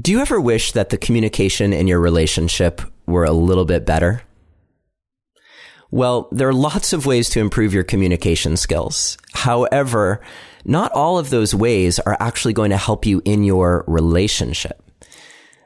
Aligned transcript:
Do 0.00 0.10
you 0.10 0.20
ever 0.20 0.40
wish 0.40 0.72
that 0.72 0.88
the 0.88 0.96
communication 0.96 1.74
in 1.74 1.86
your 1.86 2.00
relationship 2.00 2.80
were 3.04 3.24
a 3.24 3.32
little 3.32 3.66
bit 3.66 3.84
better? 3.84 4.22
Well, 5.90 6.28
there 6.32 6.48
are 6.48 6.54
lots 6.54 6.94
of 6.94 7.04
ways 7.04 7.28
to 7.30 7.40
improve 7.40 7.74
your 7.74 7.84
communication 7.84 8.56
skills. 8.56 9.18
However, 9.34 10.22
not 10.64 10.92
all 10.92 11.18
of 11.18 11.28
those 11.28 11.54
ways 11.54 11.98
are 11.98 12.16
actually 12.20 12.54
going 12.54 12.70
to 12.70 12.78
help 12.78 13.04
you 13.04 13.20
in 13.26 13.44
your 13.44 13.84
relationship. 13.86 14.82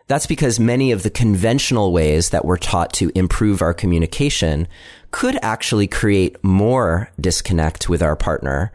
That's 0.08 0.26
because 0.26 0.58
many 0.58 0.90
of 0.90 1.04
the 1.04 1.10
conventional 1.10 1.92
ways 1.92 2.30
that 2.30 2.44
we're 2.44 2.56
taught 2.56 2.92
to 2.94 3.12
improve 3.14 3.62
our 3.62 3.74
communication 3.74 4.66
could 5.12 5.38
actually 5.40 5.86
create 5.86 6.42
more 6.42 7.12
disconnect 7.20 7.88
with 7.88 8.02
our 8.02 8.16
partner 8.16 8.72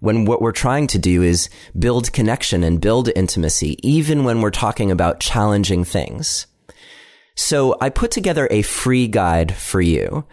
when 0.00 0.24
what 0.24 0.42
we're 0.42 0.52
trying 0.52 0.86
to 0.88 0.98
do 0.98 1.22
is 1.22 1.48
build 1.78 2.12
connection 2.12 2.64
and 2.64 2.80
build 2.80 3.08
intimacy, 3.14 3.78
even 3.88 4.24
when 4.24 4.40
we're 4.40 4.50
talking 4.50 4.90
about 4.90 5.20
challenging 5.20 5.84
things. 5.84 6.46
So 7.36 7.76
I 7.80 7.88
put 7.88 8.10
together 8.10 8.48
a 8.50 8.62
free 8.62 9.08
guide 9.08 9.54
for 9.54 9.80
you. 9.80 10.24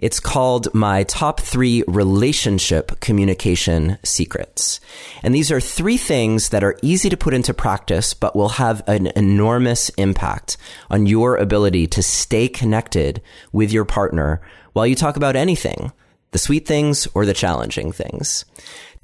It's 0.00 0.20
called 0.20 0.72
my 0.74 1.04
top 1.04 1.40
three 1.40 1.84
relationship 1.86 3.00
communication 3.00 3.98
secrets. 4.02 4.80
And 5.22 5.34
these 5.34 5.52
are 5.52 5.60
three 5.60 5.98
things 5.98 6.48
that 6.50 6.64
are 6.64 6.78
easy 6.82 7.10
to 7.10 7.16
put 7.18 7.34
into 7.34 7.52
practice, 7.52 8.14
but 8.14 8.34
will 8.34 8.50
have 8.50 8.82
an 8.86 9.08
enormous 9.16 9.90
impact 9.90 10.56
on 10.90 11.06
your 11.06 11.36
ability 11.36 11.86
to 11.88 12.02
stay 12.02 12.48
connected 12.48 13.20
with 13.52 13.72
your 13.72 13.84
partner 13.84 14.40
while 14.72 14.86
you 14.86 14.94
talk 14.94 15.16
about 15.16 15.36
anything, 15.36 15.92
the 16.30 16.38
sweet 16.38 16.66
things 16.66 17.06
or 17.12 17.26
the 17.26 17.34
challenging 17.34 17.92
things. 17.92 18.46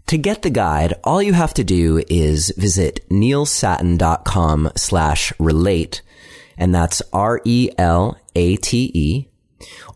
To 0.08 0.16
get 0.16 0.42
the 0.42 0.50
guide, 0.50 0.94
all 1.02 1.20
you 1.20 1.32
have 1.32 1.52
to 1.54 1.64
do 1.64 2.00
is 2.08 2.52
visit 2.56 3.04
neilsattin.com 3.10 4.70
slash 4.76 5.32
relate, 5.40 6.02
and 6.56 6.72
that's 6.72 7.02
R-E-L-A-T-E, 7.12 7.66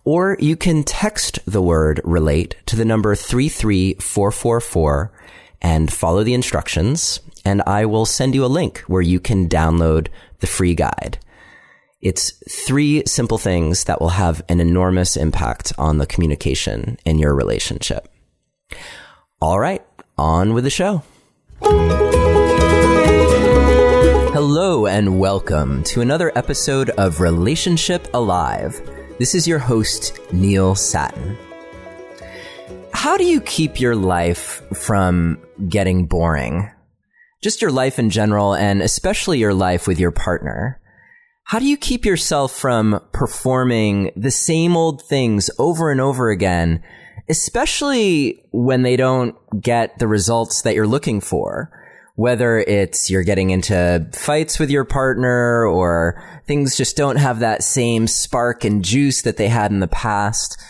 or 0.05 0.37
you 0.41 0.57
can 0.57 0.83
text 0.83 1.39
the 1.47 1.63
word 1.63 2.01
relate 2.03 2.57
to 2.67 2.75
the 2.75 2.85
number 2.85 3.15
33444 3.15 5.13
and 5.63 5.93
follow 5.93 6.25
the 6.25 6.35
instructions, 6.35 7.21
and 7.45 7.63
I 7.63 7.87
will 7.87 8.05
send 8.05 8.35
you 8.35 8.45
a 8.45 8.47
link 8.47 8.81
where 8.89 9.03
you 9.03 9.21
can 9.21 9.49
download 9.49 10.09
the 10.41 10.49
free 10.49 10.75
guide. 10.75 11.21
It's 12.01 12.33
three 12.67 13.05
simple 13.07 13.39
things 13.39 13.85
that 13.85 14.01
will 14.01 14.09
have 14.09 14.43
an 14.49 14.59
enormous 14.59 15.17
impact 15.17 15.73
on 15.79 15.99
the 15.99 16.07
communication 16.07 16.99
in 17.05 17.21
your 17.21 17.33
relationship. 17.33 18.09
All 19.41 19.61
right 19.61 19.83
on 20.21 20.53
with 20.53 20.65
the 20.65 20.71
show. 20.71 21.03
Hello 24.33 24.87
and 24.87 25.19
welcome 25.19 25.83
to 25.85 26.03
another 26.03 26.31
episode 26.37 26.91
of 26.91 27.21
Relationship 27.21 28.07
Alive. 28.13 28.81
This 29.19 29.35
is 29.35 29.49
your 29.49 29.59
host, 29.59 30.19
Neil 30.33 30.75
Sattin. 30.75 31.37
How 32.93 33.17
do 33.17 33.25
you 33.25 33.41
keep 33.41 33.81
your 33.81 33.97
life 33.97 34.63
from 34.75 35.39
getting 35.69 36.05
boring? 36.07 36.71
Just 37.43 37.63
your 37.63 37.71
life 37.71 37.99
in 37.99 38.11
general, 38.11 38.55
and 38.55 38.83
especially 38.83 39.39
your 39.39 39.55
life 39.55 39.87
with 39.87 39.99
your 39.99 40.11
partner. 40.11 40.80
How 41.51 41.59
do 41.59 41.67
you 41.67 41.77
keep 41.77 42.05
yourself 42.05 42.53
from 42.53 43.01
performing 43.13 44.13
the 44.17 44.31
same 44.31 44.77
old 44.77 45.03
things 45.03 45.51
over 45.59 45.91
and 45.91 46.01
over 46.01 46.31
again 46.31 46.83
especially 47.31 48.45
when 48.51 48.83
they 48.83 48.97
don't 48.97 49.37
get 49.61 49.99
the 49.99 50.09
results 50.09 50.63
that 50.63 50.75
you're 50.75 50.87
looking 50.87 51.21
for. 51.21 51.71
Whether 52.17 52.59
it's 52.59 53.09
you're 53.09 53.23
getting 53.23 53.51
into 53.51 54.07
fights 54.13 54.59
with 54.59 54.69
your 54.69 54.85
partner 54.85 55.65
or 55.65 56.23
things 56.47 56.77
just 56.77 56.97
don't 56.97 57.17
have 57.17 57.39
that 57.39 57.63
same 57.63 58.07
spark 58.09 58.65
and 58.65 58.85
juice 58.85 59.23
that 59.23 59.39
they 59.39 59.49
had 59.49 59.71
in 59.71 59.81
the 59.81 59.89
past. 59.89 60.61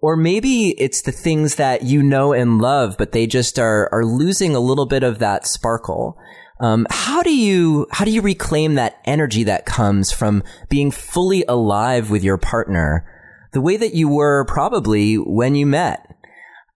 Or 0.00 0.16
maybe 0.16 0.80
it's 0.80 1.02
the 1.02 1.12
things 1.12 1.56
that 1.56 1.82
you 1.82 2.02
know 2.02 2.32
and 2.32 2.60
love, 2.60 2.96
but 2.98 3.12
they 3.12 3.26
just 3.26 3.58
are, 3.58 3.88
are 3.90 4.04
losing 4.04 4.54
a 4.54 4.60
little 4.60 4.86
bit 4.86 5.02
of 5.02 5.18
that 5.20 5.46
sparkle. 5.46 6.18
Um, 6.62 6.86
how 6.90 7.22
do 7.22 7.34
you 7.34 7.86
how 7.90 8.04
do 8.04 8.10
you 8.10 8.22
reclaim 8.22 8.76
that 8.76 9.00
energy 9.04 9.44
that 9.44 9.66
comes 9.66 10.12
from 10.12 10.42
being 10.68 10.90
fully 10.90 11.44
alive 11.48 12.08
with 12.08 12.22
your 12.22 12.38
partner 12.38 13.04
the 13.52 13.60
way 13.60 13.76
that 13.76 13.94
you 13.94 14.08
were 14.08 14.44
probably 14.46 15.16
when 15.16 15.54
you 15.54 15.66
met. 15.66 16.14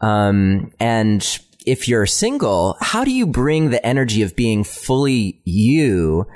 Um, 0.00 0.72
and 0.78 1.26
if 1.66 1.88
you're 1.88 2.06
single, 2.06 2.76
how 2.80 3.02
do 3.02 3.10
you 3.10 3.26
bring 3.26 3.70
the 3.70 3.84
energy 3.84 4.22
of 4.22 4.36
being 4.36 4.62
fully 4.62 5.41
you 5.44 6.26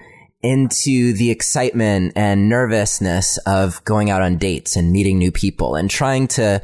into 0.43 1.13
the 1.13 1.31
excitement 1.31 2.15
and 2.17 2.49
nervousness 2.49 3.37
of 3.47 3.85
going 3.85 4.09
out 4.09 4.23
on 4.23 4.39
dates 4.39 4.75
and 4.77 4.91
meeting 4.91 5.19
new 5.19 5.31
people 5.31 5.75
and 5.75 5.91
trying 5.91 6.27
to 6.27 6.63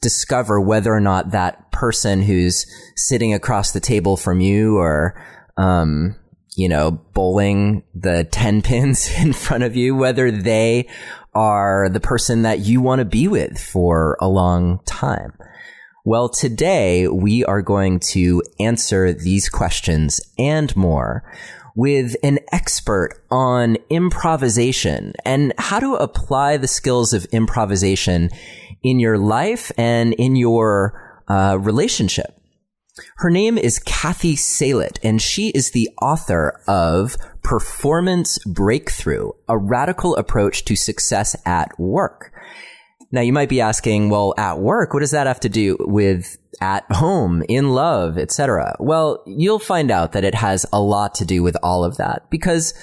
discover 0.00 0.58
whether 0.58 0.92
or 0.92 1.00
not 1.00 1.30
that 1.32 1.70
person 1.70 2.22
who's 2.22 2.66
sitting 2.96 3.34
across 3.34 3.72
the 3.72 3.80
table 3.80 4.16
from 4.16 4.40
you 4.40 4.78
or, 4.78 5.14
um, 5.56 6.16
you 6.56 6.68
know, 6.68 6.90
bowling 7.14 7.82
the 7.94 8.24
10 8.30 8.62
pins 8.62 9.10
in 9.18 9.32
front 9.32 9.64
of 9.64 9.76
you, 9.76 9.94
whether 9.94 10.30
they 10.30 10.88
are 11.34 11.88
the 11.88 12.00
person 12.00 12.42
that 12.42 12.60
you 12.60 12.80
want 12.80 12.98
to 12.98 13.04
be 13.04 13.28
with 13.28 13.58
for 13.58 14.16
a 14.20 14.28
long 14.28 14.80
time? 14.84 15.32
Well, 16.04 16.28
today 16.28 17.06
we 17.06 17.44
are 17.44 17.62
going 17.62 18.00
to 18.10 18.42
answer 18.58 19.12
these 19.12 19.48
questions 19.48 20.20
and 20.36 20.74
more 20.76 21.22
with 21.74 22.16
an 22.22 22.38
expert 22.50 23.22
on 23.30 23.76
improvisation 23.88 25.12
and 25.24 25.54
how 25.58 25.78
to 25.80 25.94
apply 25.94 26.56
the 26.56 26.68
skills 26.68 27.12
of 27.12 27.24
improvisation 27.26 28.30
in 28.82 28.98
your 28.98 29.16
life 29.16 29.70
and 29.78 30.12
in 30.14 30.36
your 30.36 31.22
uh, 31.28 31.56
relationship. 31.60 32.41
Her 33.16 33.30
name 33.30 33.56
is 33.56 33.78
Cathy 33.78 34.36
Salit, 34.36 34.98
and 35.02 35.20
she 35.20 35.48
is 35.50 35.70
the 35.70 35.88
author 36.02 36.60
of 36.68 37.16
Performance 37.42 38.38
Breakthrough, 38.44 39.30
a 39.48 39.56
radical 39.56 40.14
approach 40.16 40.64
to 40.66 40.76
success 40.76 41.34
at 41.46 41.78
work. 41.78 42.32
Now 43.10 43.22
you 43.22 43.32
might 43.32 43.48
be 43.48 43.60
asking, 43.60 44.10
well, 44.10 44.34
at 44.36 44.58
work, 44.58 44.92
what 44.92 45.00
does 45.00 45.10
that 45.12 45.26
have 45.26 45.40
to 45.40 45.48
do 45.48 45.76
with 45.80 46.36
at 46.60 46.84
home, 46.90 47.42
in 47.48 47.70
love, 47.70 48.18
etc.? 48.18 48.76
Well, 48.78 49.22
you'll 49.26 49.58
find 49.58 49.90
out 49.90 50.12
that 50.12 50.24
it 50.24 50.34
has 50.34 50.66
a 50.72 50.80
lot 50.80 51.14
to 51.16 51.24
do 51.24 51.42
with 51.42 51.56
all 51.62 51.84
of 51.84 51.96
that 51.96 52.30
because 52.30 52.74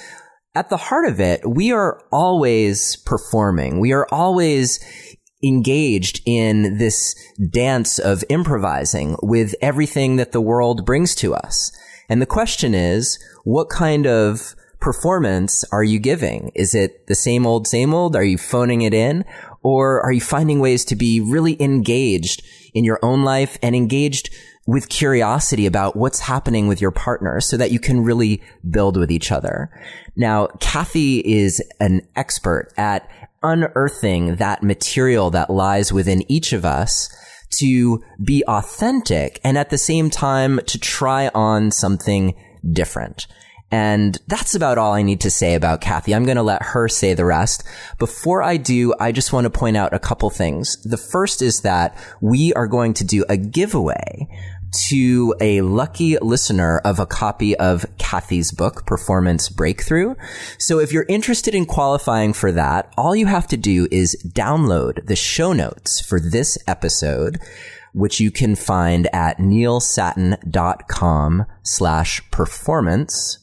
at 0.56 0.70
the 0.70 0.78
heart 0.78 1.08
of 1.08 1.20
it, 1.20 1.48
we 1.48 1.72
are 1.72 2.02
always 2.12 2.96
performing. 2.96 3.80
We 3.80 3.94
are 3.94 4.08
always 4.12 4.80
engaged 5.44 6.22
in 6.26 6.78
this 6.78 7.16
dance 7.50 8.00
of 8.00 8.24
improvising 8.30 9.16
with 9.22 9.56
everything 9.62 10.18
that 10.18 10.32
the 10.32 10.42
world 10.42 10.86
brings 10.86 11.16
to 11.16 11.34
us. 11.34 11.72
And 12.10 12.22
the 12.22 12.26
question 12.26 12.74
is, 12.74 13.20
what 13.44 13.70
kind 13.70 14.06
of 14.06 14.56
performance 14.80 15.64
are 15.72 15.84
you 15.84 16.00
giving? 16.00 16.52
Is 16.56 16.74
it 16.74 17.08
the 17.08 17.16
same 17.16 17.46
old, 17.46 17.68
same 17.68 17.94
old? 17.94 18.16
Are 18.16 18.24
you 18.24 18.38
phoning 18.38 18.82
it 18.82 18.94
in? 18.94 19.26
Or 19.62 20.02
are 20.02 20.12
you 20.12 20.22
finding 20.22 20.60
ways 20.60 20.86
to 20.86 20.96
be 20.96 21.20
really 21.20 21.62
engaged 21.62 22.44
in 22.74 22.84
your 22.84 23.00
own 23.02 23.24
life 23.24 23.58
and 23.62 23.76
engaged 23.76 24.30
with 24.70 24.88
curiosity 24.88 25.66
about 25.66 25.96
what's 25.96 26.20
happening 26.20 26.68
with 26.68 26.80
your 26.80 26.92
partner 26.92 27.42
so 27.42 27.58
that 27.58 27.72
you 27.72 27.80
can 27.80 28.04
really 28.04 28.40
build 28.70 28.98
with 28.98 29.10
each 29.10 29.32
other. 29.32 29.72
Now, 30.16 30.46
Cathy 30.60 31.20
is 31.20 31.60
an 31.80 32.08
expert 32.16 32.72
at 32.78 33.10
unearthing 33.44 34.36
that 34.36 34.64
material 34.64 35.30
that 35.32 35.50
lies 35.50 35.92
within 35.94 36.30
each 36.32 36.54
of 36.54 36.66
us 36.66 37.10
to 37.60 38.04
be 38.24 38.44
authentic 38.48 39.40
and 39.44 39.58
at 39.58 39.70
the 39.70 39.78
same 39.78 40.10
time 40.10 40.60
to 40.68 40.80
try 40.80 41.30
on 41.34 41.72
something 41.72 42.36
different. 42.72 43.28
And 43.72 44.18
that's 44.28 44.56
about 44.56 44.80
all 44.80 44.94
I 44.94 45.04
need 45.04 45.22
to 45.22 45.30
say 45.30 45.54
about 45.54 45.82
Cathy. 45.82 46.16
I'm 46.16 46.26
going 46.26 46.38
to 46.38 46.44
let 46.44 46.64
her 46.64 46.88
say 46.88 47.14
the 47.14 47.26
rest. 47.26 47.64
Before 48.00 48.42
I 48.42 48.58
do, 48.58 48.96
I 49.00 49.12
just 49.12 49.32
want 49.32 49.46
to 49.46 49.52
point 49.52 49.78
out 49.78 49.94
a 49.94 50.00
couple 50.00 50.30
things. 50.32 50.82
The 50.84 50.98
first 50.98 51.42
is 51.42 51.62
that 51.62 51.96
we 52.20 52.52
are 52.54 52.68
going 52.68 52.96
to 52.96 53.04
do 53.04 53.26
a 53.30 53.38
giveaway 53.38 54.28
to 54.72 55.36
a 55.40 55.62
lucky 55.62 56.18
listener 56.20 56.80
of 56.80 57.00
a 57.00 57.06
copy 57.06 57.56
of 57.58 57.86
Cathy's 57.98 58.52
book, 58.52 58.86
Performance 58.86 59.50
Breakthrough. 59.50 60.16
So 60.58 60.80
if 60.80 60.92
you're 60.92 61.06
interested 61.10 61.56
in 61.56 61.66
qualifying 61.66 62.34
for 62.34 62.52
that, 62.52 62.94
all 62.98 63.16
you 63.16 63.26
have 63.26 63.48
to 63.48 63.58
do 63.58 63.88
is 63.92 64.22
download 64.28 65.08
the 65.08 65.16
show 65.16 65.54
notes 65.54 66.00
for 66.00 66.20
this 66.20 66.58
episode, 66.68 67.40
which 67.94 68.20
you 68.20 68.32
can 68.32 68.56
find 68.56 69.08
at 69.14 69.38
neilsattin.com 69.38 71.46
slash 71.64 72.32
performance, 72.32 73.40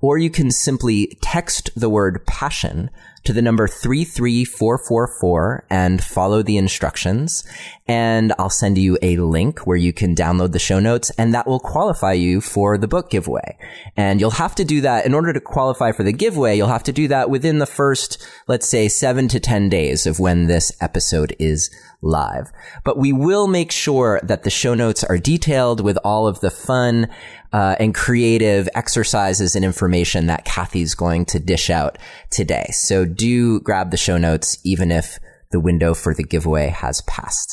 or 0.00 0.18
you 0.18 0.30
can 0.30 0.50
simply 0.50 1.16
text 1.20 1.70
the 1.76 1.88
word 1.88 2.26
passion 2.26 2.90
to 3.24 3.32
the 3.32 3.42
number 3.42 3.66
33444 3.66 5.66
and 5.70 6.02
follow 6.02 6.42
the 6.42 6.56
instructions. 6.56 7.44
And 7.86 8.32
I'll 8.38 8.50
send 8.50 8.78
you 8.78 8.98
a 9.02 9.16
link 9.16 9.66
where 9.66 9.76
you 9.76 9.92
can 9.92 10.14
download 10.14 10.52
the 10.52 10.58
show 10.58 10.78
notes 10.78 11.10
and 11.18 11.34
that 11.34 11.46
will 11.46 11.60
qualify 11.60 12.12
you 12.12 12.40
for 12.40 12.78
the 12.78 12.88
book 12.88 13.10
giveaway. 13.10 13.58
And 13.96 14.20
you'll 14.20 14.30
have 14.30 14.54
to 14.56 14.64
do 14.64 14.80
that 14.82 15.06
in 15.06 15.14
order 15.14 15.32
to 15.32 15.40
qualify 15.40 15.92
for 15.92 16.02
the 16.02 16.12
giveaway. 16.12 16.56
You'll 16.56 16.68
have 16.68 16.84
to 16.84 16.92
do 16.92 17.08
that 17.08 17.30
within 17.30 17.58
the 17.58 17.66
first, 17.66 18.24
let's 18.46 18.68
say 18.68 18.88
seven 18.88 19.28
to 19.28 19.40
10 19.40 19.68
days 19.68 20.06
of 20.06 20.20
when 20.20 20.46
this 20.46 20.72
episode 20.80 21.34
is 21.38 21.70
live. 22.04 22.52
But 22.84 22.98
we 22.98 23.12
will 23.12 23.46
make 23.46 23.72
sure 23.72 24.20
that 24.22 24.42
the 24.42 24.50
show 24.50 24.74
notes 24.74 25.02
are 25.02 25.18
detailed 25.18 25.80
with 25.80 25.98
all 26.04 26.26
of 26.26 26.40
the 26.40 26.50
fun 26.50 27.08
uh, 27.54 27.76
and 27.78 27.94
creative 27.94 28.68
exercises 28.74 29.54
and 29.54 29.64
information 29.64 30.26
that 30.26 30.44
Cathy's 30.44 30.96
going 30.96 31.24
to 31.26 31.38
dish 31.38 31.70
out 31.70 31.98
today. 32.28 32.66
So 32.72 33.04
do 33.04 33.60
grab 33.60 33.92
the 33.92 33.96
show 33.96 34.18
notes, 34.18 34.58
even 34.64 34.90
if 34.90 35.20
the 35.52 35.60
window 35.60 35.94
for 35.94 36.12
the 36.14 36.24
giveaway 36.24 36.66
has 36.66 37.00
passed. 37.02 37.48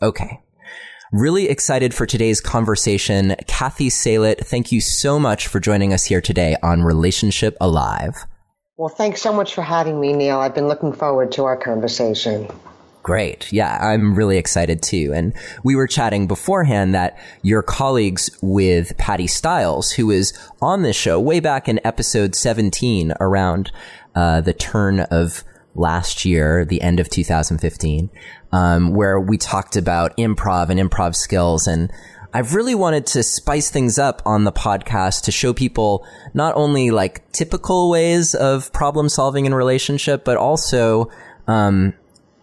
Okay. 0.00 0.40
Really 1.12 1.48
excited 1.48 1.92
for 1.92 2.06
today's 2.06 2.40
conversation. 2.40 3.34
Cathy 3.48 3.88
Salit, 3.88 4.46
thank 4.46 4.70
you 4.70 4.80
so 4.80 5.18
much 5.18 5.48
for 5.48 5.58
joining 5.58 5.92
us 5.92 6.04
here 6.04 6.20
today 6.20 6.56
on 6.62 6.82
Relationship 6.82 7.56
Alive. 7.60 8.14
Well, 8.76 8.94
thanks 8.94 9.22
so 9.22 9.32
much 9.32 9.54
for 9.54 9.62
having 9.62 10.00
me, 10.00 10.12
Neil. 10.12 10.38
I've 10.38 10.54
been 10.54 10.68
looking 10.68 10.92
forward 10.92 11.32
to 11.32 11.44
our 11.44 11.56
conversation. 11.56 12.48
Great. 13.06 13.52
Yeah, 13.52 13.78
I'm 13.80 14.16
really 14.16 14.36
excited 14.36 14.82
too. 14.82 15.12
And 15.14 15.32
we 15.62 15.76
were 15.76 15.86
chatting 15.86 16.26
beforehand 16.26 16.92
that 16.96 17.16
your 17.42 17.62
colleagues 17.62 18.36
with 18.42 18.98
Patti 18.98 19.28
Stiles, 19.28 19.92
who 19.92 20.08
was 20.08 20.36
on 20.60 20.82
this 20.82 20.96
show 20.96 21.20
way 21.20 21.38
back 21.38 21.68
in 21.68 21.78
episode 21.84 22.34
17 22.34 23.12
around 23.20 23.70
uh, 24.16 24.40
the 24.40 24.52
turn 24.52 24.98
of 24.98 25.44
last 25.76 26.24
year, 26.24 26.64
the 26.64 26.82
end 26.82 26.98
of 26.98 27.08
2015, 27.08 28.10
um, 28.50 28.90
where 28.92 29.20
we 29.20 29.38
talked 29.38 29.76
about 29.76 30.16
improv 30.16 30.68
and 30.68 30.80
improv 30.80 31.14
skills. 31.14 31.68
And 31.68 31.92
I've 32.34 32.56
really 32.56 32.74
wanted 32.74 33.06
to 33.06 33.22
spice 33.22 33.70
things 33.70 34.00
up 34.00 34.20
on 34.26 34.42
the 34.42 34.50
podcast 34.50 35.22
to 35.26 35.30
show 35.30 35.54
people 35.54 36.04
not 36.34 36.56
only 36.56 36.90
like 36.90 37.30
typical 37.30 37.88
ways 37.88 38.34
of 38.34 38.72
problem 38.72 39.08
solving 39.08 39.46
in 39.46 39.54
relationship, 39.54 40.24
but 40.24 40.36
also 40.36 41.08
um, 41.46 41.94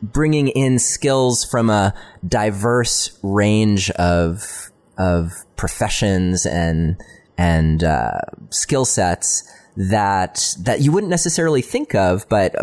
bringing 0.03 0.49
in 0.49 0.77
skills 0.77 1.45
from 1.45 1.69
a 1.69 1.93
diverse 2.27 3.17
range 3.23 3.89
of 3.91 4.69
of 4.97 5.31
professions 5.55 6.45
and 6.45 7.01
and 7.37 7.83
uh, 7.83 8.19
skill 8.49 8.85
sets 8.85 9.49
that 9.75 10.55
that 10.59 10.81
you 10.81 10.91
wouldn't 10.91 11.09
necessarily 11.09 11.61
think 11.61 11.95
of, 11.95 12.27
but 12.29 12.53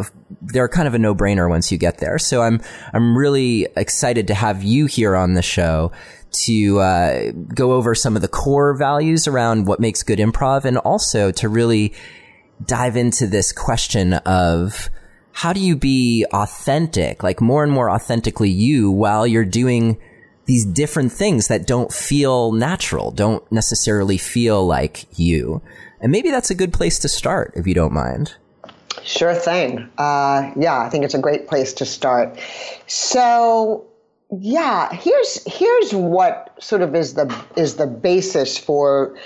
they're 0.42 0.68
kind 0.68 0.86
of 0.86 0.94
a 0.94 0.98
no 0.98 1.14
brainer 1.14 1.48
once 1.48 1.72
you 1.72 1.78
get 1.78 1.98
there. 1.98 2.18
So 2.18 2.42
I'm 2.42 2.60
I'm 2.92 3.16
really 3.16 3.66
excited 3.76 4.28
to 4.28 4.34
have 4.34 4.62
you 4.62 4.86
here 4.86 5.16
on 5.16 5.34
the 5.34 5.42
show 5.42 5.90
to 6.32 6.78
uh, 6.78 7.32
go 7.54 7.72
over 7.72 7.94
some 7.94 8.14
of 8.14 8.22
the 8.22 8.28
core 8.28 8.74
values 8.74 9.26
around 9.26 9.66
what 9.66 9.80
makes 9.80 10.02
good 10.02 10.20
improv, 10.20 10.64
and 10.64 10.78
also 10.78 11.32
to 11.32 11.48
really 11.48 11.94
dive 12.64 12.96
into 12.96 13.26
this 13.26 13.50
question 13.50 14.12
of 14.12 14.90
how 15.40 15.54
do 15.54 15.60
you 15.60 15.74
be 15.74 16.26
authentic, 16.34 17.22
like 17.22 17.40
more 17.40 17.64
and 17.64 17.72
more 17.72 17.88
authentically 17.88 18.50
you 18.50 18.90
while 18.90 19.26
you're 19.26 19.42
doing 19.42 19.98
these 20.44 20.66
different 20.66 21.10
things 21.12 21.48
that 21.48 21.66
don't 21.66 21.90
feel 21.90 22.52
natural, 22.52 23.10
don't 23.10 23.50
necessarily 23.50 24.18
feel 24.18 24.66
like 24.66 25.06
you? 25.18 25.62
And 26.02 26.12
maybe 26.12 26.30
that's 26.30 26.50
a 26.50 26.54
good 26.54 26.74
place 26.74 26.98
to 26.98 27.08
start 27.08 27.54
if 27.56 27.66
you 27.66 27.72
don't 27.72 27.94
mind. 27.94 28.34
Sure 29.02 29.34
thing. 29.34 29.88
Uh, 29.96 30.52
yeah, 30.58 30.78
I 30.78 30.90
think 30.90 31.06
it's 31.06 31.14
a 31.14 31.18
great 31.18 31.48
place 31.48 31.72
to 31.74 31.86
start. 31.86 32.38
So, 32.86 33.86
yeah, 34.30 34.92
here's 34.92 35.42
here's 35.46 35.94
what 35.94 36.54
sort 36.62 36.82
of 36.82 36.94
is 36.94 37.14
the 37.14 37.34
is 37.56 37.76
the 37.76 37.86
basis 37.86 38.58
for 38.58 39.16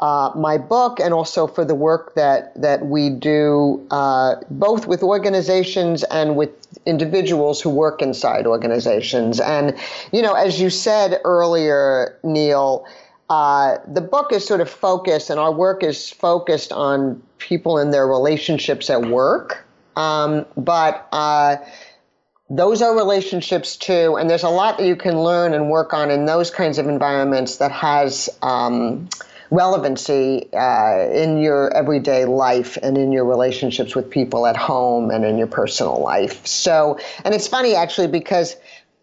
uh, 0.00 0.32
my 0.34 0.58
book 0.58 0.98
and 0.98 1.14
also 1.14 1.46
for 1.46 1.64
the 1.64 1.74
work 1.74 2.14
that 2.14 2.60
that 2.60 2.86
we 2.86 3.10
do 3.10 3.86
uh, 3.90 4.36
both 4.50 4.86
with 4.86 5.02
organizations 5.02 6.02
and 6.04 6.36
with 6.36 6.50
individuals 6.84 7.60
who 7.60 7.70
work 7.70 8.02
inside 8.02 8.46
organizations. 8.46 9.40
And 9.40 9.76
you 10.12 10.22
know, 10.22 10.34
as 10.34 10.60
you 10.60 10.70
said 10.70 11.20
earlier, 11.24 12.18
Neil. 12.22 12.86
Uh, 13.30 13.78
the 13.88 14.02
book 14.02 14.34
is 14.34 14.46
sort 14.46 14.60
of 14.60 14.68
focused, 14.68 15.30
and 15.30 15.40
our 15.40 15.50
work 15.50 15.82
is 15.82 16.10
focused 16.10 16.70
on 16.72 17.22
people 17.38 17.78
and 17.78 17.92
their 17.92 18.06
relationships 18.06 18.90
at 18.90 19.00
work. 19.06 19.64
Um, 19.96 20.44
but 20.58 21.08
uh, 21.10 21.56
those 22.50 22.82
are 22.82 22.94
relationships 22.94 23.76
too, 23.76 24.16
and 24.16 24.28
there's 24.28 24.42
a 24.42 24.50
lot 24.50 24.76
that 24.76 24.86
you 24.86 24.94
can 24.94 25.18
learn 25.22 25.54
and 25.54 25.70
work 25.70 25.94
on 25.94 26.10
in 26.10 26.26
those 26.26 26.50
kinds 26.50 26.78
of 26.78 26.86
environments 26.86 27.56
that 27.56 27.72
has 27.72 28.28
um, 28.42 29.08
relevancy 29.50 30.48
uh, 30.52 31.08
in 31.12 31.38
your 31.38 31.74
everyday 31.76 32.24
life 32.24 32.76
and 32.82 32.96
in 32.96 33.12
your 33.12 33.24
relationships 33.24 33.94
with 33.94 34.10
people 34.10 34.46
at 34.46 34.56
home 34.56 35.10
and 35.10 35.24
in 35.24 35.38
your 35.38 35.46
personal 35.46 36.00
life. 36.00 36.46
So, 36.46 36.98
and 37.24 37.34
it's 37.34 37.48
funny 37.48 37.74
actually 37.74 38.08
because 38.08 38.56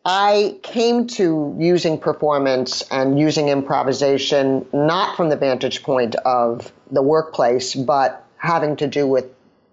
I 0.06 0.58
came 0.64 1.06
to 1.08 1.56
using 1.60 2.00
performance 2.00 2.82
and 2.90 3.20
using 3.20 3.50
improvisation 3.50 4.66
not 4.74 5.16
from 5.16 5.30
the 5.30 5.36
vantage 5.36 5.84
point 5.84 6.16
of 6.26 6.72
the 6.90 7.04
workplace, 7.04 7.76
but 7.76 8.26
having 8.38 8.76
to 8.78 8.88
do 8.88 9.06
with 9.06 9.26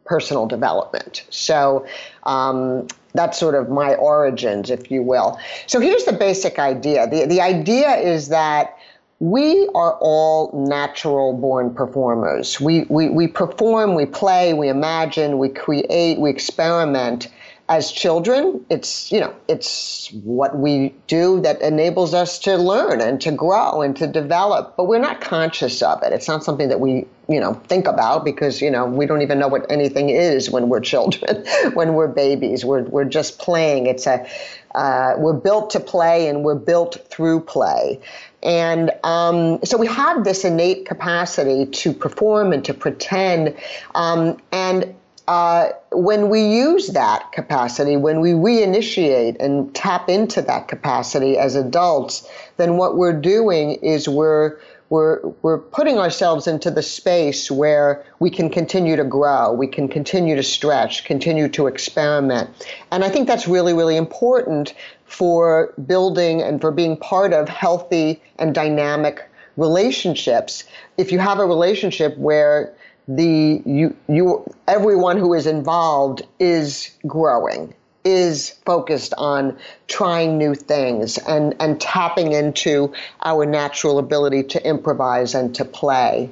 personal 0.04 0.46
development. 0.46 1.24
So 1.30 1.86
um, 2.24 2.86
that's 3.14 3.38
sort 3.38 3.54
of 3.54 3.70
my 3.70 3.94
origins, 3.94 4.70
if 4.70 4.90
you 4.90 5.02
will. 5.02 5.38
So 5.66 5.80
here's 5.80 6.04
the 6.04 6.12
basic 6.12 6.58
idea. 6.58 7.08
The, 7.08 7.26
the 7.26 7.40
idea 7.40 7.94
is 7.96 8.28
that 8.28 8.77
we 9.20 9.68
are 9.74 9.94
all 10.00 10.50
natural 10.68 11.32
born 11.32 11.74
performers. 11.74 12.60
We, 12.60 12.84
we, 12.88 13.08
we 13.08 13.26
perform, 13.26 13.94
we 13.94 14.06
play, 14.06 14.54
we 14.54 14.68
imagine, 14.68 15.38
we 15.38 15.48
create, 15.48 16.18
we 16.18 16.30
experiment 16.30 17.28
as 17.70 17.92
children, 17.92 18.64
it's 18.70 19.12
you 19.12 19.20
know 19.20 19.34
it's 19.46 20.10
what 20.24 20.56
we 20.56 20.94
do 21.06 21.40
that 21.42 21.60
enables 21.60 22.14
us 22.14 22.38
to 22.38 22.56
learn 22.56 23.00
and 23.02 23.20
to 23.20 23.30
grow 23.30 23.82
and 23.82 23.94
to 23.96 24.06
develop. 24.06 24.74
But 24.76 24.84
we're 24.84 24.98
not 24.98 25.20
conscious 25.20 25.82
of 25.82 26.02
it. 26.02 26.12
It's 26.14 26.26
not 26.26 26.42
something 26.42 26.70
that 26.70 26.80
we 26.80 27.06
you 27.28 27.38
know 27.38 27.54
think 27.68 27.86
about 27.86 28.24
because 28.24 28.62
you 28.62 28.70
know 28.70 28.86
we 28.86 29.04
don't 29.04 29.20
even 29.20 29.38
know 29.38 29.48
what 29.48 29.70
anything 29.70 30.08
is 30.08 30.50
when 30.50 30.70
we're 30.70 30.80
children, 30.80 31.44
when 31.74 31.92
we're 31.92 32.08
babies. 32.08 32.64
We're 32.64 32.84
we're 32.84 33.04
just 33.04 33.38
playing. 33.38 33.86
It's 33.86 34.06
a 34.06 34.26
uh, 34.74 35.14
we're 35.18 35.34
built 35.34 35.70
to 35.70 35.80
play 35.80 36.28
and 36.28 36.44
we're 36.44 36.54
built 36.54 37.06
through 37.10 37.40
play. 37.40 38.00
And 38.42 38.90
um, 39.04 39.64
so 39.64 39.76
we 39.76 39.86
have 39.88 40.24
this 40.24 40.44
innate 40.44 40.86
capacity 40.86 41.66
to 41.66 41.92
perform 41.92 42.52
and 42.52 42.64
to 42.64 42.74
pretend. 42.74 43.56
Um, 43.94 44.40
and 44.52 44.94
uh, 45.28 45.68
when 45.92 46.30
we 46.30 46.42
use 46.42 46.88
that 46.88 47.30
capacity, 47.32 47.96
when 47.96 48.20
we 48.20 48.30
reinitiate 48.30 49.36
and 49.40 49.74
tap 49.74 50.08
into 50.08 50.40
that 50.40 50.68
capacity 50.68 51.36
as 51.36 51.54
adults, 51.54 52.26
then 52.56 52.78
what 52.78 52.96
we're 52.96 53.18
doing 53.18 53.72
is 53.82 54.08
we're 54.08 54.58
we're 54.90 55.20
we're 55.42 55.58
putting 55.58 55.98
ourselves 55.98 56.46
into 56.46 56.70
the 56.70 56.82
space 56.82 57.50
where 57.50 58.02
we 58.20 58.30
can 58.30 58.48
continue 58.48 58.96
to 58.96 59.04
grow, 59.04 59.52
we 59.52 59.66
can 59.66 59.86
continue 59.86 60.34
to 60.34 60.42
stretch, 60.42 61.04
continue 61.04 61.46
to 61.48 61.66
experiment. 61.66 62.48
And 62.90 63.04
I 63.04 63.10
think 63.10 63.28
that's 63.28 63.46
really 63.46 63.74
really 63.74 63.96
important 63.96 64.72
for 65.08 65.74
building 65.86 66.42
and 66.42 66.60
for 66.60 66.70
being 66.70 66.96
part 66.96 67.32
of 67.32 67.48
healthy 67.48 68.22
and 68.38 68.54
dynamic 68.54 69.28
relationships. 69.56 70.64
If 70.96 71.10
you 71.10 71.18
have 71.18 71.40
a 71.40 71.46
relationship 71.46 72.16
where 72.18 72.72
the 73.08 73.62
you 73.64 73.96
you 74.08 74.44
everyone 74.68 75.16
who 75.16 75.32
is 75.32 75.46
involved 75.46 76.22
is 76.38 76.90
growing 77.06 77.74
is 78.04 78.50
focused 78.66 79.14
on 79.16 79.56
trying 79.86 80.36
new 80.36 80.54
things 80.54 81.16
and 81.26 81.54
and 81.58 81.80
tapping 81.80 82.32
into 82.32 82.92
our 83.24 83.46
natural 83.46 83.98
ability 83.98 84.42
to 84.42 84.64
improvise 84.66 85.34
and 85.34 85.54
to 85.54 85.64
play 85.64 86.30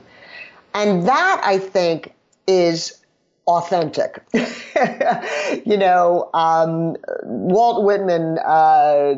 and 0.74 1.08
that 1.08 1.40
i 1.42 1.58
think 1.58 2.12
is 2.46 2.98
authentic 3.46 4.22
you 5.64 5.76
know 5.76 6.28
um, 6.34 6.96
walt 7.22 7.84
whitman 7.84 8.38
uh, 8.44 9.14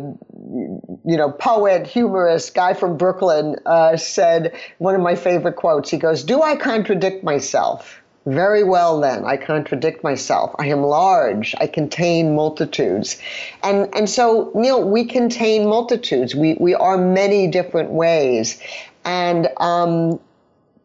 you 1.05 1.17
know, 1.17 1.31
poet, 1.31 1.87
humorist, 1.87 2.55
guy 2.55 2.75
from 2.75 2.97
Brooklyn, 2.97 3.57
uh, 3.67 3.97
said 3.97 4.55
one 4.79 4.95
of 4.95 5.01
my 5.01 5.15
favorite 5.15 5.57
quotes. 5.57 5.91
He 5.91 5.99
goes, 5.99 6.23
Do 6.23 6.43
I 6.43 6.57
contradict 6.57 7.25
myself? 7.25 8.01
Very 8.27 8.63
well, 8.63 9.01
then, 9.01 9.25
I 9.25 9.39
contradict 9.39 10.05
myself. 10.05 10.55
I 10.59 10.67
am 10.67 10.83
large. 10.83 11.55
I 11.61 11.67
contain 11.67 12.35
multitudes. 12.35 13.19
And, 13.63 13.89
and 13.95 14.09
so, 14.09 14.53
Neil, 14.55 14.87
we 14.87 15.07
contain 15.07 15.67
multitudes. 15.67 16.35
We, 16.35 16.55
we 16.61 16.75
are 16.75 16.99
many 16.99 17.47
different 17.47 17.91
ways. 17.91 18.61
And 19.07 19.49
um, 19.57 20.21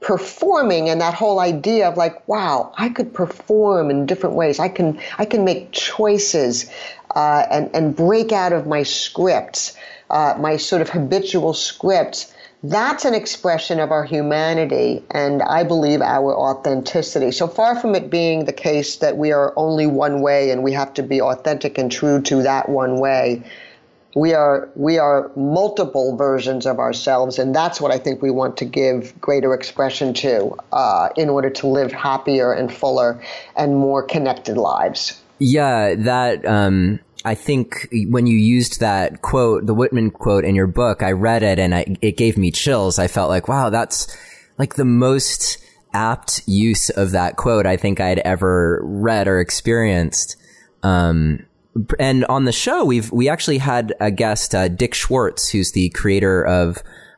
performing 0.03 0.89
and 0.89 1.01
that 1.01 1.13
whole 1.13 1.39
idea 1.39 1.87
of 1.87 1.97
like 1.97 2.27
wow 2.27 2.71
i 2.77 2.89
could 2.89 3.13
perform 3.13 3.89
in 3.89 4.05
different 4.05 4.35
ways. 4.35 4.59
I 4.59 4.67
can 4.67 4.99
i 5.17 5.25
can 5.25 5.43
make 5.45 5.71
choices 5.71 6.69
uh, 7.15 7.45
and 7.49 7.69
and 7.73 7.95
break 7.95 8.31
out 8.31 8.53
of 8.53 8.67
my 8.67 8.83
scripts 8.83 9.75
uh, 10.09 10.35
my 10.39 10.57
sort 10.57 10.81
of 10.81 10.89
habitual 10.89 11.53
scripts. 11.53 12.33
That's 12.65 13.03
an 13.03 13.13
expression 13.13 13.79
of 13.79 13.91
our 13.91 14.05
humanity 14.05 15.03
and 15.11 15.41
i 15.41 15.63
believe 15.63 16.01
our 16.01 16.35
authenticity. 16.35 17.31
So 17.31 17.47
far 17.47 17.79
from 17.79 17.95
it 17.95 18.09
being 18.09 18.45
the 18.45 18.53
case 18.53 18.97
that 18.97 19.17
we 19.17 19.31
are 19.31 19.53
only 19.57 19.87
one 19.87 20.21
way 20.21 20.51
and 20.51 20.63
we 20.63 20.71
have 20.73 20.93
to 20.95 21.03
be 21.03 21.21
authentic 21.21 21.77
and 21.77 21.91
true 21.91 22.21
to 22.21 22.43
that 22.43 22.69
one 22.69 22.99
way 22.99 23.43
we 24.15 24.33
are 24.33 24.69
we 24.75 24.97
are 24.97 25.31
multiple 25.35 26.15
versions 26.15 26.65
of 26.65 26.79
ourselves 26.79 27.39
and 27.39 27.55
that's 27.55 27.81
what 27.81 27.91
i 27.91 27.97
think 27.97 28.21
we 28.21 28.29
want 28.29 28.57
to 28.57 28.65
give 28.65 29.19
greater 29.19 29.53
expression 29.53 30.13
to 30.13 30.55
uh, 30.71 31.09
in 31.17 31.29
order 31.29 31.49
to 31.49 31.67
live 31.67 31.91
happier 31.91 32.51
and 32.53 32.73
fuller 32.73 33.21
and 33.55 33.75
more 33.75 34.03
connected 34.03 34.57
lives. 34.57 35.21
Yeah 35.39 35.95
that 35.95 36.45
um, 36.45 36.99
i 37.25 37.35
think 37.35 37.87
when 38.09 38.27
you 38.27 38.37
used 38.37 38.79
that 38.79 39.21
quote 39.21 39.65
the 39.65 39.73
whitman 39.73 40.11
quote 40.11 40.45
in 40.45 40.55
your 40.55 40.67
book 40.67 41.01
i 41.01 41.11
read 41.11 41.43
it 41.43 41.59
and 41.59 41.73
I, 41.73 41.95
it 42.01 42.17
gave 42.17 42.37
me 42.37 42.51
chills. 42.51 42.99
I 42.99 43.07
felt 43.07 43.29
like 43.29 43.47
wow 43.47 43.69
that's 43.69 44.15
like 44.57 44.75
the 44.75 44.85
most 44.85 45.57
apt 45.95 46.41
use 46.47 46.89
of 46.89 47.11
that 47.11 47.35
quote 47.35 47.65
i 47.65 47.77
think 47.77 47.99
i'd 47.99 48.19
ever 48.19 48.81
read 48.83 49.27
or 49.27 49.39
experienced. 49.39 50.37
Um, 50.83 51.45
and 51.99 52.25
on 52.25 52.45
the 52.45 52.51
show, 52.51 52.85
we've 52.85 53.11
we 53.11 53.29
actually 53.29 53.57
had 53.57 53.93
a 53.99 54.11
guest, 54.11 54.53
uh, 54.53 54.67
Dick 54.67 54.93
Schwartz, 54.93 55.49
who's 55.49 55.71
the 55.71 55.89
creator 55.89 56.45
of 56.45 56.77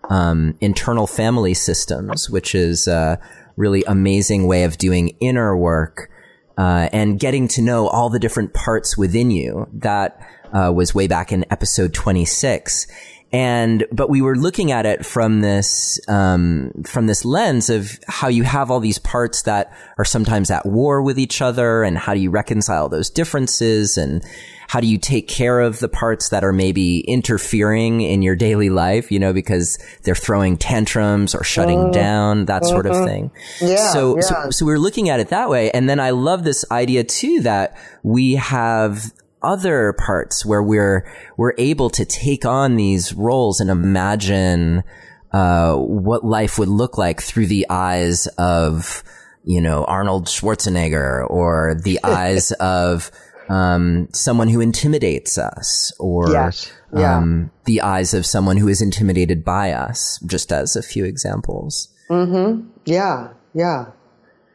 um, 0.10 0.58
Internal 0.62 1.08
Family 1.08 1.54
Systems, 1.54 2.30
which 2.30 2.56
is 2.56 2.88
a 2.88 3.20
really 3.58 3.84
amazing 3.88 4.48
way 4.48 4.64
of 4.64 4.78
doing 4.78 5.10
inner 5.20 5.58
work 5.58 6.10
uh, 6.58 6.90
and 6.94 7.20
getting 7.20 7.48
to 7.50 7.62
know 7.62 7.88
all 7.88 8.10
the 8.10 8.20
different 8.20 8.54
parts 8.54 8.98
within 8.98 9.32
you. 9.32 9.68
That 9.74 10.20
uh, 10.54 10.72
was 10.74 10.96
way 10.96 11.08
back 11.08 11.32
in 11.32 11.46
episode 11.52 11.94
twenty 11.94 12.26
six, 12.26 12.88
and 13.36 13.86
but 13.92 14.10
we 14.10 14.22
were 14.22 14.38
looking 14.38 14.72
at 14.72 14.86
it 14.86 15.06
from 15.06 15.42
this 15.42 16.00
um, 16.08 16.72
from 16.86 17.06
this 17.06 17.26
lens 17.26 17.70
of 17.70 18.00
how 18.08 18.30
you 18.30 18.44
have 18.44 18.72
all 18.72 18.80
these 18.80 18.98
parts 18.98 19.42
that 19.42 19.74
are 19.98 20.06
sometimes 20.06 20.50
at 20.50 20.66
war 20.66 21.02
with 21.02 21.20
each 21.20 21.42
other 21.42 21.84
and 21.84 21.98
how 21.98 22.14
do 22.14 22.22
you 22.22 22.30
reconcile 22.30 22.88
those 22.88 23.10
differences 23.10 23.98
and 23.98 24.24
how 24.70 24.80
do 24.80 24.88
you 24.88 24.98
take 24.98 25.28
care 25.28 25.60
of 25.60 25.80
the 25.80 25.90
parts 25.90 26.30
that 26.30 26.46
are 26.46 26.54
maybe 26.54 27.00
interfering 27.02 28.00
in 28.00 28.22
your 28.22 28.38
daily 28.38 28.70
life 28.70 29.12
you 29.12 29.20
know 29.20 29.34
because 29.34 29.78
they're 30.04 30.16
throwing 30.16 30.56
tantrums 30.56 31.36
or 31.36 31.44
shutting 31.44 31.80
mm-hmm. 31.80 31.92
down 31.92 32.46
that 32.46 32.64
sort 32.64 32.86
of 32.86 32.94
mm-hmm. 32.94 33.06
thing 33.06 33.32
yeah, 33.60 33.92
so, 33.92 34.16
yeah. 34.16 34.22
so 34.22 34.50
so 34.50 34.66
we 34.66 34.72
we're 34.72 34.80
looking 34.80 35.10
at 35.10 35.20
it 35.20 35.28
that 35.28 35.50
way 35.50 35.70
and 35.72 35.90
then 35.90 36.00
i 36.00 36.12
love 36.12 36.46
this 36.46 36.64
idea 36.72 37.04
too 37.04 37.42
that 37.42 37.78
we 38.02 38.36
have 38.36 39.12
other 39.46 39.94
parts 39.94 40.46
where 40.46 40.64
we're 40.64 41.08
we're 41.38 41.54
able 41.58 41.90
to 41.92 42.04
take 42.04 42.46
on 42.46 42.76
these 42.76 43.14
roles 43.14 43.60
and 43.60 43.70
imagine 43.70 44.84
uh, 45.32 45.76
what 45.76 46.26
life 46.26 46.58
would 46.58 46.68
look 46.70 46.98
like 46.98 47.22
through 47.22 47.46
the 47.46 47.68
eyes 47.70 48.28
of 48.38 49.04
you 49.44 49.62
know 49.62 49.86
Arnold 49.86 50.26
Schwarzenegger 50.26 51.30
or 51.30 51.80
the 51.84 52.00
eyes 52.04 52.52
of 52.54 53.12
um, 53.50 54.08
someone 54.12 54.48
who 54.48 54.60
intimidates 54.60 55.38
us 55.38 55.94
or 56.00 56.32
yes. 56.32 56.74
yeah. 56.94 57.18
um, 57.18 57.52
the 57.66 57.82
eyes 57.82 58.14
of 58.14 58.26
someone 58.26 58.58
who 58.58 58.68
is 58.68 58.82
intimidated 58.82 59.46
by 59.46 59.72
us 59.72 60.20
just 60.26 60.52
as 60.52 60.76
a 60.76 60.82
few 60.82 61.06
examples 61.06 61.90
mm-hmm. 62.10 62.68
yeah 62.86 63.30
yeah 63.54 63.86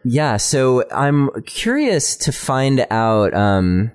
yeah 0.03 0.37
so 0.37 0.85
i'm 0.91 1.31
curious 1.43 2.17
to 2.17 2.33
find 2.33 2.85
out 2.91 3.33
um, 3.35 3.93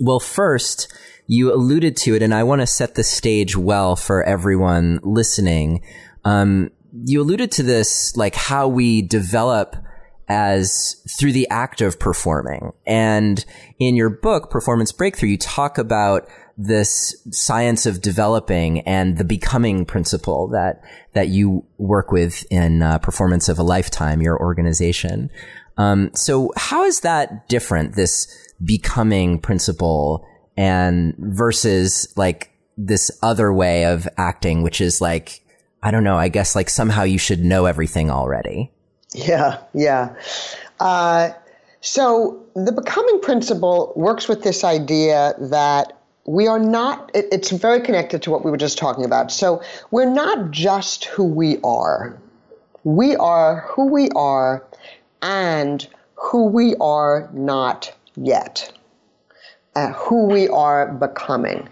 well, 0.00 0.20
first, 0.20 0.92
you 1.26 1.52
alluded 1.52 1.96
to 1.98 2.14
it, 2.14 2.22
and 2.22 2.34
I 2.34 2.42
want 2.44 2.60
to 2.60 2.66
set 2.66 2.94
the 2.94 3.04
stage 3.04 3.56
well 3.56 3.96
for 3.96 4.22
everyone 4.22 5.00
listening. 5.02 5.82
Um, 6.24 6.70
you 7.04 7.20
alluded 7.20 7.50
to 7.52 7.62
this, 7.62 8.16
like 8.16 8.34
how 8.34 8.68
we 8.68 9.02
develop 9.02 9.76
as 10.28 11.02
through 11.18 11.32
the 11.32 11.48
act 11.50 11.80
of 11.80 11.98
performing. 11.98 12.72
And 12.86 13.44
in 13.78 13.94
your 13.96 14.10
book, 14.10 14.50
Performance 14.50 14.92
Breakthrough, 14.92 15.30
you 15.30 15.38
talk 15.38 15.78
about 15.78 16.28
this 16.58 17.14
science 17.30 17.86
of 17.86 18.00
developing 18.00 18.80
and 18.80 19.18
the 19.18 19.24
becoming 19.24 19.84
principle 19.84 20.48
that 20.48 20.80
that 21.12 21.28
you 21.28 21.64
work 21.76 22.10
with 22.10 22.44
in 22.50 22.82
uh, 22.82 22.98
Performance 22.98 23.48
of 23.48 23.58
a 23.58 23.62
Lifetime, 23.62 24.22
your 24.22 24.38
organization. 24.40 25.30
Um, 25.78 26.10
so, 26.14 26.52
how 26.56 26.84
is 26.84 27.00
that 27.00 27.48
different? 27.48 27.94
This 27.94 28.28
becoming 28.64 29.38
principle 29.38 30.26
and 30.56 31.14
versus 31.18 32.12
like 32.16 32.50
this 32.76 33.10
other 33.22 33.52
way 33.52 33.84
of 33.84 34.08
acting, 34.16 34.62
which 34.62 34.80
is 34.80 35.00
like, 35.00 35.42
I 35.82 35.90
don't 35.90 36.04
know, 36.04 36.16
I 36.16 36.28
guess 36.28 36.54
like 36.54 36.70
somehow 36.70 37.02
you 37.02 37.18
should 37.18 37.44
know 37.44 37.66
everything 37.66 38.10
already. 38.10 38.72
Yeah, 39.14 39.58
yeah. 39.72 40.14
Uh, 40.80 41.30
so 41.80 42.44
the 42.54 42.72
becoming 42.72 43.20
principle 43.20 43.92
works 43.96 44.28
with 44.28 44.42
this 44.42 44.64
idea 44.64 45.34
that 45.38 45.98
we 46.26 46.46
are 46.46 46.58
not, 46.58 47.10
it, 47.14 47.26
it's 47.30 47.50
very 47.50 47.80
connected 47.80 48.22
to 48.22 48.30
what 48.30 48.44
we 48.44 48.50
were 48.50 48.56
just 48.56 48.78
talking 48.78 49.04
about. 49.04 49.30
So 49.30 49.62
we're 49.90 50.10
not 50.10 50.50
just 50.50 51.04
who 51.04 51.24
we 51.24 51.58
are, 51.62 52.18
we 52.84 53.16
are 53.16 53.60
who 53.68 53.86
we 53.86 54.08
are 54.10 54.66
and 55.22 55.86
who 56.14 56.46
we 56.46 56.74
are 56.76 57.28
not 57.32 57.94
yet, 58.16 58.72
uh, 59.74 59.92
who 59.92 60.26
we 60.26 60.48
are 60.48 60.92
becoming. 60.92 61.68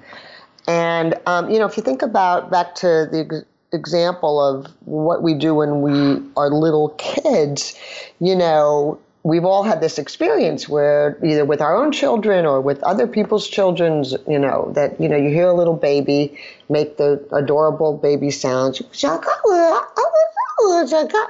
And, 0.66 1.14
um, 1.26 1.50
you 1.50 1.58
know, 1.58 1.66
if 1.66 1.76
you 1.76 1.82
think 1.82 2.02
about 2.02 2.50
back 2.50 2.74
to 2.76 3.08
the 3.10 3.26
ex- 3.30 3.44
example 3.72 4.42
of 4.42 4.72
what 4.84 5.22
we 5.22 5.34
do 5.34 5.54
when 5.54 5.82
we 5.82 6.22
are 6.36 6.50
little 6.50 6.90
kids, 6.90 7.74
you 8.20 8.34
know, 8.34 8.98
we've 9.24 9.44
all 9.44 9.62
had 9.62 9.80
this 9.80 9.98
experience 9.98 10.68
where 10.68 11.18
either 11.24 11.44
with 11.44 11.60
our 11.60 11.74
own 11.74 11.90
children 11.90 12.46
or 12.46 12.60
with 12.60 12.82
other 12.82 13.06
people's 13.06 13.48
children's, 13.48 14.14
you 14.28 14.38
know, 14.38 14.70
that, 14.74 14.98
you 15.00 15.08
know, 15.08 15.16
you 15.16 15.30
hear 15.30 15.48
a 15.48 15.54
little 15.54 15.76
baby 15.76 16.38
make 16.68 16.98
the 16.98 17.26
adorable 17.32 17.96
baby 17.96 18.30
sounds 18.30 18.82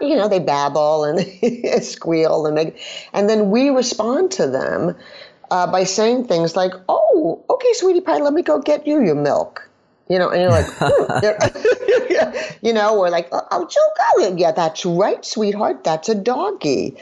you 0.00 0.16
know, 0.16 0.28
they 0.28 0.38
babble 0.38 1.04
and 1.04 1.18
they 1.42 1.80
squeal 1.80 2.46
and 2.46 2.56
they, 2.56 2.74
and 3.12 3.28
then 3.28 3.50
we 3.50 3.70
respond 3.70 4.30
to 4.32 4.46
them 4.46 4.96
uh, 5.50 5.70
by 5.70 5.84
saying 5.84 6.26
things 6.26 6.56
like, 6.56 6.72
"Oh, 6.88 7.44
okay, 7.48 7.72
sweetie 7.74 8.00
pie, 8.00 8.18
let 8.18 8.32
me 8.32 8.42
go 8.42 8.58
get 8.60 8.86
you 8.86 9.02
your 9.02 9.14
milk." 9.14 9.68
You 10.08 10.18
know, 10.18 10.28
and 10.30 10.42
you're 10.42 10.50
like, 10.50 10.66
hmm. 10.68 11.24
you 12.62 12.72
know, 12.72 12.98
we're 12.98 13.10
like, 13.10 13.28
"Oh, 13.32 13.66
Joe, 13.66 14.34
yeah, 14.36 14.52
that's 14.52 14.84
right, 14.84 15.24
sweetheart, 15.24 15.84
that's 15.84 16.08
a 16.08 16.14
doggy." 16.14 16.96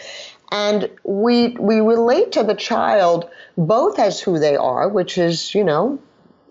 And 0.51 0.91
we 1.05 1.49
we 1.59 1.81
relate 1.81 2.33
to 2.33 2.43
the 2.43 2.55
child 2.55 3.29
both 3.57 3.99
as 3.99 4.21
who 4.21 4.39
they 4.39 4.57
are, 4.57 4.89
which 4.89 5.17
is, 5.17 5.55
you 5.55 5.65
know, 5.65 5.99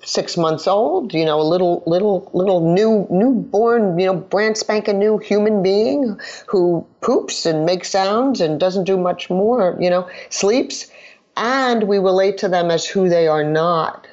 six 0.03 0.37
months 0.37 0.67
old, 0.67 1.13
you 1.13 1.25
know, 1.25 1.39
a 1.39 1.43
little, 1.43 1.83
little, 1.85 2.29
little 2.33 2.73
new, 2.73 3.07
newborn, 3.09 3.99
you 3.99 4.05
know, 4.05 4.15
brand 4.15 4.57
spanking 4.57 4.99
new 4.99 5.17
human 5.17 5.61
being 5.61 6.19
who 6.47 6.85
poops 7.01 7.45
and 7.45 7.65
makes 7.65 7.89
sounds 7.89 8.41
and 8.41 8.59
doesn't 8.59 8.85
do 8.85 8.97
much 8.97 9.29
more, 9.29 9.77
you 9.79 9.89
know, 9.89 10.09
sleeps. 10.29 10.91
And 11.37 11.83
we 11.83 11.97
relate 11.97 12.37
to 12.39 12.47
them 12.47 12.71
as 12.71 12.85
who 12.85 13.09
they 13.09 13.27
are 13.27 13.43
not 13.43 14.07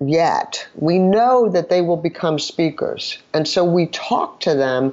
yet. 0.00 0.66
We 0.76 0.98
know 0.98 1.48
that 1.48 1.68
they 1.68 1.82
will 1.82 1.96
become 1.96 2.38
speakers. 2.38 3.18
And 3.32 3.46
so 3.46 3.64
we 3.64 3.86
talk 3.86 4.40
to 4.40 4.54
them, 4.54 4.92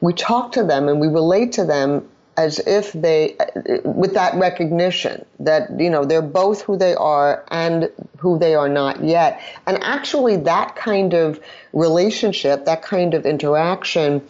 we 0.00 0.12
talk 0.12 0.52
to 0.52 0.64
them 0.64 0.88
and 0.88 1.00
we 1.00 1.08
relate 1.08 1.52
to 1.52 1.64
them 1.64 2.08
as 2.36 2.58
if 2.60 2.92
they 2.92 3.36
with 3.84 4.14
that 4.14 4.34
recognition 4.36 5.24
that 5.38 5.68
you 5.78 5.90
know 5.90 6.04
they're 6.04 6.22
both 6.22 6.62
who 6.62 6.76
they 6.76 6.94
are 6.94 7.44
and 7.48 7.90
who 8.16 8.38
they 8.38 8.54
are 8.54 8.68
not 8.68 9.02
yet. 9.04 9.40
And 9.66 9.82
actually 9.82 10.36
that 10.38 10.74
kind 10.76 11.12
of 11.12 11.40
relationship 11.72 12.64
that 12.64 12.82
kind 12.82 13.14
of 13.14 13.26
interaction 13.26 14.22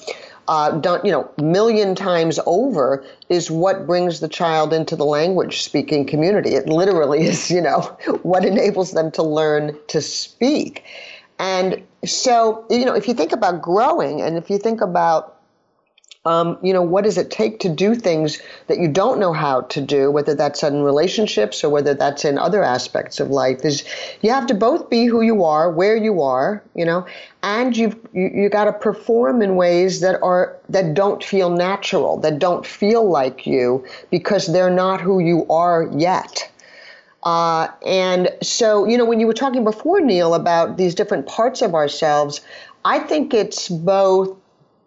uh, 0.49 0.73
done 0.73 1.01
you 1.05 1.13
know 1.13 1.31
million 1.41 1.95
times 1.95 2.41
over 2.47 3.05
is 3.29 3.51
what 3.51 3.87
brings 3.87 4.19
the 4.19 4.29
child 4.29 4.73
into 4.73 4.97
the 4.97 5.05
language 5.05 5.63
speaking 5.63 6.05
community. 6.05 6.55
It 6.55 6.67
literally 6.67 7.25
is 7.27 7.51
you 7.51 7.61
know 7.61 7.81
what 8.23 8.45
enables 8.45 8.93
them 8.93 9.13
to 9.13 9.23
learn 9.23 9.79
to 9.89 10.01
speak. 10.01 10.85
And 11.39 11.81
so 12.05 12.67
you 12.69 12.85
know 12.85 12.95
if 12.95 13.07
you 13.07 13.15
think 13.15 13.31
about 13.31 13.63
growing 13.63 14.21
and 14.21 14.37
if 14.37 14.51
you 14.51 14.59
think 14.59 14.81
about 14.81 15.42
Um, 16.25 16.57
you 16.63 16.73
know, 16.73 16.83
what 16.83 17.03
does 17.03 17.19
it 17.19 17.33
take 17.33 17.59
to 17.61 17.69
do 17.69 17.97
things 17.97 18.41
that 18.69 18.79
you 18.79 18.87
don't 18.87 19.19
know 19.19 19.33
how 19.33 19.63
to 19.63 19.81
do, 19.81 20.09
whether 20.09 20.37
that's 20.37 20.63
in 20.63 20.83
relationships 20.83 21.65
or 21.65 21.69
whether 21.69 21.95
that's 21.95 22.25
in 22.25 22.39
other 22.39 22.63
aspects 22.63 23.19
of 23.19 23.31
life? 23.31 23.65
Is 23.65 23.83
you 24.21 24.31
have 24.31 24.47
to 24.47 24.55
both 24.55 24.89
be 24.89 25.07
who 25.07 25.23
you 25.23 25.43
are, 25.43 25.69
where 25.69 25.97
you 25.97 26.23
are, 26.23 26.63
you 26.77 26.85
know, 26.85 27.05
and 27.43 27.77
you've 27.77 27.99
you, 28.13 28.31
you 28.33 28.49
got 28.49 28.67
to 28.67 28.73
perform 28.73 29.43
in 29.43 29.57
ways 29.57 30.01
that 30.01 30.23
are 30.23 30.57
that 30.69 30.95
don't 30.95 31.25
feel 31.25 31.51
natural, 31.51 32.19
that 32.19 32.39
don't 32.39 32.65
feel 32.65 33.11
like 33.11 33.45
you, 33.45 33.85
because 34.13 34.47
they're 34.47 34.71
not 34.71 35.01
who 35.01 35.19
you 35.19 35.45
are 35.51 35.91
yet. 35.97 36.49
Uh, 37.25 37.69
and 37.85 38.31
so, 38.43 38.85
you 38.85 38.97
know, 38.97 39.05
when 39.05 39.21
you 39.21 39.27
were 39.27 39.35
talking 39.35 39.65
before, 39.65 40.01
Neil, 40.01 40.35
about 40.35 40.77
these 40.77 40.95
different 40.95 41.27
parts 41.27 41.63
of 41.63 41.75
ourselves, 41.75 42.41
I 42.85 42.99
think 42.99 43.33
it's 43.33 43.69
both 43.69 44.37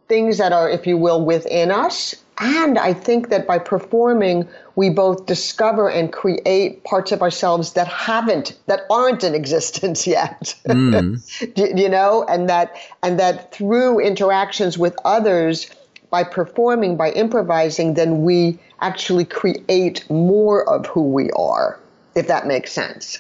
things 0.07 0.38
that 0.38 0.51
are, 0.53 0.69
if 0.69 0.85
you 0.85 0.97
will, 0.97 1.24
within 1.24 1.71
us. 1.71 2.15
And 2.38 2.77
I 2.77 2.93
think 2.93 3.29
that 3.29 3.47
by 3.47 3.59
performing, 3.59 4.47
we 4.75 4.89
both 4.89 5.25
discover 5.25 5.89
and 5.89 6.12
create 6.12 6.83
parts 6.83 7.12
of 7.12 7.21
ourselves 7.21 7.74
that 7.74 7.88
haven't, 7.88 8.57
that 8.67 8.81
aren't 8.89 9.24
in 9.24 9.33
existence 9.41 10.05
yet. 10.05 10.53
Mm. 10.67 11.21
you 11.77 11.89
know, 11.89 12.25
and 12.27 12.50
that, 12.50 12.75
and 13.03 13.19
that 13.19 13.53
through 13.53 14.00
interactions 14.00 14.77
with 14.77 14.95
others, 15.05 15.69
by 16.12 16.24
performing, 16.24 16.95
by 16.95 17.12
improvising, 17.12 17.95
then 17.95 18.21
we 18.21 18.59
actually 18.81 19.25
create 19.25 20.07
more 20.09 20.67
of 20.69 20.85
who 20.85 21.01
we 21.01 21.29
are 21.31 21.79
if 22.15 22.27
that 22.27 22.47
makes 22.47 22.71
sense. 22.71 23.19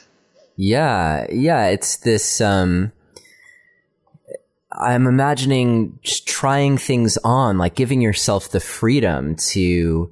Yeah, 0.55 1.27
yeah, 1.31 1.67
it's 1.67 1.97
this 1.97 2.41
um 2.41 2.91
I'm 4.77 5.07
imagining 5.07 5.99
just 6.03 6.27
trying 6.27 6.77
things 6.77 7.17
on, 7.23 7.57
like 7.57 7.75
giving 7.75 8.01
yourself 8.01 8.49
the 8.49 8.59
freedom 8.59 9.35
to 9.51 10.11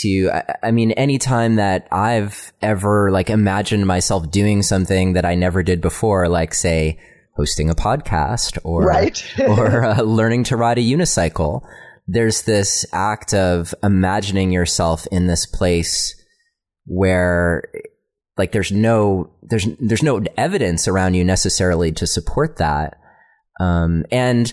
to 0.00 0.30
I, 0.30 0.54
I 0.64 0.70
mean 0.70 0.92
anytime 0.92 1.56
that 1.56 1.88
I've 1.90 2.52
ever 2.60 3.10
like 3.10 3.30
imagined 3.30 3.86
myself 3.86 4.30
doing 4.30 4.62
something 4.62 5.14
that 5.14 5.24
I 5.24 5.34
never 5.34 5.62
did 5.62 5.80
before, 5.80 6.28
like 6.28 6.54
say 6.54 6.98
hosting 7.36 7.70
a 7.70 7.74
podcast 7.74 8.58
or 8.64 8.82
right. 8.82 9.24
or 9.48 9.84
uh, 9.84 10.02
learning 10.02 10.44
to 10.44 10.56
ride 10.56 10.78
a 10.78 10.82
unicycle, 10.82 11.62
there's 12.06 12.42
this 12.42 12.84
act 12.92 13.32
of 13.34 13.74
imagining 13.82 14.50
yourself 14.50 15.06
in 15.10 15.26
this 15.26 15.46
place 15.46 16.14
where 16.86 17.64
like 18.36 18.52
there's 18.52 18.72
no 18.72 19.30
there's 19.42 19.66
there's 19.80 20.02
no 20.02 20.22
evidence 20.36 20.88
around 20.88 21.14
you 21.14 21.24
necessarily 21.24 21.92
to 21.92 22.06
support 22.06 22.56
that 22.56 22.98
um, 23.58 24.04
and 24.10 24.52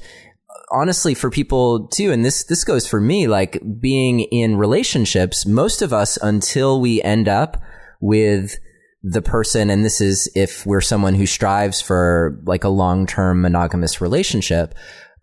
honestly 0.71 1.13
for 1.13 1.29
people 1.29 1.88
too 1.88 2.12
and 2.12 2.25
this 2.25 2.43
this 2.45 2.63
goes 2.63 2.88
for 2.88 3.00
me 3.00 3.27
like 3.27 3.62
being 3.79 4.21
in 4.21 4.57
relationships 4.57 5.45
most 5.45 5.81
of 5.81 5.93
us 5.93 6.17
until 6.17 6.81
we 6.81 7.01
end 7.03 7.27
up 7.27 7.62
with 8.01 8.57
the 9.03 9.21
person 9.21 9.69
and 9.69 9.85
this 9.85 10.01
is 10.01 10.29
if 10.35 10.65
we're 10.65 10.81
someone 10.81 11.13
who 11.13 11.27
strives 11.27 11.81
for 11.81 12.41
like 12.45 12.63
a 12.63 12.69
long-term 12.69 13.41
monogamous 13.41 14.01
relationship 14.01 14.74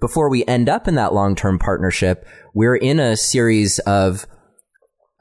before 0.01 0.31
we 0.31 0.45
end 0.47 0.69
up 0.69 0.87
in 0.87 0.95
that 0.95 1.13
long-term 1.13 1.59
partnership 1.59 2.25
we're 2.55 2.77
in 2.77 3.01
a 3.01 3.17
series 3.17 3.81
of 3.81 4.27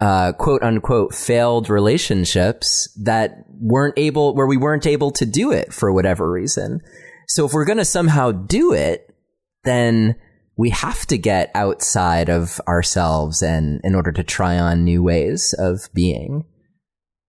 uh, 0.02 0.34
quote 0.34 0.64
unquote 0.64 1.14
failed 1.14 1.70
relationships 1.70 2.90
that 3.04 3.46
weren't 3.48 3.94
able, 3.98 4.36
where 4.36 4.48
we 4.48 4.58
weren't 4.58 4.88
able 4.88 5.12
to 5.12 5.26
do 5.26 5.52
it 5.52 5.72
for 5.72 5.94
whatever 5.94 6.30
reason. 6.30 6.82
So 7.32 7.46
if 7.46 7.54
we're 7.54 7.64
going 7.64 7.78
to 7.78 7.86
somehow 7.86 8.34
do 8.34 8.74
it, 8.74 9.16
then 9.64 10.18
we 10.58 10.70
have 10.72 11.06
to 11.08 11.18
get 11.18 11.50
outside 11.56 12.28
of 12.28 12.60
ourselves 12.68 13.42
and 13.42 13.80
in 13.86 13.96
order 13.96 14.12
to 14.12 14.22
try 14.22 14.60
on 14.60 14.84
new 14.84 15.02
ways 15.02 15.56
of 15.58 15.88
being. 15.94 16.44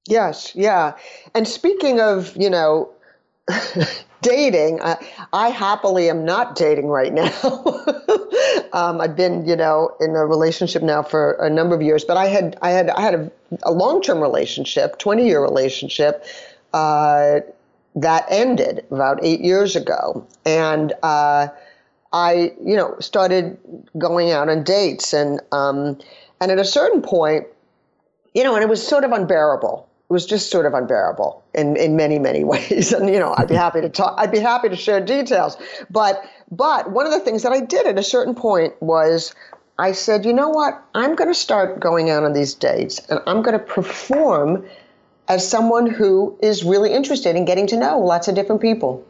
Yes, 0.09 0.57
yeah. 0.57 0.95
And 1.37 1.47
speaking 1.47 2.01
of, 2.01 2.37
you 2.37 2.51
know, 2.51 2.91
dating, 4.23 4.83
I, 4.83 4.97
I, 5.33 5.51
happily 5.51 6.11
am 6.11 6.25
not 6.25 6.57
dating 6.57 6.89
right 6.89 7.13
now. 7.13 7.33
um, 8.73 9.01
I've 9.01 9.15
been, 9.15 9.47
you 9.47 9.55
know, 9.55 9.95
in 10.01 10.17
a 10.17 10.27
relationship 10.27 10.83
now 10.83 11.05
for 11.05 11.35
a 11.35 11.49
number 11.49 11.77
of 11.77 11.83
years, 11.83 12.03
but 12.03 12.17
I 12.17 12.27
had, 12.27 12.59
I 12.61 12.71
had, 12.71 12.91
I 12.91 13.03
had 13.03 13.15
a, 13.15 13.31
a 13.63 13.71
long-term 13.71 14.19
relationship, 14.19 14.99
20-year 14.99 15.41
relationship, 15.41 16.25
uh, 16.73 17.39
that 17.97 18.27
ended 18.31 18.87
about 18.91 19.19
eight 19.23 19.41
years 19.41 19.77
ago, 19.77 20.27
and 20.45 20.93
uh, 21.03 21.49
I, 22.13 22.53
you 22.65 22.77
know, 22.77 22.97
started 23.01 23.59
going 23.99 24.31
out 24.31 24.49
on 24.49 24.65
dates, 24.65 25.13
and 25.13 25.41
um, 25.53 25.99
and 26.41 26.51
at 26.51 26.59
a 26.59 26.65
certain 26.65 27.03
point, 27.03 27.47
you 28.35 28.45
know, 28.45 28.55
and 28.55 28.63
it 28.63 28.69
was 28.69 28.87
sort 28.87 29.05
of 29.05 29.13
unbearable. 29.13 29.89
It 30.09 30.13
was 30.13 30.27
just 30.27 30.51
sort 30.51 30.67
of 30.67 30.75
unbearable 30.75 31.43
in, 31.55 31.77
in 31.77 31.97
many 31.97 32.19
many 32.19 32.45
ways. 32.53 32.93
And 32.93 33.09
you 33.09 33.19
know 33.19 33.35
i'd 33.39 33.49
be 33.49 33.55
happy 33.55 33.81
to 33.81 33.89
talk 33.89 34.15
i'd 34.19 34.33
be 34.33 34.41
happy 34.41 34.69
to 34.69 34.77
share 34.77 35.01
details. 35.01 35.57
But 35.91 36.23
but 36.51 36.91
one 36.91 37.07
of 37.07 37.13
the 37.13 37.21
things 37.21 37.43
that 37.43 37.53
i 37.53 37.61
did 37.61 37.87
at 37.87 37.99
a 37.99 38.03
certain 38.03 38.35
point 38.35 38.75
was 38.83 39.35
i 39.79 39.93
said 39.93 40.25
you 40.25 40.33
know 40.33 40.49
what? 40.49 40.83
I'm 40.95 41.15
going 41.15 41.29
to 41.29 41.35
start 41.35 41.81
going 41.81 42.11
out 42.11 42.25
on 42.25 42.33
these 42.33 42.55
dates 42.55 42.99
and 43.09 43.21
i'm 43.27 43.43
going 43.43 43.59
to 43.59 43.65
perform 43.65 44.65
as 45.29 45.49
someone 45.49 45.87
who 45.87 46.37
is 46.43 46.65
really 46.65 46.93
interested 46.93 47.37
in 47.37 47.45
getting 47.45 47.67
to 47.69 47.77
know 47.77 47.99
lots 47.99 48.29
of 48.29 48.35
different 48.35 48.61
people 48.61 49.05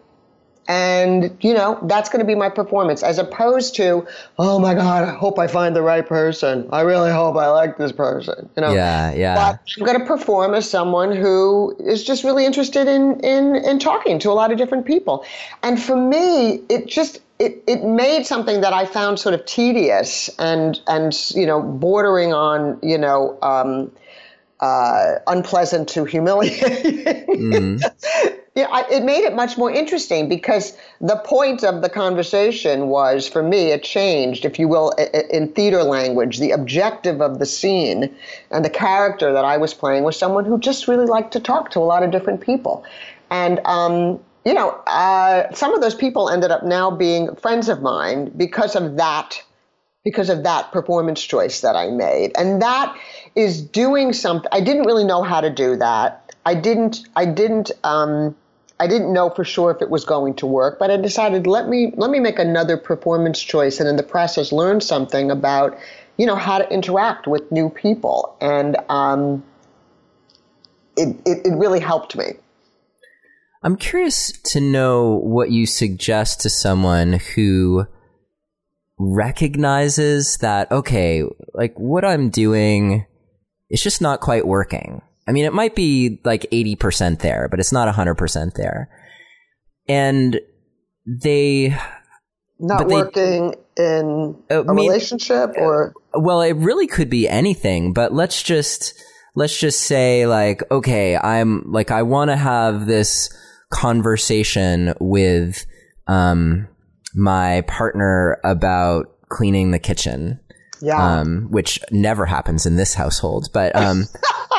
and, 0.68 1.36
you 1.40 1.54
know, 1.54 1.78
that's 1.82 2.08
going 2.08 2.20
to 2.20 2.26
be 2.26 2.36
my 2.36 2.48
performance 2.48 3.02
as 3.02 3.18
opposed 3.18 3.74
to, 3.76 4.06
oh 4.38 4.60
my 4.60 4.74
God, 4.74 5.08
I 5.08 5.12
hope 5.12 5.38
I 5.38 5.48
find 5.48 5.74
the 5.74 5.82
right 5.82 6.06
person. 6.06 6.68
I 6.70 6.82
really 6.82 7.10
hope 7.10 7.36
I 7.36 7.48
like 7.48 7.78
this 7.78 7.90
person. 7.90 8.48
You 8.56 8.62
know? 8.62 8.72
Yeah, 8.72 9.12
yeah. 9.12 9.34
But 9.34 9.60
I'm 9.76 9.84
going 9.84 9.98
to 9.98 10.06
perform 10.06 10.54
as 10.54 10.70
someone 10.70 11.14
who 11.14 11.76
is 11.80 12.04
just 12.04 12.22
really 12.22 12.46
interested 12.46 12.86
in, 12.86 13.18
in, 13.20 13.56
in 13.56 13.80
talking 13.80 14.20
to 14.20 14.30
a 14.30 14.34
lot 14.34 14.52
of 14.52 14.58
different 14.58 14.86
people. 14.86 15.24
And 15.64 15.82
for 15.82 15.96
me, 15.96 16.62
it 16.68 16.86
just, 16.86 17.20
it, 17.40 17.64
it 17.66 17.84
made 17.84 18.24
something 18.24 18.60
that 18.60 18.72
I 18.72 18.86
found 18.86 19.18
sort 19.18 19.34
of 19.34 19.44
tedious 19.46 20.30
and, 20.38 20.80
and, 20.86 21.12
you 21.34 21.44
know, 21.44 21.60
bordering 21.60 22.32
on, 22.32 22.78
you 22.82 22.98
know, 22.98 23.36
um, 23.42 23.90
uh, 24.62 25.18
unpleasant 25.26 25.88
to 25.88 26.04
humiliating. 26.04 27.04
Mm. 27.04 27.82
yeah, 28.54 28.68
I, 28.70 28.84
it 28.90 29.02
made 29.02 29.24
it 29.24 29.34
much 29.34 29.58
more 29.58 29.72
interesting 29.72 30.28
because 30.28 30.78
the 31.00 31.16
point 31.16 31.64
of 31.64 31.82
the 31.82 31.88
conversation 31.88 32.86
was, 32.86 33.26
for 33.26 33.42
me, 33.42 33.72
it 33.72 33.82
changed, 33.82 34.44
if 34.44 34.60
you 34.60 34.68
will, 34.68 34.90
in 35.30 35.48
theater 35.48 35.82
language. 35.82 36.38
The 36.38 36.52
objective 36.52 37.20
of 37.20 37.40
the 37.40 37.46
scene 37.46 38.14
and 38.52 38.64
the 38.64 38.70
character 38.70 39.32
that 39.32 39.44
I 39.44 39.56
was 39.56 39.74
playing 39.74 40.04
was 40.04 40.16
someone 40.16 40.44
who 40.44 40.60
just 40.60 40.86
really 40.86 41.06
liked 41.06 41.32
to 41.32 41.40
talk 41.40 41.72
to 41.72 41.80
a 41.80 41.86
lot 41.92 42.04
of 42.04 42.12
different 42.12 42.40
people. 42.40 42.84
And, 43.30 43.58
um, 43.64 44.20
you 44.44 44.54
know, 44.54 44.70
uh, 44.86 45.52
some 45.52 45.74
of 45.74 45.80
those 45.80 45.96
people 45.96 46.28
ended 46.28 46.52
up 46.52 46.62
now 46.62 46.88
being 46.88 47.34
friends 47.34 47.68
of 47.68 47.82
mine 47.82 48.30
because 48.36 48.76
of 48.76 48.96
that 48.96 49.42
because 50.04 50.28
of 50.28 50.42
that 50.42 50.72
performance 50.72 51.22
choice 51.22 51.60
that 51.60 51.76
I 51.76 51.88
made. 51.90 52.32
And 52.36 52.60
that 52.62 52.96
is 53.34 53.62
doing 53.62 54.12
something. 54.12 54.48
I 54.52 54.60
didn't 54.60 54.84
really 54.84 55.04
know 55.04 55.22
how 55.22 55.40
to 55.40 55.50
do 55.50 55.76
that. 55.76 56.34
I 56.44 56.54
didn't. 56.54 57.06
I 57.14 57.26
didn't. 57.26 57.70
Um, 57.84 58.34
I 58.80 58.88
didn't 58.88 59.12
know 59.12 59.30
for 59.30 59.44
sure 59.44 59.70
if 59.70 59.80
it 59.80 59.90
was 59.90 60.04
going 60.04 60.34
to 60.34 60.46
work, 60.46 60.80
but 60.80 60.90
I 60.90 60.96
decided 60.96 61.46
let 61.46 61.68
me 61.68 61.92
let 61.96 62.10
me 62.10 62.18
make 62.18 62.40
another 62.40 62.76
performance 62.76 63.40
choice, 63.40 63.78
and 63.78 63.88
in 63.88 63.96
the 63.96 64.02
process, 64.02 64.50
learn 64.50 64.80
something 64.80 65.30
about 65.30 65.78
you 66.16 66.26
know 66.26 66.34
how 66.34 66.58
to 66.58 66.68
interact 66.68 67.28
with 67.28 67.50
new 67.52 67.70
people, 67.70 68.36
and 68.40 68.76
um, 68.88 69.44
it, 70.96 71.16
it 71.24 71.46
it 71.46 71.56
really 71.56 71.80
helped 71.80 72.16
me. 72.16 72.32
I'm 73.62 73.76
curious 73.76 74.32
to 74.32 74.60
know 74.60 75.10
what 75.10 75.52
you 75.52 75.66
suggest 75.66 76.40
to 76.40 76.50
someone 76.50 77.20
who 77.36 77.86
recognizes 79.02 80.38
that 80.38 80.70
okay, 80.70 81.24
like 81.54 81.74
what 81.76 82.04
I'm 82.04 82.30
doing 82.30 83.06
it's 83.72 83.82
just 83.82 84.02
not 84.02 84.20
quite 84.20 84.46
working. 84.46 85.00
I 85.26 85.32
mean, 85.32 85.46
it 85.46 85.54
might 85.54 85.74
be 85.74 86.20
like 86.24 86.42
80% 86.52 87.20
there, 87.20 87.48
but 87.50 87.58
it's 87.58 87.72
not 87.72 87.92
100% 87.92 88.52
there. 88.52 88.90
And 89.88 90.38
they. 91.06 91.74
Not 92.60 92.86
working 92.86 93.54
in 93.76 94.36
a 94.50 94.60
I 94.60 94.62
mean, 94.62 94.86
relationship 94.88 95.52
or. 95.56 95.94
Well, 96.12 96.42
it 96.42 96.52
really 96.52 96.86
could 96.86 97.08
be 97.08 97.26
anything, 97.26 97.92
but 97.94 98.12
let's 98.12 98.42
just. 98.42 98.94
Let's 99.34 99.58
just 99.58 99.80
say, 99.80 100.26
like, 100.26 100.62
okay, 100.70 101.16
I'm 101.16 101.72
like, 101.72 101.90
I 101.90 102.02
want 102.02 102.30
to 102.30 102.36
have 102.36 102.84
this 102.84 103.34
conversation 103.70 104.92
with 105.00 105.64
um, 106.06 106.68
my 107.14 107.62
partner 107.62 108.38
about 108.44 109.06
cleaning 109.28 109.70
the 109.70 109.78
kitchen 109.78 110.40
yeah. 110.82 111.20
Um, 111.20 111.46
which 111.50 111.78
never 111.92 112.26
happens 112.26 112.66
in 112.66 112.74
this 112.74 112.92
household. 112.92 113.50
But 113.52 113.74
um, 113.76 114.08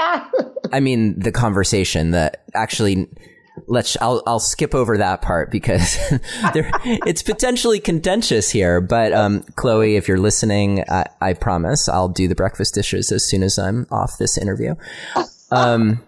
I 0.72 0.80
mean, 0.80 1.20
the 1.20 1.34
conversation 1.34 2.12
that 2.12 2.44
actually 2.56 3.10
let's 3.68 3.98
I'll 4.02 4.24
I'll 4.26 4.40
skip 4.40 4.74
over 4.74 4.98
that 4.98 5.22
part 5.22 5.52
because 5.52 5.98
there, 6.54 6.72
it's 7.06 7.24
potentially 7.24 7.80
contentious 7.80 8.50
here. 8.50 8.80
But 8.80 9.12
um, 9.12 9.44
Chloe, 9.56 9.98
if 9.98 10.08
you're 10.08 10.18
listening, 10.18 10.86
I, 10.90 11.08
I, 11.22 11.34
promise 11.34 11.90
I'll 11.90 12.10
do 12.10 12.28
the 12.28 12.36
breakfast 12.36 12.74
dishes 12.74 13.12
as 13.12 13.28
soon 13.28 13.44
as 13.44 13.60
I'm 13.60 13.86
off 13.92 14.18
this 14.18 14.38
interview. 14.38 14.76
Um, 15.52 16.02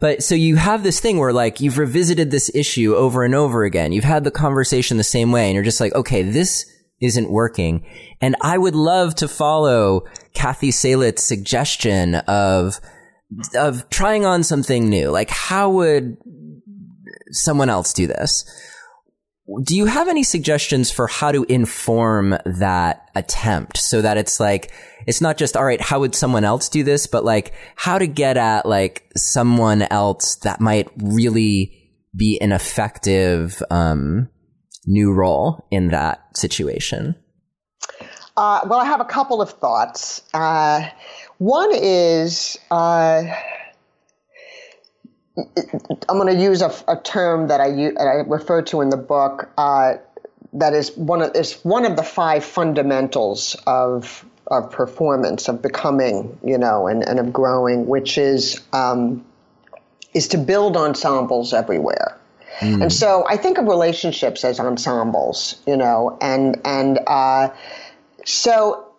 but 0.00 0.22
so 0.22 0.34
you 0.34 0.56
have 0.56 0.82
this 0.82 1.00
thing 1.00 1.18
where 1.18 1.32
like 1.32 1.60
you've 1.60 1.78
revisited 1.78 2.30
this 2.30 2.50
issue 2.54 2.94
over 2.94 3.24
and 3.24 3.34
over 3.34 3.64
again. 3.64 3.92
You've 3.92 4.04
had 4.04 4.24
the 4.24 4.30
conversation 4.30 4.96
the 4.96 5.04
same 5.04 5.32
way, 5.32 5.46
and 5.46 5.54
you're 5.54 5.64
just 5.64 5.80
like, 5.80 5.94
okay, 5.94 6.22
this 6.22 6.66
isn't 7.00 7.30
working. 7.30 7.84
And 8.20 8.36
I 8.40 8.58
would 8.58 8.74
love 8.74 9.14
to 9.16 9.28
follow 9.28 10.04
Cathy 10.34 10.70
Salit's 10.70 11.22
suggestion 11.22 12.16
of 12.16 12.80
of 13.56 13.88
trying 13.90 14.26
on 14.26 14.42
something 14.42 14.88
new. 14.88 15.10
Like, 15.10 15.30
how 15.30 15.70
would 15.70 16.16
someone 17.30 17.70
else 17.70 17.92
do 17.92 18.06
this? 18.06 18.44
Do 19.64 19.76
you 19.76 19.86
have 19.86 20.08
any 20.08 20.22
suggestions 20.22 20.92
for 20.92 21.08
how 21.08 21.32
to 21.32 21.44
inform 21.44 22.36
that 22.44 23.08
attempt 23.14 23.76
so 23.76 24.00
that 24.00 24.16
it's 24.16 24.38
like, 24.38 24.72
it's 25.06 25.20
not 25.20 25.36
just, 25.36 25.56
all 25.56 25.64
right, 25.64 25.80
how 25.80 26.00
would 26.00 26.14
someone 26.14 26.44
else 26.44 26.68
do 26.68 26.84
this, 26.84 27.08
but 27.08 27.24
like 27.24 27.52
how 27.74 27.98
to 27.98 28.06
get 28.06 28.36
at 28.36 28.66
like 28.66 29.10
someone 29.16 29.82
else 29.82 30.36
that 30.36 30.60
might 30.60 30.88
really 30.96 31.90
be 32.14 32.38
an 32.40 32.52
effective, 32.52 33.60
um, 33.70 34.28
new 34.86 35.12
role 35.12 35.66
in 35.70 35.88
that 35.88 36.36
situation? 36.36 37.16
Uh, 38.36 38.60
well, 38.66 38.78
I 38.78 38.86
have 38.86 39.00
a 39.00 39.04
couple 39.04 39.42
of 39.42 39.50
thoughts. 39.50 40.22
Uh, 40.32 40.88
one 41.38 41.70
is 41.72 42.58
uh, 42.70 43.24
I'm 45.36 46.18
going 46.18 46.34
to 46.34 46.42
use 46.42 46.60
a, 46.60 46.72
a, 46.88 47.00
term 47.02 47.48
that 47.48 47.60
I, 47.60 47.70
that 47.70 48.06
I 48.06 48.28
refer 48.28 48.60
to 48.62 48.82
in 48.82 48.90
the 48.90 48.98
book. 48.98 49.48
Uh, 49.56 49.94
that 50.52 50.74
is 50.74 50.94
one 50.96 51.22
of 51.22 51.34
is 51.34 51.54
one 51.62 51.86
of 51.86 51.96
the 51.96 52.02
five 52.02 52.44
fundamentals 52.44 53.56
of 53.66 54.24
of 54.48 54.70
performance, 54.70 55.48
of 55.48 55.62
becoming, 55.62 56.38
you 56.44 56.58
know, 56.58 56.86
and, 56.86 57.02
and 57.02 57.18
of 57.18 57.32
growing, 57.32 57.86
which 57.86 58.18
is 58.18 58.60
um, 58.72 59.24
is 60.12 60.28
to 60.28 60.38
build 60.38 60.76
ensembles 60.76 61.54
everywhere. 61.54 62.18
Mm. 62.60 62.82
And 62.82 62.92
so 62.92 63.24
I 63.28 63.36
think 63.38 63.56
of 63.56 63.66
relationships 63.66 64.44
as 64.44 64.60
ensembles, 64.60 65.60
you 65.66 65.76
know, 65.76 66.18
and 66.20 66.60
and 66.64 67.00
uh, 67.06 67.48
so 68.26 68.92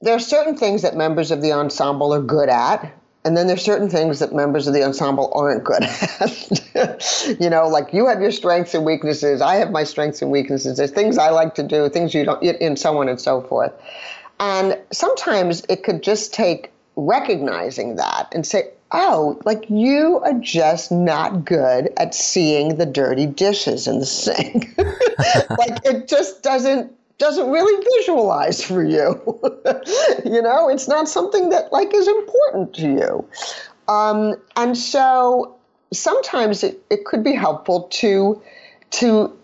there 0.00 0.14
are 0.14 0.20
certain 0.20 0.56
things 0.56 0.82
that 0.82 0.96
members 0.96 1.30
of 1.30 1.42
the 1.42 1.52
ensemble 1.52 2.14
are 2.14 2.22
good 2.22 2.48
at, 2.48 2.92
and 3.26 3.36
then 3.36 3.48
there's 3.48 3.62
certain 3.62 3.90
things 3.90 4.20
that 4.20 4.32
members 4.32 4.68
of 4.68 4.72
the 4.72 4.84
ensemble 4.84 5.32
aren't 5.34 5.64
good 5.64 5.82
at. 5.82 7.36
you 7.40 7.50
know, 7.50 7.66
like 7.66 7.92
you 7.92 8.06
have 8.06 8.20
your 8.20 8.30
strengths 8.30 8.72
and 8.72 8.84
weaknesses, 8.84 9.40
I 9.40 9.56
have 9.56 9.72
my 9.72 9.82
strengths 9.82 10.22
and 10.22 10.30
weaknesses. 10.30 10.76
There's 10.76 10.92
things 10.92 11.18
I 11.18 11.30
like 11.30 11.56
to 11.56 11.64
do, 11.64 11.88
things 11.88 12.14
you 12.14 12.24
don't, 12.24 12.40
and 12.40 12.78
so 12.78 12.96
on 13.00 13.08
and 13.08 13.20
so 13.20 13.42
forth. 13.42 13.72
And 14.38 14.78
sometimes 14.92 15.64
it 15.68 15.82
could 15.82 16.04
just 16.04 16.32
take 16.32 16.70
recognizing 16.94 17.96
that 17.96 18.28
and 18.30 18.46
say, 18.46 18.70
oh, 18.92 19.40
like 19.44 19.68
you 19.68 20.20
are 20.20 20.34
just 20.34 20.92
not 20.92 21.44
good 21.44 21.92
at 21.96 22.14
seeing 22.14 22.76
the 22.76 22.86
dirty 22.86 23.26
dishes 23.26 23.88
in 23.88 23.98
the 23.98 24.06
sink. 24.06 24.78
like 24.78 25.84
it 25.84 26.06
just 26.06 26.44
doesn't 26.44 26.95
doesn't 27.18 27.50
really 27.50 27.84
visualize 27.98 28.62
for 28.62 28.84
you. 28.84 29.20
you 30.24 30.42
know, 30.42 30.68
it's 30.68 30.88
not 30.88 31.08
something 31.08 31.48
that 31.50 31.72
like 31.72 31.94
is 31.94 32.08
important 32.08 32.74
to 32.74 32.82
you. 32.82 33.28
Um, 33.88 34.34
and 34.56 34.76
so 34.76 35.56
sometimes 35.92 36.62
it, 36.62 36.82
it 36.90 37.04
could 37.04 37.24
be 37.24 37.32
helpful 37.32 37.84
to 37.84 38.40
to 38.90 39.36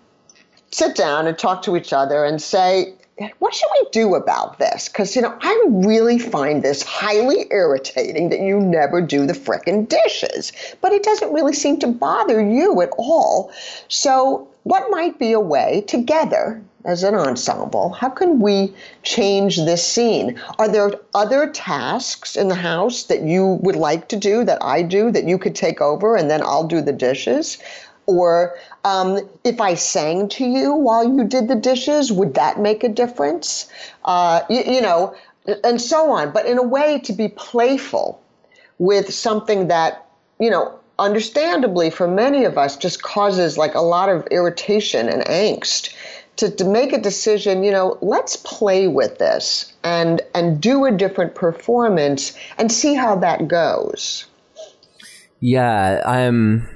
sit 0.70 0.96
down 0.96 1.26
and 1.26 1.38
talk 1.38 1.62
to 1.62 1.76
each 1.76 1.92
other 1.92 2.24
and 2.24 2.40
say, 2.40 2.94
what 3.38 3.54
should 3.54 3.68
we 3.80 3.88
do 3.90 4.14
about 4.14 4.58
this? 4.58 4.88
Because, 4.88 5.14
you 5.14 5.22
know, 5.22 5.36
I 5.40 5.64
really 5.68 6.18
find 6.18 6.62
this 6.62 6.82
highly 6.82 7.46
irritating 7.50 8.30
that 8.30 8.40
you 8.40 8.58
never 8.58 9.00
do 9.00 9.26
the 9.26 9.34
frickin' 9.34 9.88
dishes, 9.88 10.52
but 10.80 10.92
it 10.92 11.02
doesn't 11.02 11.32
really 11.32 11.52
seem 11.52 11.78
to 11.80 11.86
bother 11.86 12.42
you 12.44 12.80
at 12.80 12.90
all. 12.96 13.52
So, 13.88 14.48
what 14.64 14.90
might 14.90 15.18
be 15.18 15.32
a 15.32 15.40
way 15.40 15.84
together 15.86 16.62
as 16.84 17.02
an 17.02 17.14
ensemble? 17.14 17.90
How 17.90 18.08
can 18.08 18.40
we 18.40 18.74
change 19.02 19.56
this 19.56 19.86
scene? 19.86 20.40
Are 20.58 20.68
there 20.68 20.92
other 21.14 21.48
tasks 21.50 22.36
in 22.36 22.48
the 22.48 22.54
house 22.54 23.04
that 23.04 23.22
you 23.22 23.58
would 23.62 23.76
like 23.76 24.08
to 24.08 24.16
do 24.16 24.44
that 24.44 24.62
I 24.62 24.82
do 24.82 25.10
that 25.10 25.24
you 25.24 25.38
could 25.38 25.54
take 25.54 25.80
over 25.80 26.16
and 26.16 26.30
then 26.30 26.42
I'll 26.42 26.66
do 26.66 26.80
the 26.80 26.92
dishes? 26.92 27.58
Or 28.06 28.56
um, 28.84 29.18
if 29.44 29.60
I 29.60 29.74
sang 29.74 30.28
to 30.30 30.44
you 30.44 30.72
while 30.74 31.04
you 31.04 31.24
did 31.24 31.48
the 31.48 31.54
dishes, 31.54 32.12
would 32.12 32.34
that 32.34 32.60
make 32.60 32.82
a 32.82 32.88
difference? 32.88 33.68
Uh, 34.04 34.42
you, 34.50 34.62
you 34.66 34.80
know, 34.80 35.14
and 35.64 35.80
so 35.80 36.10
on. 36.10 36.32
But 36.32 36.46
in 36.46 36.58
a 36.58 36.62
way, 36.62 37.00
to 37.00 37.12
be 37.12 37.28
playful 37.28 38.20
with 38.78 39.12
something 39.14 39.68
that, 39.68 40.06
you 40.40 40.50
know, 40.50 40.78
understandably 41.02 41.90
for 41.90 42.08
many 42.08 42.44
of 42.44 42.56
us 42.56 42.76
just 42.76 43.02
causes 43.02 43.58
like 43.58 43.74
a 43.74 43.80
lot 43.80 44.08
of 44.08 44.26
irritation 44.30 45.08
and 45.08 45.22
angst 45.24 45.94
to, 46.36 46.50
to 46.50 46.64
make 46.64 46.92
a 46.92 47.00
decision 47.00 47.62
you 47.62 47.70
know 47.70 47.98
let's 48.00 48.36
play 48.36 48.88
with 48.88 49.18
this 49.18 49.72
and 49.82 50.22
and 50.34 50.60
do 50.60 50.84
a 50.84 50.92
different 50.92 51.34
performance 51.34 52.36
and 52.58 52.70
see 52.70 52.94
how 52.94 53.16
that 53.16 53.48
goes 53.48 54.26
yeah 55.40 56.00
i'm 56.06 56.68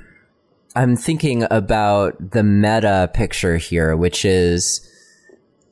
I'm 0.76 0.94
thinking 0.94 1.46
about 1.50 2.32
the 2.32 2.42
meta 2.42 3.10
picture 3.14 3.56
here, 3.56 3.96
which 3.96 4.26
is 4.26 4.86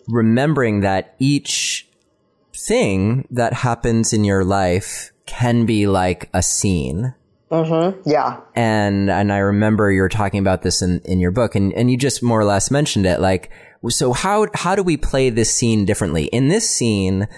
remembering 0.09 0.81
that 0.81 1.15
each 1.19 1.87
thing 2.55 3.29
that 3.31 3.53
happens 3.53 4.15
in 4.15 4.25
your 4.25 4.45
life 4.45 5.13
can 5.27 5.67
be 5.67 5.87
like 5.87 6.31
a 6.33 6.43
scene. 6.43 7.15
Mm-hmm. 7.51 8.09
Yeah. 8.09 8.41
And 8.55 9.11
and 9.11 9.33
I 9.33 9.39
remember 9.39 9.93
you 9.93 10.01
were 10.01 10.09
talking 10.09 10.41
about 10.41 10.63
this 10.63 10.83
in, 10.83 11.01
in 11.05 11.21
your 11.21 11.31
book 11.31 11.55
and, 11.55 11.73
and 11.75 11.91
you 11.91 11.97
just 11.97 12.23
more 12.23 12.41
or 12.41 12.45
less 12.45 12.71
mentioned 12.71 13.07
it. 13.07 13.21
Like 13.21 13.51
so 13.89 14.13
how 14.13 14.47
how 14.55 14.75
do 14.75 14.83
we 14.83 14.97
play 14.97 15.31
this 15.31 15.55
scene 15.55 15.85
differently? 15.85 16.25
In 16.27 16.49
this 16.49 16.69
scene, 16.69 17.29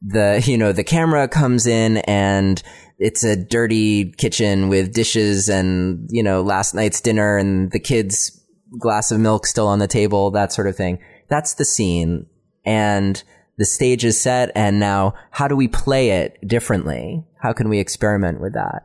the 0.00 0.42
you 0.46 0.56
know, 0.56 0.72
the 0.72 0.84
camera 0.84 1.28
comes 1.28 1.66
in 1.66 1.98
and 1.98 2.62
it's 2.98 3.22
a 3.22 3.36
dirty 3.36 4.10
kitchen 4.12 4.68
with 4.68 4.92
dishes 4.92 5.48
and, 5.48 6.08
you 6.10 6.22
know, 6.22 6.42
last 6.42 6.74
night's 6.74 7.00
dinner 7.00 7.36
and 7.36 7.70
the 7.70 7.78
kids' 7.78 8.42
glass 8.78 9.12
of 9.12 9.20
milk 9.20 9.46
still 9.46 9.68
on 9.68 9.78
the 9.78 9.86
table, 9.86 10.30
that 10.32 10.52
sort 10.52 10.66
of 10.66 10.76
thing. 10.76 10.98
That's 11.28 11.54
the 11.54 11.64
scene. 11.64 12.26
And 12.64 13.22
the 13.56 13.64
stage 13.64 14.04
is 14.04 14.20
set. 14.20 14.50
And 14.54 14.80
now 14.80 15.14
how 15.30 15.46
do 15.46 15.54
we 15.54 15.68
play 15.68 16.10
it 16.10 16.38
differently? 16.46 17.24
How 17.40 17.52
can 17.52 17.68
we 17.68 17.78
experiment 17.78 18.40
with 18.40 18.54
that? 18.54 18.84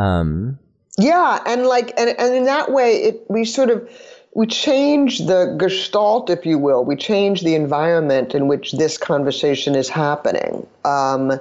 Um, 0.00 0.58
yeah. 0.98 1.42
And 1.46 1.66
like, 1.66 1.92
and, 1.98 2.10
and 2.18 2.34
in 2.34 2.44
that 2.44 2.72
way, 2.72 2.96
it, 2.96 3.24
we 3.28 3.44
sort 3.44 3.70
of, 3.70 3.88
we 4.34 4.46
change 4.46 5.18
the 5.18 5.56
gestalt, 5.58 6.30
if 6.30 6.46
you 6.46 6.58
will. 6.58 6.84
We 6.84 6.96
change 6.96 7.42
the 7.42 7.54
environment 7.54 8.34
in 8.34 8.48
which 8.48 8.72
this 8.72 8.96
conversation 8.96 9.74
is 9.74 9.88
happening. 9.88 10.66
Um, 10.84 11.40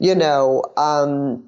you 0.00 0.14
know, 0.14 0.64
um, 0.76 1.44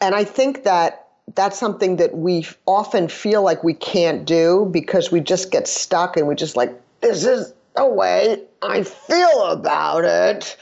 and 0.00 0.14
I 0.14 0.24
think 0.24 0.64
that 0.64 1.08
that's 1.34 1.58
something 1.58 1.96
that 1.96 2.16
we 2.16 2.46
often 2.66 3.08
feel 3.08 3.42
like 3.42 3.62
we 3.62 3.74
can't 3.74 4.24
do 4.24 4.68
because 4.72 5.12
we 5.12 5.20
just 5.20 5.52
get 5.52 5.68
stuck 5.68 6.16
and 6.16 6.26
we 6.26 6.34
just 6.34 6.56
like, 6.56 6.74
this 7.00 7.24
is 7.24 7.54
the 7.76 7.86
way 7.86 8.42
I 8.62 8.82
feel 8.82 9.44
about 9.44 10.04
it, 10.04 10.56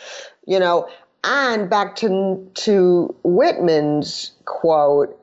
you 0.46 0.58
know. 0.58 0.88
And 1.22 1.68
back 1.68 1.96
to 1.96 2.50
to 2.54 3.14
Whitman's 3.24 4.32
quote, 4.46 5.18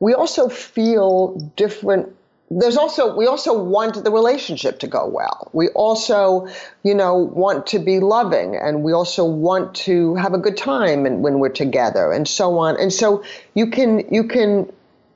we 0.00 0.14
also 0.14 0.48
feel 0.48 1.36
different 1.56 2.14
there's 2.60 2.76
also 2.76 3.14
we 3.16 3.26
also 3.26 3.62
want 3.62 4.02
the 4.02 4.10
relationship 4.10 4.78
to 4.80 4.86
go 4.86 5.06
well. 5.06 5.50
We 5.52 5.68
also, 5.68 6.48
you 6.82 6.94
know, 6.94 7.16
want 7.16 7.66
to 7.68 7.78
be 7.78 8.00
loving, 8.00 8.56
and 8.56 8.82
we 8.82 8.92
also 8.92 9.24
want 9.24 9.74
to 9.76 10.14
have 10.16 10.34
a 10.34 10.38
good 10.38 10.56
time 10.56 11.06
and 11.06 11.22
when 11.22 11.38
we're 11.38 11.48
together, 11.48 12.12
and 12.12 12.28
so 12.28 12.58
on. 12.58 12.78
And 12.78 12.92
so 12.92 13.24
you 13.54 13.66
can 13.68 14.00
you 14.12 14.24
can 14.24 14.70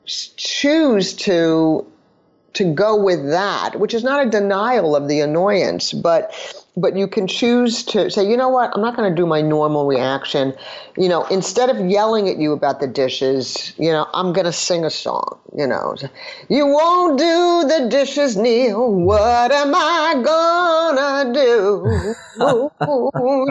choose 0.06 1.14
to 1.14 1.86
to 2.54 2.64
go 2.72 2.96
with 2.96 3.28
that, 3.28 3.78
which 3.78 3.92
is 3.92 4.02
not 4.02 4.26
a 4.26 4.30
denial 4.30 4.96
of 4.96 5.08
the 5.08 5.20
annoyance, 5.20 5.92
but 5.92 6.32
but 6.76 6.94
you 6.94 7.08
can 7.08 7.26
choose 7.26 7.82
to 7.82 8.10
say, 8.10 8.28
you 8.28 8.36
know 8.36 8.50
what, 8.50 8.70
I'm 8.74 8.82
not 8.82 8.96
going 8.96 9.08
to 9.08 9.16
do 9.16 9.26
my 9.26 9.40
normal 9.40 9.86
reaction. 9.86 10.52
You 10.98 11.08
know, 11.08 11.24
instead 11.26 11.70
of 11.70 11.78
yelling 11.88 12.28
at 12.28 12.36
you 12.36 12.52
about 12.52 12.80
the 12.80 12.86
dishes, 12.86 13.72
you 13.78 13.90
know, 13.90 14.06
I'm 14.12 14.34
going 14.34 14.44
to 14.44 14.52
sing 14.52 14.84
a 14.84 14.90
song. 14.90 15.38
You 15.56 15.66
know, 15.66 15.96
you 16.50 16.66
won't 16.66 17.18
do 17.18 17.64
the 17.66 17.88
dishes, 17.88 18.36
Neil. 18.36 18.92
What 18.92 19.50
am 19.50 19.74
I 19.74 20.20
gonna 20.22 21.32
do? 21.32 22.14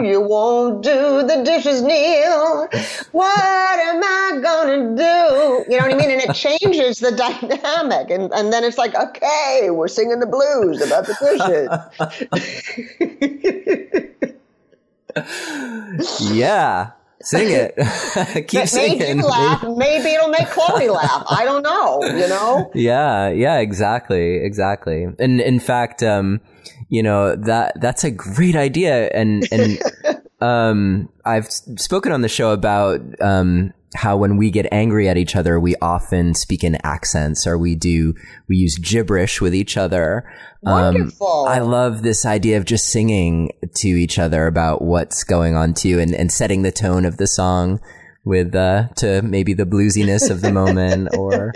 you 0.08 0.20
won't 0.20 0.84
do 0.84 1.24
the 1.26 1.42
dishes, 1.44 1.82
Neil. 1.82 2.68
What 3.10 3.80
am 3.80 4.04
I 4.04 4.38
gonna 4.40 4.96
do. 4.96 5.64
You 5.68 5.78
know 5.78 5.86
what 5.88 5.94
I 5.94 5.96
mean? 5.96 6.10
And 6.12 6.20
it 6.20 6.32
changes 6.34 7.00
the 7.00 7.10
dynamic. 7.10 8.10
And, 8.10 8.32
and 8.32 8.52
then 8.52 8.62
it's 8.62 8.78
like, 8.78 8.94
okay, 8.94 9.70
we're 9.70 9.88
singing 9.88 10.20
the 10.20 10.26
blues 10.26 10.80
about 10.80 11.06
the 11.06 11.16
dishes. 11.20 13.10
yeah. 16.20 16.90
Sing 17.22 17.48
it. 17.50 17.74
Keep 18.48 18.64
It 18.64 18.68
singing. 18.68 18.98
made 18.98 19.16
you 19.16 19.22
laugh. 19.26 19.64
Maybe 19.76 20.10
it'll 20.10 20.28
make 20.28 20.46
Chloe 20.48 20.88
laugh. 20.88 21.24
I 21.28 21.44
don't 21.44 21.62
know, 21.62 22.00
you 22.04 22.28
know? 22.28 22.70
Yeah, 22.74 23.30
yeah, 23.30 23.58
exactly, 23.58 24.36
exactly. 24.44 25.06
And 25.18 25.40
in 25.40 25.58
fact, 25.58 26.02
um, 26.02 26.40
you 26.88 27.02
know 27.02 27.34
that 27.34 27.80
that's 27.80 28.04
a 28.04 28.12
great 28.12 28.54
idea, 28.54 29.08
and 29.08 29.48
and 29.50 29.82
um, 30.40 31.08
I've 31.24 31.50
spoken 31.50 32.12
on 32.12 32.20
the 32.20 32.28
show 32.28 32.52
about 32.52 33.00
um, 33.20 33.72
how 33.94 34.16
when 34.16 34.36
we 34.36 34.50
get 34.50 34.66
angry 34.72 35.08
at 35.08 35.16
each 35.16 35.36
other, 35.36 35.58
we 35.60 35.76
often 35.80 36.34
speak 36.34 36.64
in 36.64 36.76
accents, 36.84 37.46
or 37.46 37.56
we 37.56 37.74
do 37.74 38.14
we 38.48 38.56
use 38.56 38.78
gibberish 38.78 39.40
with 39.40 39.54
each 39.54 39.76
other. 39.76 40.30
Wonderful. 40.62 41.46
Um, 41.46 41.52
I 41.52 41.60
love 41.60 42.02
this 42.02 42.26
idea 42.26 42.56
of 42.56 42.64
just 42.64 42.88
singing 42.88 43.52
to 43.76 43.88
each 43.88 44.18
other 44.18 44.46
about 44.46 44.82
what's 44.82 45.24
going 45.24 45.56
on 45.56 45.74
too, 45.74 45.98
and 46.00 46.14
and 46.14 46.32
setting 46.32 46.62
the 46.62 46.72
tone 46.72 47.04
of 47.04 47.16
the 47.16 47.26
song 47.26 47.80
with 48.26 48.54
uh 48.54 48.88
to 48.96 49.22
maybe 49.22 49.54
the 49.54 49.64
bluesiness 49.64 50.28
of 50.28 50.42
the 50.42 50.52
moment 50.52 51.08
or 51.16 51.52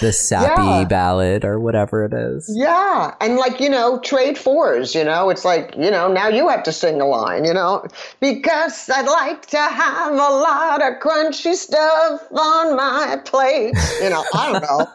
the 0.00 0.12
sappy 0.12 0.62
Yeah. 0.62 0.84
ballad 0.84 1.44
or 1.44 1.60
whatever 1.60 2.04
it 2.04 2.12
is. 2.14 2.50
Yeah, 2.52 3.14
and 3.20 3.36
like 3.36 3.60
you 3.60 3.68
know, 3.68 4.00
trade 4.00 4.36
fours. 4.38 4.94
You 4.94 5.04
know, 5.04 5.28
it's 5.30 5.44
like 5.44 5.74
you 5.76 5.90
know 5.90 6.10
now 6.10 6.26
you 6.28 6.48
have 6.48 6.62
to 6.64 6.72
sing 6.72 7.00
a 7.00 7.06
line. 7.06 7.44
You 7.44 7.54
know, 7.54 7.84
because 8.20 8.88
I'd 8.92 9.06
like 9.06 9.46
to 9.46 9.58
have 9.58 10.12
a 10.12 10.16
lot 10.16 10.82
of 10.82 10.94
crunchy 11.00 11.54
stuff 11.54 12.22
on 12.32 12.74
my 12.76 13.20
plate. 13.24 13.74
You 14.02 14.10
know, 14.10 14.24
I 14.34 14.52
don't 14.52 14.62
know. 14.64 14.86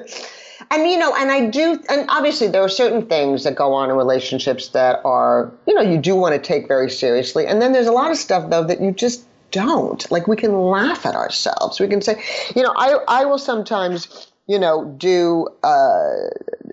And 0.72 0.88
you 0.88 0.98
know, 0.98 1.14
and 1.16 1.32
I 1.32 1.46
do, 1.46 1.82
and 1.88 2.08
obviously 2.08 2.46
there 2.46 2.62
are 2.62 2.68
certain 2.68 3.06
things 3.06 3.42
that 3.44 3.56
go 3.56 3.72
on 3.72 3.90
in 3.90 3.96
relationships 3.96 4.68
that 4.68 5.00
are, 5.04 5.52
you 5.66 5.74
know, 5.74 5.82
you 5.82 5.98
do 5.98 6.14
want 6.14 6.34
to 6.34 6.40
take 6.40 6.68
very 6.68 6.88
seriously. 6.88 7.46
And 7.46 7.60
then 7.60 7.72
there's 7.72 7.88
a 7.88 7.92
lot 7.92 8.10
of 8.10 8.16
stuff 8.16 8.50
though 8.50 8.64
that 8.64 8.80
you 8.80 8.92
just 8.92 9.24
don't. 9.50 10.08
Like 10.12 10.28
we 10.28 10.36
can 10.36 10.52
laugh 10.52 11.04
at 11.04 11.16
ourselves. 11.16 11.80
We 11.80 11.88
can 11.88 12.00
say, 12.00 12.22
you 12.54 12.62
know, 12.62 12.72
I 12.76 12.98
I 13.08 13.24
will 13.24 13.38
sometimes 13.38 14.30
you 14.50 14.58
know, 14.58 14.84
do 14.98 15.46
uh, 15.62 16.26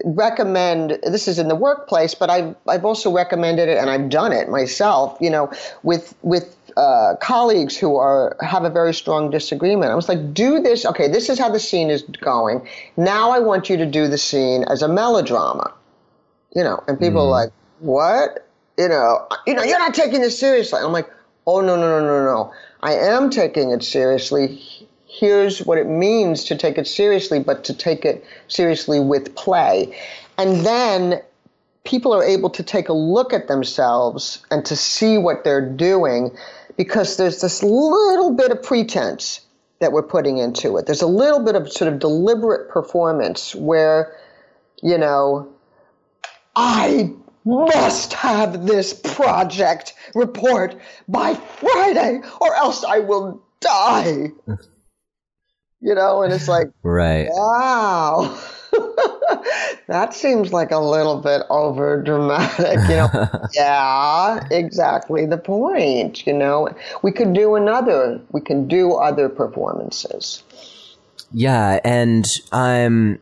recommend. 0.04 0.98
This 1.04 1.28
is 1.28 1.38
in 1.38 1.48
the 1.48 1.56
workplace, 1.56 2.16
but 2.16 2.28
I've 2.28 2.56
I've 2.68 2.84
also 2.84 3.14
recommended 3.14 3.70
it, 3.70 3.78
and 3.78 3.92
I've 3.92 4.10
done 4.10 4.34
it 4.34 4.50
myself. 4.50 5.16
You 5.22 5.30
know, 5.30 5.52
with 5.84 6.16
with 6.24 6.57
uh, 6.78 7.16
colleagues 7.18 7.76
who 7.76 7.98
are 7.98 8.38
have 8.42 8.64
a 8.64 8.70
very 8.70 8.94
strong 8.94 9.30
disagreement. 9.32 9.92
I 9.92 9.96
was 9.96 10.08
like, 10.08 10.34
do 10.34 10.62
this. 10.62 10.86
Okay, 10.86 11.08
this 11.08 11.30
is 11.30 11.40
how 11.40 11.50
the 11.50 11.60
scene 11.60 11.90
is 11.90 12.04
going. 12.22 12.68
Now 12.96 13.32
I 13.32 13.40
want 13.40 13.70
you 13.70 13.78
to 13.78 13.86
do 13.86 14.08
the 14.08 14.18
scene 14.18 14.64
as 14.66 14.82
a 14.82 14.88
melodrama. 14.88 15.74
You 16.56 16.64
know, 16.64 16.84
and 16.88 17.00
people 17.00 17.22
are 17.22 17.30
like, 17.30 17.52
what? 17.80 18.48
You 18.78 18.88
know, 18.88 19.28
you 19.46 19.54
know, 19.54 19.64
you're 19.64 19.80
not 19.80 19.94
taking 19.94 20.22
this 20.22 20.40
seriously. 20.40 20.80
I'm 20.82 20.92
like, 20.92 21.10
oh 21.46 21.62
no 21.62 21.76
no 21.76 22.00
no 22.00 22.06
no 22.06 22.26
no. 22.26 22.54
I 22.82 22.94
am 22.94 23.30
taking 23.30 23.72
it 23.72 23.84
seriously 23.84 24.62
here's 25.08 25.66
what 25.66 25.78
it 25.78 25.88
means 25.88 26.44
to 26.44 26.56
take 26.56 26.78
it 26.78 26.88
seriously, 26.88 27.40
but 27.40 27.64
to 27.64 27.74
take 27.74 28.06
it 28.06 28.24
seriously 28.48 29.00
with 29.00 29.34
play. 29.36 29.98
And 30.38 30.66
then 30.66 31.22
people 31.86 32.14
are 32.14 32.24
able 32.24 32.50
to 32.52 32.62
take 32.62 32.90
a 32.90 32.94
look 32.94 33.34
at 33.34 33.48
themselves 33.48 34.46
and 34.52 34.66
to 34.66 34.76
see 34.76 35.18
what 35.18 35.44
they're 35.44 35.68
doing 35.68 36.36
because 36.78 37.18
there's 37.18 37.42
this 37.42 37.64
little 37.64 38.32
bit 38.34 38.52
of 38.52 38.64
pretense 38.64 39.42
that 39.80 39.92
we're 39.92 40.04
putting 40.04 40.38
into 40.38 40.78
it. 40.78 40.86
There's 40.86 41.02
a 41.02 41.08
little 41.08 41.44
bit 41.44 41.56
of 41.56 41.72
sort 41.72 41.92
of 41.92 42.00
deliberate 42.00 42.70
performance 42.70 43.54
where, 43.54 44.16
you 44.82 44.98
know, 44.98 45.54
I 46.56 47.12
must 47.46 48.14
have 48.14 48.66
this 48.66 48.94
project 48.94 49.94
report 50.16 50.76
by 51.08 51.34
Friday 51.34 52.22
or 52.42 52.56
else 52.56 52.84
I 52.84 53.00
will 53.00 53.42
die 53.60 54.32
you 55.82 55.96
know, 55.96 56.24
and 56.24 56.34
it's 56.34 56.48
like, 56.48 56.68
Right. 56.84 57.28
wow, 57.30 58.40
that 59.88 60.14
seems 60.14 60.54
like 60.54 60.72
a 60.72 60.80
little 60.80 61.22
bit 61.22 61.44
over 61.50 62.02
dramatic, 62.02 62.80
you 62.90 62.96
know. 62.96 63.30
yeah, 63.54 64.46
exactly 64.52 65.26
the 65.26 65.38
point, 65.38 66.26
you 66.26 66.34
know. 66.34 66.70
We 67.04 67.12
could 67.12 67.34
do 67.34 67.56
another, 67.56 68.20
we 68.32 68.42
can 68.42 68.68
do 68.68 68.94
other 68.94 69.30
performances. 69.30 70.44
Yeah, 71.32 71.80
and 71.84 72.26
I'm 72.52 73.20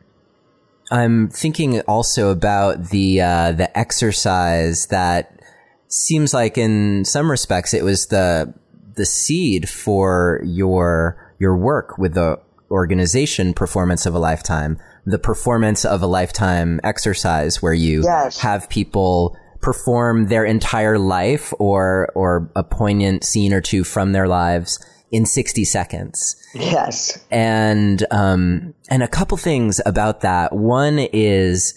I'm 0.91 1.29
thinking 1.29 1.81
also 1.81 2.29
about 2.29 2.89
the 2.89 3.21
uh, 3.21 3.51
the 3.53 3.75
exercise 3.77 4.87
that 4.87 5.41
seems 5.87 6.33
like 6.33 6.57
in 6.57 7.05
some 7.05 7.31
respects 7.31 7.73
it 7.73 7.83
was 7.83 8.07
the 8.07 8.53
the 8.95 9.05
seed 9.05 9.69
for 9.69 10.41
your 10.43 11.33
your 11.39 11.55
work 11.57 11.97
with 11.97 12.13
the 12.13 12.39
organization 12.71 13.53
performance 13.53 14.05
of 14.05 14.15
a 14.15 14.19
lifetime 14.19 14.77
the 15.05 15.19
performance 15.19 15.85
of 15.85 16.01
a 16.01 16.07
lifetime 16.07 16.79
exercise 16.83 17.61
where 17.61 17.73
you 17.73 18.03
Yes. 18.03 18.39
have 18.39 18.67
people 18.69 19.37
perform 19.61 20.27
their 20.27 20.45
entire 20.45 20.97
life 20.99 21.53
or 21.59 22.09
or 22.15 22.51
a 22.55 22.63
poignant 22.63 23.23
scene 23.23 23.53
or 23.53 23.61
two 23.61 23.83
from 23.83 24.11
their 24.11 24.27
lives 24.27 24.79
in 25.11 25.25
60 25.25 25.63
seconds 25.65 26.35
Yes. 26.53 27.17
and 27.31 28.05
um 28.11 28.73
and 28.89 29.01
a 29.03 29.07
couple 29.07 29.37
things 29.37 29.79
about 29.85 30.21
that 30.21 30.53
one 30.53 30.99
is 30.99 31.73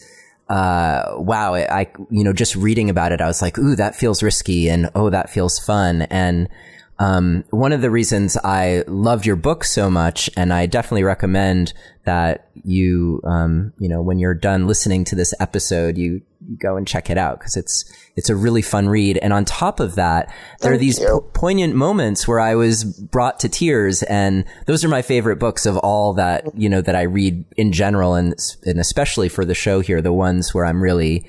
uh 0.49 1.03
wow 1.19 1.55
I, 1.55 1.81
I 1.83 1.93
you 2.11 2.25
know 2.25 2.33
just 2.33 2.57
reading 2.57 2.89
about 2.91 3.13
it 3.13 3.21
i 3.21 3.27
was 3.27 3.43
like 3.43 3.59
ooh 3.59 3.77
that 3.77 3.95
feels 3.95 4.23
risky 4.23 4.69
and 4.69 4.91
oh 4.95 5.11
that 5.11 5.29
feels 5.31 5.59
fun 5.59 6.03
and 6.03 6.49
um 6.99 7.45
one 7.51 7.73
of 7.73 7.81
the 7.81 7.91
reasons 7.91 8.37
i 8.45 8.83
loved 8.87 9.27
your 9.27 9.37
book 9.37 9.65
so 9.65 9.91
much 9.91 10.29
and 10.37 10.53
i 10.53 10.67
definitely 10.67 11.05
recommend 11.05 11.73
that 12.05 12.49
you 12.65 13.21
um 13.25 13.73
you 13.79 13.89
know 13.89 14.03
when 14.03 14.19
you're 14.19 14.35
done 14.35 14.67
listening 14.67 15.05
to 15.05 15.15
this 15.15 15.35
episode 15.41 15.97
you, 15.97 16.21
you 16.49 16.57
go 16.57 16.77
and 16.77 16.87
check 16.87 17.11
it 17.11 17.19
out 17.19 17.39
because 17.39 17.57
it's 17.57 17.85
it's 18.19 18.29
a 18.29 18.35
really 18.35 18.63
fun 18.63 18.89
read. 18.89 19.17
And 19.19 19.33
on 19.33 19.45
top 19.45 19.79
of 19.79 19.95
that 19.95 20.35
there 20.61 20.73
are 20.73 20.77
these 20.77 20.99
po- 20.99 21.21
poignant 21.21 21.77
moments 21.77 22.27
where 22.27 22.41
I 22.41 22.57
was 22.57 22.83
brought 22.83 23.39
to 23.41 23.49
tears, 23.49 24.03
and 24.03 24.45
those 24.67 24.85
are 24.85 24.89
my 24.89 25.03
favorite 25.03 25.37
books 25.37 25.67
of 25.67 25.77
all 25.77 26.15
that 26.15 26.45
you 26.59 26.69
know 26.69 26.81
that 26.81 26.97
I 26.97 27.03
read 27.03 27.45
in 27.57 27.73
general, 27.73 28.15
and 28.15 28.35
and 28.65 28.81
especially 28.81 29.29
for 29.29 29.45
the 29.45 29.55
show 29.55 29.79
here, 29.79 30.03
the 30.03 30.13
ones 30.13 30.53
where 30.53 30.65
I'm 30.65 30.83
really 30.83 31.25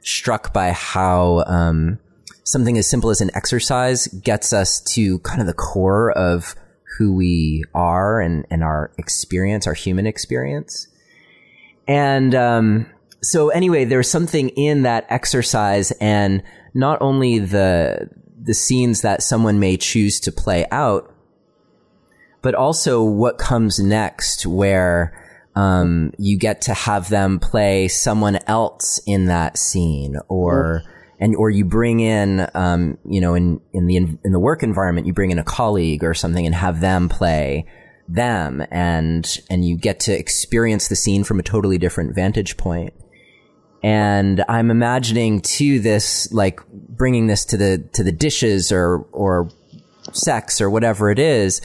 struck 0.00 0.52
by 0.52 0.72
how 0.72 1.44
um, 1.46 2.00
something 2.44 2.76
as 2.78 2.88
simple 2.88 3.10
as 3.10 3.20
an 3.20 3.30
exercise 3.34 4.08
gets 4.08 4.52
us 4.52 4.80
to 4.80 5.18
kind 5.20 5.40
of 5.40 5.46
the 5.46 5.54
core 5.54 6.10
of 6.12 6.54
who 6.98 7.14
we 7.14 7.64
are 7.74 8.20
and 8.20 8.46
and 8.50 8.62
our 8.62 8.92
experience, 8.98 9.66
our 9.66 9.74
human 9.74 10.06
experience, 10.06 10.88
and 11.88 12.34
um, 12.34 12.86
so 13.22 13.50
anyway, 13.50 13.84
there's 13.84 14.10
something 14.10 14.48
in 14.50 14.82
that 14.82 15.06
exercise, 15.08 15.92
and 15.92 16.42
not 16.74 17.00
only 17.00 17.38
the 17.38 18.10
the 18.40 18.54
scenes 18.54 19.02
that 19.02 19.22
someone 19.22 19.60
may 19.60 19.76
choose 19.76 20.18
to 20.20 20.32
play 20.32 20.66
out, 20.70 21.14
but 22.42 22.54
also 22.54 23.02
what 23.02 23.38
comes 23.38 23.78
next, 23.78 24.44
where 24.44 25.16
um, 25.54 26.12
you 26.18 26.36
get 26.36 26.62
to 26.62 26.74
have 26.74 27.08
them 27.08 27.38
play 27.38 27.86
someone 27.86 28.38
else 28.46 29.00
in 29.06 29.26
that 29.26 29.56
scene, 29.56 30.16
or 30.28 30.82
and 31.22 31.36
or 31.36 31.50
you 31.50 31.64
bring 31.64 32.00
in, 32.00 32.48
um, 32.52 32.98
you 33.08 33.20
know, 33.20 33.34
in 33.34 33.60
in 33.72 33.86
the 33.86 33.96
in 33.96 34.32
the 34.32 34.40
work 34.40 34.64
environment, 34.64 35.06
you 35.06 35.12
bring 35.12 35.30
in 35.30 35.38
a 35.38 35.44
colleague 35.44 36.02
or 36.02 36.14
something 36.14 36.44
and 36.44 36.54
have 36.54 36.80
them 36.80 37.08
play 37.08 37.64
them, 38.08 38.60
and 38.72 39.38
and 39.48 39.64
you 39.64 39.76
get 39.76 40.00
to 40.00 40.12
experience 40.12 40.88
the 40.88 40.96
scene 40.96 41.22
from 41.22 41.38
a 41.38 41.42
totally 41.44 41.78
different 41.78 42.12
vantage 42.16 42.56
point. 42.56 42.92
and 43.82 44.44
I'm 44.48 44.70
imagining 44.70 45.40
too 45.40 45.80
this 45.80 46.32
like 46.32 46.60
bringing 46.70 47.26
this 47.26 47.44
to 47.46 47.56
the 47.56 47.88
to 47.92 48.02
the 48.02 48.12
dishes 48.12 48.72
or 48.72 49.06
or 49.12 49.48
sex 50.12 50.60
or 50.60 50.70
whatever 50.70 51.10
it 51.10 51.18
is, 51.18 51.60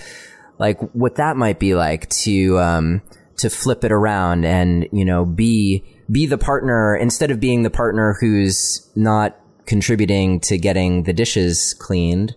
like 0.59 0.79
what 0.93 1.15
that 1.15 1.37
might 1.37 1.59
be 1.59 1.75
like 1.75 2.09
to 2.09 2.59
um 2.59 3.01
to 3.37 3.49
flip 3.49 3.83
it 3.83 3.91
around 3.91 4.45
and 4.45 4.87
you 4.91 5.05
know 5.05 5.25
be 5.25 5.83
be 6.11 6.25
the 6.25 6.37
partner 6.37 6.95
instead 6.95 7.31
of 7.31 7.39
being 7.39 7.63
the 7.63 7.69
partner 7.69 8.15
who's 8.19 8.89
not 8.95 9.39
contributing 9.67 10.39
to 10.41 10.57
getting 10.57 11.03
the 11.03 11.13
dishes 11.13 11.75
cleaned. 11.75 12.35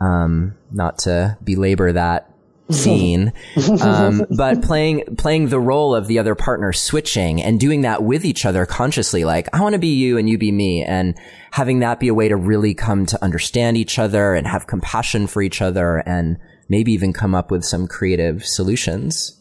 Um, 0.00 0.56
not 0.70 0.98
to 1.00 1.38
belabor 1.42 1.92
that 1.92 2.30
scene, 2.70 3.32
um, 3.80 4.24
but 4.36 4.62
playing 4.62 5.16
playing 5.16 5.48
the 5.48 5.60
role 5.60 5.94
of 5.94 6.06
the 6.08 6.18
other 6.18 6.34
partner, 6.34 6.72
switching 6.72 7.40
and 7.42 7.60
doing 7.60 7.82
that 7.82 8.02
with 8.02 8.24
each 8.24 8.44
other 8.44 8.66
consciously. 8.66 9.24
Like 9.24 9.48
I 9.54 9.60
want 9.60 9.74
to 9.74 9.78
be 9.78 9.94
you 9.94 10.18
and 10.18 10.28
you 10.28 10.38
be 10.38 10.50
me, 10.50 10.82
and 10.82 11.14
having 11.52 11.80
that 11.80 12.00
be 12.00 12.08
a 12.08 12.14
way 12.14 12.28
to 12.28 12.36
really 12.36 12.74
come 12.74 13.06
to 13.06 13.22
understand 13.22 13.76
each 13.76 13.98
other 13.98 14.34
and 14.34 14.46
have 14.46 14.66
compassion 14.66 15.26
for 15.26 15.42
each 15.42 15.62
other 15.62 15.98
and 16.06 16.38
maybe 16.68 16.92
even 16.92 17.12
come 17.12 17.34
up 17.34 17.50
with 17.50 17.64
some 17.64 17.86
creative 17.86 18.44
solutions. 18.44 19.40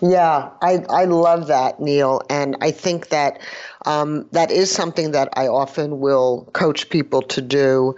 Yeah, 0.00 0.50
I, 0.62 0.84
I 0.88 1.04
love 1.04 1.48
that, 1.48 1.80
Neil. 1.80 2.22
And 2.30 2.56
I 2.60 2.70
think 2.70 3.08
that 3.08 3.40
um, 3.86 4.26
that 4.32 4.50
is 4.50 4.70
something 4.70 5.12
that 5.12 5.28
I 5.36 5.48
often 5.48 6.00
will 6.00 6.48
coach 6.52 6.88
people 6.90 7.22
to 7.22 7.40
do. 7.40 7.96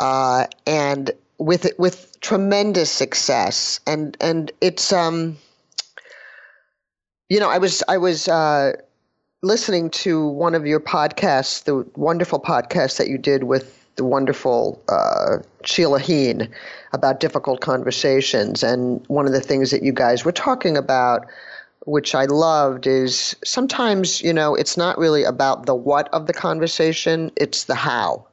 Uh, 0.00 0.46
and 0.66 1.10
with 1.38 1.66
with 1.78 2.20
tremendous 2.20 2.90
success. 2.90 3.80
And 3.86 4.16
and 4.20 4.52
it's 4.60 4.92
um 4.92 5.36
you 7.28 7.40
know, 7.40 7.48
I 7.48 7.56
was 7.56 7.82
I 7.88 7.96
was 7.96 8.28
uh, 8.28 8.72
listening 9.42 9.88
to 9.90 10.26
one 10.28 10.54
of 10.54 10.66
your 10.66 10.80
podcasts, 10.80 11.64
the 11.64 11.76
wonderful 11.96 12.38
podcast 12.38 12.98
that 12.98 13.08
you 13.08 13.16
did 13.16 13.44
with 13.44 13.78
the 13.96 14.04
wonderful 14.04 14.82
uh, 14.90 15.38
Sheila 15.64 15.98
Heen 15.98 16.48
about 16.92 17.20
difficult 17.20 17.60
conversations. 17.62 18.62
And 18.62 19.02
one 19.08 19.26
of 19.26 19.32
the 19.32 19.40
things 19.40 19.70
that 19.70 19.82
you 19.82 19.92
guys 19.92 20.26
were 20.26 20.32
talking 20.32 20.76
about, 20.76 21.26
which 21.84 22.14
I 22.14 22.24
loved, 22.26 22.86
is 22.86 23.36
sometimes, 23.44 24.20
you 24.20 24.32
know, 24.32 24.54
it's 24.54 24.76
not 24.76 24.98
really 24.98 25.24
about 25.24 25.66
the 25.66 25.74
what 25.74 26.08
of 26.12 26.26
the 26.26 26.32
conversation, 26.32 27.30
it's 27.36 27.64
the 27.64 27.74
how. 27.74 28.26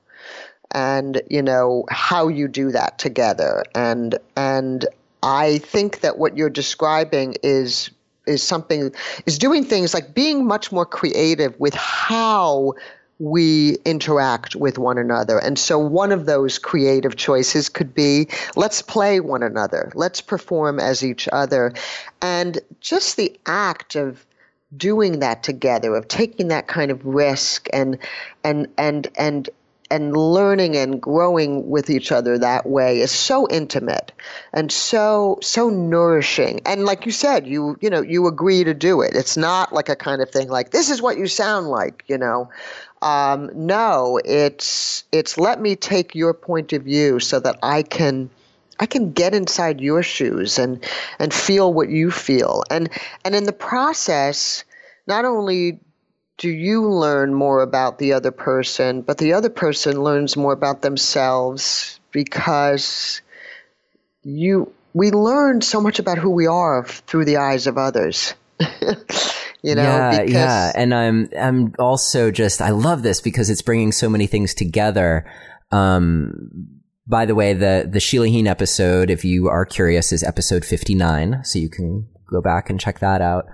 And, 0.71 1.21
you 1.29 1.41
know, 1.41 1.85
how 1.89 2.27
you 2.27 2.47
do 2.47 2.71
that 2.71 2.99
together. 2.99 3.63
And, 3.73 4.15
and 4.37 4.85
I 5.23 5.57
think 5.59 6.01
that 6.01 6.17
what 6.17 6.37
you're 6.37 6.49
describing 6.49 7.35
is 7.43 7.89
is 8.27 8.43
something 8.43 8.93
is 9.25 9.39
doing 9.39 9.63
things 9.65 9.93
like 9.93 10.13
being 10.13 10.45
much 10.45 10.71
more 10.71 10.85
creative 10.85 11.59
with 11.59 11.73
how 11.73 12.73
we 13.19 13.77
interact 13.83 14.55
with 14.55 14.77
one 14.77 14.97
another. 14.97 15.37
And 15.37 15.59
so 15.59 15.77
one 15.77 16.11
of 16.11 16.25
those 16.25 16.57
creative 16.57 17.17
choices 17.17 17.67
could 17.67 17.93
be 17.93 18.27
let's 18.55 18.81
play 18.81 19.19
one 19.19 19.43
another, 19.43 19.91
let's 19.93 20.21
perform 20.21 20.79
as 20.79 21.03
each 21.03 21.27
other. 21.31 21.73
And 22.21 22.59
just 22.79 23.17
the 23.17 23.37
act 23.45 23.95
of 23.95 24.25
doing 24.77 25.19
that 25.19 25.43
together, 25.43 25.95
of 25.95 26.07
taking 26.07 26.47
that 26.47 26.67
kind 26.67 26.91
of 26.91 27.05
risk 27.05 27.67
and 27.73 27.97
and 28.43 28.67
and 28.77 29.07
and 29.17 29.49
and 29.91 30.15
learning 30.15 30.77
and 30.77 31.01
growing 31.01 31.67
with 31.69 31.89
each 31.89 32.11
other 32.11 32.37
that 32.37 32.67
way 32.67 32.99
is 32.99 33.11
so 33.11 33.47
intimate 33.49 34.11
and 34.53 34.71
so 34.71 35.39
so 35.41 35.69
nourishing 35.69 36.61
and 36.65 36.85
like 36.85 37.05
you 37.05 37.11
said 37.11 37.47
you 37.47 37.75
you 37.81 37.89
know 37.89 38.01
you 38.01 38.27
agree 38.27 38.63
to 38.63 38.73
do 38.73 39.01
it 39.01 39.15
it's 39.15 39.35
not 39.35 39.73
like 39.73 39.89
a 39.89 39.95
kind 39.95 40.21
of 40.21 40.29
thing 40.29 40.47
like 40.49 40.71
this 40.71 40.89
is 40.89 41.01
what 41.01 41.17
you 41.17 41.27
sound 41.27 41.69
like 41.69 42.03
you 42.07 42.17
know 42.17 42.47
um, 43.01 43.49
no, 43.53 44.19
it's 44.25 45.03
it's 45.11 45.37
let 45.37 45.61
me 45.61 45.75
take 45.75 46.15
your 46.15 46.33
point 46.33 46.73
of 46.73 46.83
view 46.83 47.19
so 47.19 47.39
that 47.39 47.57
I 47.63 47.83
can 47.83 48.29
I 48.79 48.85
can 48.85 49.11
get 49.11 49.33
inside 49.33 49.79
your 49.79 50.03
shoes 50.03 50.57
and 50.57 50.83
and 51.19 51.33
feel 51.33 51.73
what 51.73 51.89
you 51.89 52.11
feel. 52.11 52.63
And 52.69 52.89
and 53.23 53.35
in 53.35 53.45
the 53.45 53.53
process, 53.53 54.63
not 55.07 55.25
only 55.25 55.79
do 56.37 56.49
you 56.49 56.89
learn 56.89 57.33
more 57.33 57.61
about 57.61 57.99
the 57.99 58.13
other 58.13 58.31
person, 58.31 59.01
but 59.01 59.17
the 59.17 59.33
other 59.33 59.49
person 59.49 60.03
learns 60.03 60.37
more 60.37 60.53
about 60.53 60.81
themselves 60.81 61.99
because 62.11 63.21
you 64.23 64.71
we 64.93 65.11
learn 65.11 65.61
so 65.61 65.79
much 65.79 65.99
about 65.99 66.17
who 66.17 66.31
we 66.31 66.47
are 66.47 66.83
through 66.85 67.25
the 67.25 67.37
eyes 67.37 67.67
of 67.67 67.77
others. 67.77 68.33
you 69.63 69.75
know 69.75 69.83
yeah 69.83 70.11
because- 70.11 70.33
yeah 70.33 70.71
and 70.75 70.93
i'm 70.93 71.29
i'm 71.39 71.73
also 71.79 72.31
just 72.31 72.61
i 72.61 72.69
love 72.69 73.01
this 73.03 73.21
because 73.21 73.49
it's 73.49 73.61
bringing 73.61 73.91
so 73.91 74.09
many 74.09 74.27
things 74.27 74.53
together. 74.53 75.29
Um 75.71 76.33
by 77.07 77.25
the 77.25 77.35
way 77.35 77.53
the 77.53 77.87
the 77.91 77.99
sheila 77.99 78.27
heen 78.27 78.47
episode 78.47 79.09
if 79.09 79.25
you 79.25 79.47
are 79.49 79.65
curious 79.65 80.11
is 80.11 80.23
episode 80.23 80.63
59 80.63 81.41
so 81.43 81.59
you 81.59 81.69
can 81.69 82.07
go 82.31 82.41
back 82.41 82.69
and 82.69 82.79
check 82.79 82.99
that 82.99 83.21
out. 83.21 83.45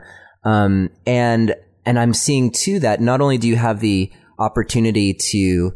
Um 0.43 0.89
and 1.07 1.55
and 1.85 1.97
i'm 1.99 2.13
seeing 2.13 2.51
too 2.51 2.79
that 2.79 3.01
not 3.01 3.21
only 3.21 3.37
do 3.37 3.47
you 3.47 3.55
have 3.55 3.79
the 3.79 4.11
opportunity 4.39 5.13
to 5.31 5.71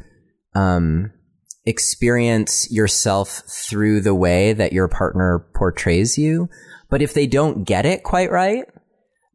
um 0.56 1.12
experience 1.66 2.72
yourself 2.72 3.42
through 3.48 4.02
the 4.02 4.16
way 4.16 4.54
that 4.54 4.74
your 4.74 4.88
partner 4.88 5.46
portrays 5.56 6.18
you 6.18 6.50
but 6.90 7.02
if 7.02 7.14
they 7.14 7.28
don't 7.28 7.64
get 7.64 7.86
it 7.86 8.04
quite 8.04 8.32
right 8.32 8.66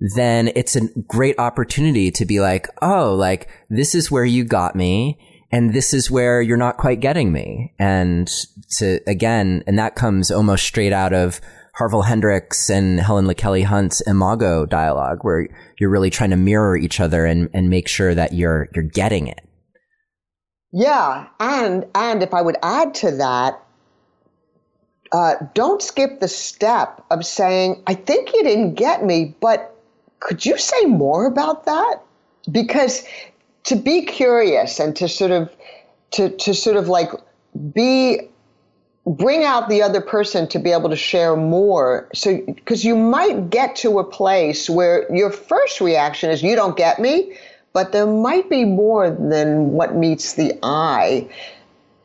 then 0.00 0.50
it's 0.54 0.76
a 0.76 0.88
great 1.06 1.38
opportunity 1.38 2.10
to 2.10 2.24
be 2.24 2.40
like, 2.40 2.68
oh, 2.82 3.14
like 3.14 3.48
this 3.70 3.94
is 3.94 4.10
where 4.10 4.24
you 4.24 4.44
got 4.44 4.74
me 4.74 5.18
and 5.54 5.72
this 5.72 5.94
is 5.94 6.10
where 6.10 6.42
you're 6.42 6.56
not 6.56 6.78
quite 6.78 6.98
getting 6.98 7.32
me. 7.32 7.72
And 7.78 8.28
to 8.78 9.00
again, 9.06 9.62
and 9.66 9.78
that 9.78 9.94
comes 9.94 10.30
almost 10.30 10.64
straight 10.64 10.92
out 10.92 11.12
of 11.12 11.40
Harville 11.74 12.02
Hendrix 12.02 12.68
and 12.70 13.00
Helen 13.00 13.26
LaKelly 13.26 13.64
Hunt's 13.64 14.00
Imago 14.06 14.66
dialogue, 14.66 15.18
where 15.22 15.48
you're 15.78 15.90
really 15.90 16.10
trying 16.10 16.30
to 16.30 16.36
mirror 16.36 16.76
each 16.76 17.00
other 17.00 17.24
and, 17.24 17.48
and 17.52 17.70
make 17.70 17.88
sure 17.88 18.14
that 18.14 18.32
you're 18.32 18.68
you're 18.74 18.84
getting 18.84 19.28
it. 19.28 19.40
Yeah, 20.72 21.28
and 21.38 21.86
and 21.94 22.22
if 22.22 22.34
I 22.34 22.42
would 22.42 22.56
add 22.62 22.94
to 22.96 23.12
that, 23.12 23.62
uh, 25.12 25.34
don't 25.54 25.80
skip 25.80 26.18
the 26.18 26.28
step 26.28 27.04
of 27.10 27.24
saying, 27.24 27.82
"I 27.86 27.94
think 27.94 28.32
you 28.34 28.42
didn't 28.42 28.74
get 28.74 29.04
me, 29.04 29.36
but 29.40 29.73
could 30.24 30.44
you 30.44 30.58
say 30.58 30.86
more 30.86 31.26
about 31.26 31.66
that? 31.66 32.00
Because 32.50 33.04
to 33.64 33.76
be 33.76 34.02
curious 34.02 34.80
and 34.80 34.96
to 34.96 35.08
sort 35.08 35.30
of 35.30 35.54
to 36.12 36.30
to 36.30 36.54
sort 36.54 36.76
of 36.76 36.88
like 36.88 37.10
be 37.72 38.20
bring 39.06 39.44
out 39.44 39.68
the 39.68 39.82
other 39.82 40.00
person 40.00 40.48
to 40.48 40.58
be 40.58 40.72
able 40.72 40.88
to 40.88 40.96
share 40.96 41.36
more. 41.36 42.08
So 42.14 42.40
because 42.46 42.84
you 42.84 42.96
might 42.96 43.50
get 43.50 43.76
to 43.76 43.98
a 43.98 44.04
place 44.04 44.68
where 44.68 45.06
your 45.14 45.30
first 45.30 45.80
reaction 45.80 46.30
is 46.30 46.42
you 46.42 46.56
don't 46.56 46.76
get 46.76 46.98
me 46.98 47.36
but 47.74 47.90
there 47.90 48.06
might 48.06 48.48
be 48.48 48.64
more 48.64 49.10
than 49.10 49.72
what 49.72 49.96
meets 49.96 50.34
the 50.34 50.56
eye. 50.62 51.28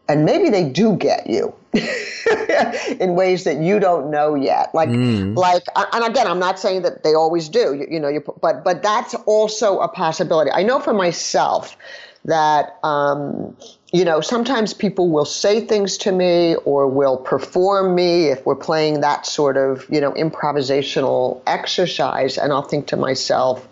And 0.10 0.26
maybe 0.26 0.50
they 0.50 0.68
do 0.68 0.96
get 0.96 1.30
you 1.30 1.54
in 3.00 3.16
ways 3.16 3.44
that 3.44 3.58
you 3.62 3.80
don't 3.80 4.10
know 4.10 4.36
yet. 4.36 4.74
Like 4.74 4.90
mm. 4.90 5.36
like 5.36 5.64
and 5.76 6.04
again 6.04 6.26
i'm 6.28 6.40
not 6.40 6.60
saying 6.60 6.82
that 6.82 7.04
they 7.04 7.14
always 7.14 7.48
do 7.48 7.74
you, 7.74 7.88
you 7.90 8.00
know 8.00 8.08
you, 8.08 8.24
but 8.42 8.64
but 8.64 8.82
that's 8.82 9.14
also 9.26 9.80
a 9.80 9.88
possibility. 9.88 10.52
I 10.52 10.64
know 10.64 10.80
for 10.80 10.94
myself 10.94 11.78
that 12.26 12.78
um, 12.84 13.56
you 13.92 14.04
know 14.04 14.20
sometimes 14.22 14.74
people 14.74 15.10
will 15.10 15.26
say 15.26 15.62
things 15.62 15.98
to 16.00 16.12
me 16.12 16.56
or 16.66 16.88
will 16.88 17.18
perform 17.18 17.96
me 17.96 18.26
if 18.26 18.46
we're 18.46 18.56
playing 18.56 19.02
that 19.02 19.26
sort 19.26 19.58
of 19.58 19.86
you 19.90 20.02
know 20.02 20.12
improvisational 20.14 21.42
exercise 21.48 22.38
and 22.38 22.52
i'll 22.52 22.62
think 22.62 22.88
to 22.88 22.98
myself 22.98 23.68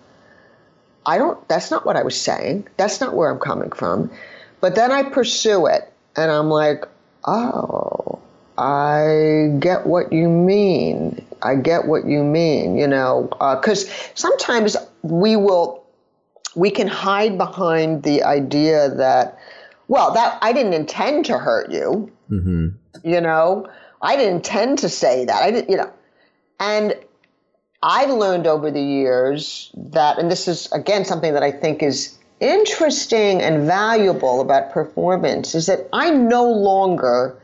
i 1.05 1.17
don't 1.17 1.47
that's 1.47 1.71
not 1.71 1.85
what 1.85 1.95
i 1.95 2.03
was 2.03 2.19
saying. 2.19 2.67
That's 2.77 3.01
not 3.01 3.15
where 3.15 3.29
i'm 3.29 3.39
coming 3.39 3.71
from. 3.71 4.11
But 4.61 4.75
then 4.75 4.91
i 4.91 5.03
pursue 5.03 5.65
it 5.67 5.91
and 6.15 6.31
i'm 6.31 6.49
like 6.49 6.85
oh, 7.25 8.19
I 8.57 9.55
get 9.59 9.85
what 9.85 10.11
you 10.11 10.29
mean. 10.29 11.23
I 11.43 11.55
get 11.55 11.85
what 11.85 12.05
you 12.05 12.23
mean, 12.23 12.77
you 12.77 12.87
know, 12.87 13.27
because 13.31 13.87
uh, 13.87 13.93
sometimes 14.15 14.75
we 15.03 15.35
will, 15.35 15.83
we 16.55 16.71
can 16.71 16.87
hide 16.87 17.37
behind 17.37 18.03
the 18.03 18.23
idea 18.23 18.89
that, 18.89 19.37
well, 19.87 20.13
that 20.13 20.39
I 20.41 20.53
didn't 20.53 20.73
intend 20.73 21.25
to 21.25 21.37
hurt 21.37 21.71
you. 21.71 22.11
Mm-hmm. 22.31 22.67
You 23.03 23.21
know, 23.21 23.69
I 24.01 24.15
didn't 24.15 24.37
intend 24.37 24.79
to 24.79 24.89
say 24.89 25.25
that. 25.25 25.43
I 25.43 25.51
didn't, 25.51 25.69
you 25.69 25.77
know, 25.77 25.91
and 26.59 26.95
I've 27.83 28.09
learned 28.09 28.47
over 28.47 28.71
the 28.71 28.81
years 28.81 29.71
that, 29.75 30.17
and 30.17 30.31
this 30.31 30.47
is 30.47 30.71
again 30.71 31.05
something 31.05 31.33
that 31.33 31.43
I 31.43 31.51
think 31.51 31.83
is 31.83 32.16
interesting 32.39 33.41
and 33.41 33.65
valuable 33.65 34.41
about 34.41 34.71
performance 34.71 35.55
is 35.55 35.65
that 35.65 35.87
I 35.93 36.11
no 36.11 36.49
longer 36.51 37.35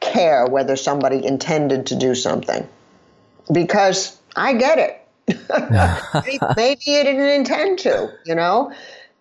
care 0.00 0.46
whether 0.46 0.76
somebody 0.76 1.24
intended 1.24 1.86
to 1.86 1.96
do 1.96 2.14
something 2.14 2.66
because 3.52 4.18
I 4.36 4.54
get 4.54 4.78
it. 4.78 4.96
Maybe 6.56 6.82
you 6.86 7.04
didn't 7.04 7.28
intend 7.28 7.78
to, 7.80 8.12
you 8.24 8.34
know? 8.34 8.72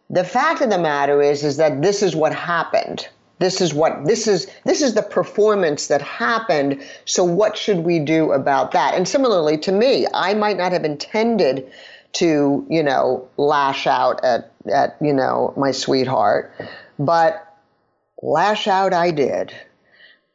The 0.10 0.24
fact 0.24 0.62
of 0.62 0.70
the 0.70 0.78
matter 0.78 1.22
is 1.22 1.44
is 1.44 1.58
that 1.58 1.82
this 1.82 2.02
is 2.02 2.16
what 2.16 2.34
happened. 2.34 3.08
This 3.38 3.62
is 3.62 3.74
what 3.74 4.06
this 4.06 4.28
is 4.28 4.48
this 4.66 4.82
is 4.82 4.96
the 4.96 5.04
performance 5.04 5.88
that 5.88 6.02
happened. 6.02 6.82
So 7.06 7.24
what 7.24 7.58
should 7.58 7.80
we 7.80 8.00
do 8.00 8.32
about 8.32 8.72
that? 8.72 8.96
And 8.96 9.08
similarly 9.08 9.58
to 9.60 9.72
me, 9.72 10.08
I 10.14 10.34
might 10.34 10.58
not 10.58 10.72
have 10.72 10.84
intended 10.84 11.72
to, 12.14 12.66
you 12.70 12.84
know, 12.84 13.28
lash 13.38 13.88
out 13.88 14.24
at, 14.24 14.52
at, 14.72 14.98
you 15.02 15.14
know, 15.14 15.54
my 15.58 15.72
sweetheart. 15.72 16.52
But 16.98 17.46
lash 18.22 18.68
out 18.68 18.94
I 18.94 19.12
did. 19.12 19.54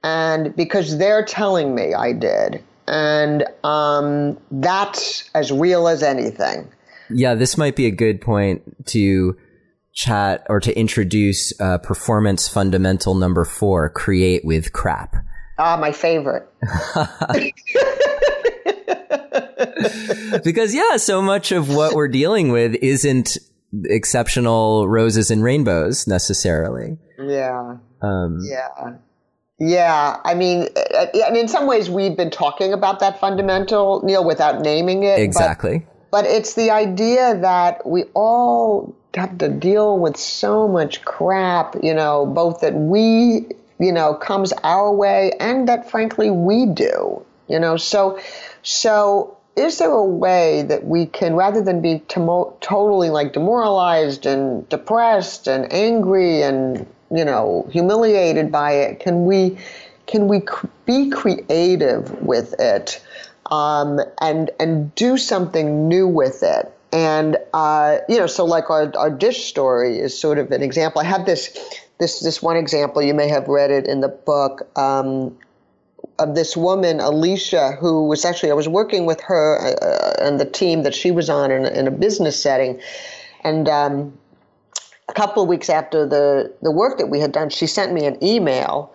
And 0.02 0.54
because 0.54 0.98
they're 0.98 1.24
telling 1.24 1.74
me 1.74 1.94
I 1.94 2.12
did. 2.12 2.62
And 2.86 3.44
um, 3.64 4.38
that's 4.50 5.30
as 5.34 5.50
real 5.50 5.88
as 5.88 6.02
anything. 6.02 6.70
Yeah, 7.10 7.34
this 7.34 7.56
might 7.56 7.76
be 7.76 7.86
a 7.86 7.90
good 7.90 8.20
point 8.20 8.86
to 8.88 9.36
chat 9.92 10.44
or 10.48 10.60
to 10.60 10.76
introduce 10.78 11.58
uh, 11.60 11.78
performance 11.78 12.48
fundamental 12.48 13.14
number 13.14 13.44
four 13.44 13.88
create 13.90 14.44
with 14.44 14.72
crap. 14.72 15.14
Ah, 15.58 15.76
my 15.76 15.92
favorite. 15.92 16.48
because 20.44 20.74
yeah, 20.74 20.96
so 20.96 21.22
much 21.22 21.52
of 21.52 21.68
what 21.68 21.94
we're 21.94 22.08
dealing 22.08 22.50
with 22.50 22.74
isn't 22.76 23.38
exceptional 23.84 24.88
roses 24.88 25.30
and 25.30 25.42
rainbows 25.42 26.06
necessarily. 26.06 26.98
Yeah. 27.18 27.76
Um, 28.02 28.38
yeah. 28.42 28.96
Yeah, 29.60 30.20
I 30.24 30.34
mean, 30.34 30.68
and 31.14 31.36
in 31.36 31.46
some 31.46 31.66
ways, 31.66 31.88
we've 31.88 32.16
been 32.16 32.30
talking 32.30 32.72
about 32.72 32.98
that 33.00 33.20
fundamental, 33.20 34.02
Neil, 34.04 34.24
without 34.24 34.62
naming 34.62 35.04
it. 35.04 35.20
Exactly. 35.20 35.86
But, 36.10 36.22
but 36.22 36.24
it's 36.26 36.54
the 36.54 36.72
idea 36.72 37.38
that 37.40 37.86
we 37.86 38.04
all 38.14 38.96
have 39.14 39.38
to 39.38 39.48
deal 39.48 39.98
with 39.98 40.16
so 40.16 40.66
much 40.66 41.04
crap, 41.04 41.76
you 41.82 41.94
know, 41.94 42.26
both 42.26 42.60
that 42.62 42.74
we, 42.74 43.46
you 43.78 43.92
know, 43.92 44.14
comes 44.14 44.52
our 44.64 44.92
way 44.92 45.32
and 45.38 45.68
that 45.68 45.88
frankly 45.88 46.30
we 46.30 46.66
do, 46.66 47.24
you 47.48 47.60
know. 47.60 47.76
So, 47.76 48.18
so 48.62 49.36
is 49.56 49.78
there 49.78 49.90
a 49.90 50.04
way 50.04 50.62
that 50.62 50.84
we 50.84 51.06
can, 51.06 51.34
rather 51.34 51.62
than 51.62 51.80
be 51.80 52.00
tomo- 52.08 52.56
totally 52.60 53.10
like 53.10 53.32
demoralized 53.32 54.26
and 54.26 54.68
depressed 54.68 55.46
and 55.46 55.72
angry 55.72 56.42
and 56.42 56.86
you 57.10 57.24
know 57.24 57.66
humiliated 57.70 58.50
by 58.50 58.72
it, 58.72 59.00
can 59.00 59.26
we 59.26 59.56
can 60.06 60.28
we 60.28 60.40
cr- 60.40 60.66
be 60.86 61.10
creative 61.10 62.10
with 62.22 62.54
it 62.58 63.00
um, 63.50 64.00
and 64.20 64.50
and 64.58 64.94
do 64.94 65.16
something 65.16 65.88
new 65.88 66.08
with 66.08 66.42
it? 66.42 66.72
And 66.92 67.36
uh, 67.52 67.98
you 68.08 68.18
know, 68.18 68.26
so 68.26 68.44
like 68.44 68.70
our 68.70 68.92
our 68.96 69.10
dish 69.10 69.44
story 69.44 69.98
is 69.98 70.18
sort 70.18 70.38
of 70.38 70.50
an 70.50 70.62
example. 70.62 71.00
I 71.00 71.04
have 71.04 71.26
this 71.26 71.56
this 71.98 72.20
this 72.20 72.42
one 72.42 72.56
example. 72.56 73.02
You 73.02 73.14
may 73.14 73.28
have 73.28 73.46
read 73.46 73.70
it 73.70 73.86
in 73.86 74.00
the 74.00 74.08
book. 74.08 74.68
Um, 74.76 75.36
of 76.18 76.34
this 76.34 76.56
woman, 76.56 77.00
Alicia, 77.00 77.72
who 77.80 78.06
was 78.06 78.24
actually, 78.24 78.50
I 78.50 78.54
was 78.54 78.68
working 78.68 79.06
with 79.06 79.20
her 79.22 79.58
uh, 79.58 80.24
and 80.24 80.38
the 80.38 80.44
team 80.44 80.82
that 80.82 80.94
she 80.94 81.10
was 81.10 81.28
on 81.28 81.50
in, 81.50 81.64
in 81.66 81.86
a 81.86 81.90
business 81.90 82.40
setting. 82.40 82.80
And 83.42 83.68
um, 83.68 84.16
a 85.08 85.12
couple 85.12 85.42
of 85.42 85.48
weeks 85.48 85.68
after 85.68 86.06
the, 86.06 86.52
the 86.62 86.70
work 86.70 86.98
that 86.98 87.06
we 87.06 87.20
had 87.20 87.32
done, 87.32 87.50
she 87.50 87.66
sent 87.66 87.92
me 87.92 88.06
an 88.06 88.22
email 88.22 88.92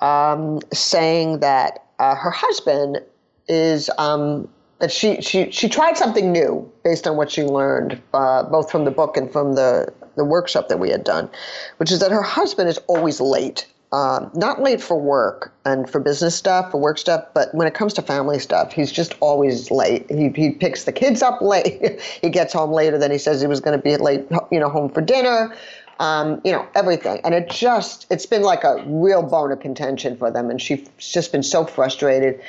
um, 0.00 0.60
saying 0.72 1.40
that 1.40 1.84
uh, 1.98 2.14
her 2.14 2.30
husband 2.30 3.00
is. 3.48 3.90
Um, 3.98 4.48
that 4.80 4.90
she, 4.90 5.20
she, 5.20 5.50
she 5.50 5.68
tried 5.68 5.98
something 5.98 6.32
new 6.32 6.66
based 6.84 7.06
on 7.06 7.14
what 7.18 7.30
she 7.30 7.42
learned, 7.42 8.00
uh, 8.14 8.44
both 8.44 8.70
from 8.70 8.86
the 8.86 8.90
book 8.90 9.14
and 9.14 9.30
from 9.30 9.54
the, 9.54 9.92
the 10.16 10.24
workshop 10.24 10.68
that 10.68 10.78
we 10.78 10.88
had 10.88 11.04
done, 11.04 11.28
which 11.76 11.92
is 11.92 12.00
that 12.00 12.10
her 12.10 12.22
husband 12.22 12.66
is 12.68 12.78
always 12.88 13.20
late 13.20 13.66
um, 13.92 14.30
not 14.34 14.62
late 14.62 14.80
for 14.80 15.00
work 15.00 15.52
and 15.64 15.90
for 15.90 15.98
business 15.98 16.36
stuff, 16.36 16.70
for 16.70 16.78
work 16.78 16.96
stuff, 16.96 17.24
but 17.34 17.52
when 17.54 17.66
it 17.66 17.74
comes 17.74 17.92
to 17.94 18.02
family 18.02 18.38
stuff, 18.38 18.72
he's 18.72 18.92
just 18.92 19.14
always 19.20 19.70
late. 19.70 20.08
He, 20.08 20.28
he 20.28 20.50
picks 20.50 20.84
the 20.84 20.92
kids 20.92 21.22
up 21.22 21.40
late. 21.40 22.00
he 22.22 22.30
gets 22.30 22.52
home 22.52 22.70
later 22.70 22.98
than 22.98 23.10
he 23.10 23.18
says 23.18 23.40
he 23.40 23.48
was 23.48 23.60
going 23.60 23.76
to 23.76 23.82
be 23.82 23.96
late, 23.96 24.26
you 24.52 24.60
know, 24.60 24.68
home 24.68 24.90
for 24.90 25.00
dinner. 25.00 25.54
Um, 25.98 26.40
you 26.44 26.52
know, 26.52 26.66
everything. 26.74 27.20
And 27.24 27.34
it 27.34 27.50
just, 27.50 28.06
it's 28.10 28.24
been 28.24 28.40
like 28.40 28.64
a 28.64 28.82
real 28.86 29.22
bone 29.22 29.52
of 29.52 29.60
contention 29.60 30.16
for 30.16 30.30
them. 30.30 30.48
And 30.48 30.62
she's 30.62 30.88
just 30.96 31.30
been 31.30 31.42
so 31.42 31.66
frustrated 31.66 32.40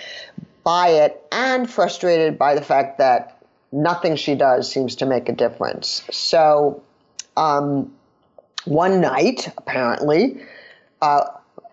by 0.63 0.87
it 0.87 1.21
and 1.33 1.69
frustrated 1.69 2.37
by 2.37 2.55
the 2.55 2.61
fact 2.61 2.97
that 2.99 3.43
nothing 3.73 4.15
she 4.15 4.35
does 4.35 4.71
seems 4.71 4.95
to 4.97 5.05
make 5.05 5.27
a 5.27 5.33
difference. 5.33 6.03
So, 6.11 6.81
um, 7.35 7.91
one 8.65 9.01
night, 9.01 9.51
apparently, 9.57 10.39
uh, 11.01 11.23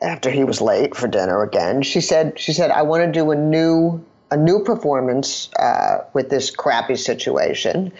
after 0.00 0.30
he 0.30 0.44
was 0.44 0.60
late 0.60 0.96
for 0.96 1.08
dinner 1.08 1.42
again, 1.42 1.82
she 1.82 2.00
said, 2.00 2.38
"She 2.38 2.52
said 2.52 2.70
I 2.70 2.82
want 2.82 3.04
to 3.04 3.12
do 3.12 3.30
a 3.30 3.36
new 3.36 4.04
a 4.30 4.36
new 4.36 4.62
performance 4.62 5.52
uh, 5.54 6.04
with 6.12 6.30
this 6.30 6.50
crappy 6.50 6.96
situation. 6.96 7.92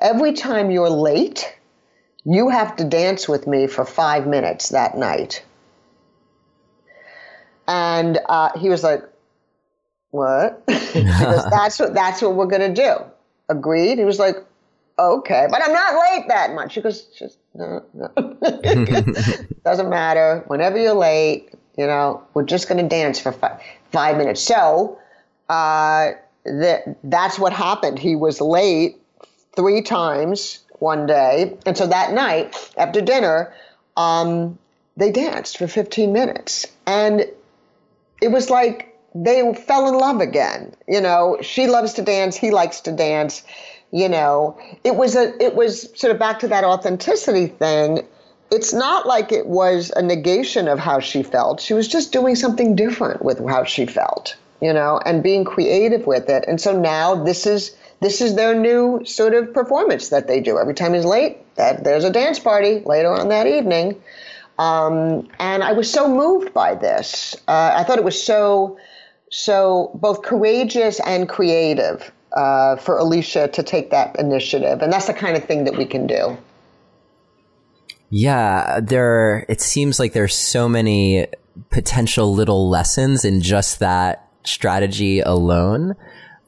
Every 0.00 0.32
time 0.32 0.70
you're 0.70 0.90
late, 0.90 1.56
you 2.24 2.48
have 2.48 2.76
to 2.76 2.84
dance 2.84 3.28
with 3.28 3.46
me 3.46 3.66
for 3.66 3.84
five 3.84 4.26
minutes 4.26 4.70
that 4.70 4.96
night." 4.96 5.44
And 7.66 8.18
uh, 8.28 8.58
he 8.58 8.68
was 8.68 8.82
like, 8.82 9.02
"What?" 10.10 10.66
goes, 10.66 10.84
"That's 11.50 11.78
what 11.78 11.94
that's 11.94 12.20
what 12.20 12.34
we're 12.34 12.46
gonna 12.46 12.74
do." 12.74 12.96
Agreed. 13.48 13.98
He 13.98 14.04
was 14.04 14.18
like, 14.18 14.36
"Okay, 14.98 15.46
but 15.50 15.62
I'm 15.62 15.72
not 15.72 15.94
late 15.94 16.28
that 16.28 16.54
much." 16.54 16.72
She 16.72 16.80
goes, 16.80 17.04
"Just 17.18 17.38
no, 17.54 17.84
no. 17.94 18.08
Doesn't 19.64 19.88
matter. 19.88 20.44
Whenever 20.46 20.78
you're 20.78 20.94
late, 20.94 21.50
you 21.76 21.86
know, 21.86 22.22
we're 22.34 22.44
just 22.44 22.68
going 22.68 22.82
to 22.82 22.88
dance 22.88 23.20
for 23.20 23.32
five, 23.32 23.60
five 23.92 24.16
minutes. 24.16 24.42
So 24.42 24.98
uh, 25.48 26.12
that 26.44 26.96
that's 27.04 27.38
what 27.38 27.52
happened. 27.52 27.98
He 27.98 28.16
was 28.16 28.40
late 28.40 28.96
three 29.56 29.82
times 29.82 30.60
one 30.80 31.06
day, 31.06 31.56
and 31.66 31.76
so 31.76 31.86
that 31.86 32.12
night 32.12 32.56
after 32.76 33.00
dinner, 33.00 33.54
um, 33.96 34.58
they 34.96 35.10
danced 35.10 35.58
for 35.58 35.66
15 35.66 36.12
minutes, 36.12 36.66
and 36.86 37.24
it 38.20 38.28
was 38.28 38.50
like 38.50 38.98
they 39.14 39.54
fell 39.54 39.88
in 39.88 39.94
love 39.94 40.20
again. 40.20 40.74
You 40.88 41.00
know, 41.00 41.38
she 41.40 41.68
loves 41.68 41.94
to 41.94 42.02
dance, 42.02 42.36
he 42.36 42.50
likes 42.50 42.80
to 42.82 42.92
dance 42.92 43.42
you 43.94 44.08
know 44.08 44.58
it 44.82 44.96
was 44.96 45.14
a 45.14 45.40
it 45.42 45.54
was 45.54 45.88
sort 45.98 46.10
of 46.10 46.18
back 46.18 46.40
to 46.40 46.48
that 46.48 46.64
authenticity 46.64 47.46
thing. 47.46 48.04
It's 48.50 48.72
not 48.74 49.06
like 49.06 49.32
it 49.32 49.46
was 49.46 49.90
a 49.96 50.02
negation 50.02 50.68
of 50.68 50.78
how 50.78 50.98
she 51.00 51.22
felt. 51.22 51.60
She 51.60 51.74
was 51.74 51.88
just 51.88 52.12
doing 52.12 52.34
something 52.34 52.76
different 52.76 53.24
with 53.24 53.38
how 53.48 53.64
she 53.64 53.86
felt 53.86 54.36
you 54.60 54.72
know 54.72 55.00
and 55.06 55.22
being 55.22 55.44
creative 55.44 56.06
with 56.06 56.28
it. 56.28 56.44
And 56.48 56.60
so 56.60 56.78
now 56.78 57.14
this 57.14 57.46
is 57.46 57.76
this 58.00 58.20
is 58.20 58.34
their 58.34 58.54
new 58.54 59.04
sort 59.04 59.32
of 59.32 59.54
performance 59.54 60.08
that 60.08 60.26
they 60.26 60.40
do. 60.40 60.58
Every 60.58 60.74
time 60.74 60.92
he's 60.92 61.04
late 61.04 61.38
that 61.54 61.84
there's 61.84 62.04
a 62.04 62.10
dance 62.10 62.40
party 62.40 62.82
later 62.84 63.12
on 63.12 63.28
that 63.28 63.46
evening. 63.46 64.02
Um, 64.58 65.28
and 65.38 65.64
i 65.64 65.72
was 65.72 65.90
so 65.90 66.08
moved 66.08 66.52
by 66.52 66.74
this. 66.74 67.36
Uh, 67.46 67.72
i 67.76 67.84
thought 67.84 67.98
it 67.98 68.04
was 68.04 68.20
so 68.20 68.76
so 69.30 69.92
both 69.94 70.22
courageous 70.22 71.00
and 71.00 71.28
creative 71.28 72.12
uh, 72.34 72.76
for 72.76 72.98
Alicia 72.98 73.48
to 73.48 73.62
take 73.62 73.90
that 73.90 74.18
initiative. 74.18 74.82
And 74.82 74.92
that's 74.92 75.06
the 75.06 75.14
kind 75.14 75.36
of 75.36 75.44
thing 75.44 75.64
that 75.64 75.76
we 75.76 75.86
can 75.86 76.06
do. 76.06 76.36
Yeah, 78.10 78.80
there. 78.80 79.46
It 79.48 79.60
seems 79.60 79.98
like 79.98 80.12
there's 80.12 80.34
so 80.34 80.68
many 80.68 81.26
potential 81.70 82.32
little 82.32 82.68
lessons 82.68 83.24
in 83.24 83.40
just 83.40 83.78
that 83.80 84.28
strategy 84.44 85.20
alone. 85.20 85.94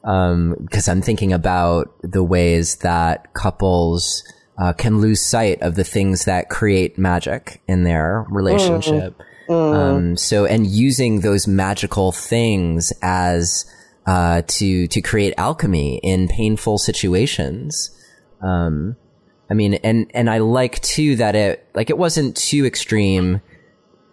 Because 0.01 0.87
um, 0.87 0.91
I'm 0.91 1.01
thinking 1.01 1.33
about 1.33 1.93
the 2.01 2.23
ways 2.23 2.77
that 2.77 3.33
couples 3.33 4.23
uh, 4.57 4.71
can 4.73 4.99
lose 4.99 5.21
sight 5.21 5.61
of 5.61 5.75
the 5.75 5.83
things 5.83 6.25
that 6.25 6.49
create 6.49 6.97
magic 6.97 7.61
in 7.67 7.83
their 7.83 8.25
relationship. 8.29 9.17
Mm. 9.17 9.23
Mm. 9.49 9.75
Um, 9.75 10.17
so, 10.17 10.45
and 10.45 10.67
using 10.67 11.21
those 11.21 11.47
magical 11.47 12.11
things 12.11 12.93
as 13.01 13.65
uh, 14.07 14.41
to 14.47 14.87
to 14.87 15.01
create 15.01 15.33
alchemy 15.37 15.99
in 16.01 16.29
painful 16.29 16.77
situations. 16.77 17.91
Um, 18.41 18.95
I 19.51 19.53
mean, 19.53 19.75
and 19.75 20.09
and 20.13 20.29
I 20.29 20.37
like 20.39 20.81
too 20.81 21.17
that 21.17 21.35
it 21.35 21.67
like 21.75 21.89
it 21.89 21.97
wasn't 21.97 22.37
too 22.37 22.65
extreme. 22.65 23.41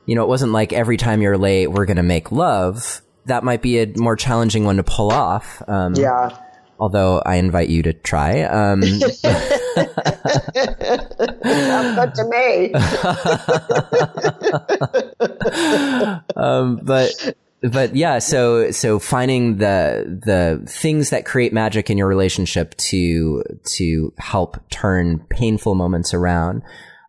You 0.06 0.16
know, 0.16 0.22
it 0.22 0.28
wasn't 0.28 0.52
like 0.52 0.72
every 0.72 0.96
time 0.96 1.22
you're 1.22 1.38
late, 1.38 1.68
we're 1.68 1.86
gonna 1.86 2.02
make 2.02 2.32
love. 2.32 3.00
That 3.26 3.44
might 3.44 3.62
be 3.62 3.78
a 3.78 3.86
more 3.96 4.16
challenging 4.16 4.64
one 4.64 4.76
to 4.76 4.82
pull 4.82 5.12
off. 5.12 5.62
Um, 5.68 5.94
yeah. 5.94 6.38
Although 6.78 7.20
I 7.24 7.36
invite 7.36 7.68
you 7.68 7.84
to 7.84 7.92
try. 7.92 8.42
Um, 8.42 8.80
good 8.80 8.98
to 12.14 12.24
me. 12.28 12.72
um, 16.36 16.80
but 16.82 17.36
but 17.72 17.96
yeah, 17.96 18.18
so 18.18 18.70
so 18.70 18.98
finding 18.98 19.56
the 19.56 20.20
the 20.24 20.62
things 20.70 21.10
that 21.10 21.24
create 21.24 21.52
magic 21.52 21.88
in 21.88 21.96
your 21.96 22.08
relationship 22.08 22.76
to 22.76 23.42
to 23.76 24.12
help 24.18 24.58
turn 24.70 25.20
painful 25.30 25.74
moments 25.74 26.12
around. 26.12 26.62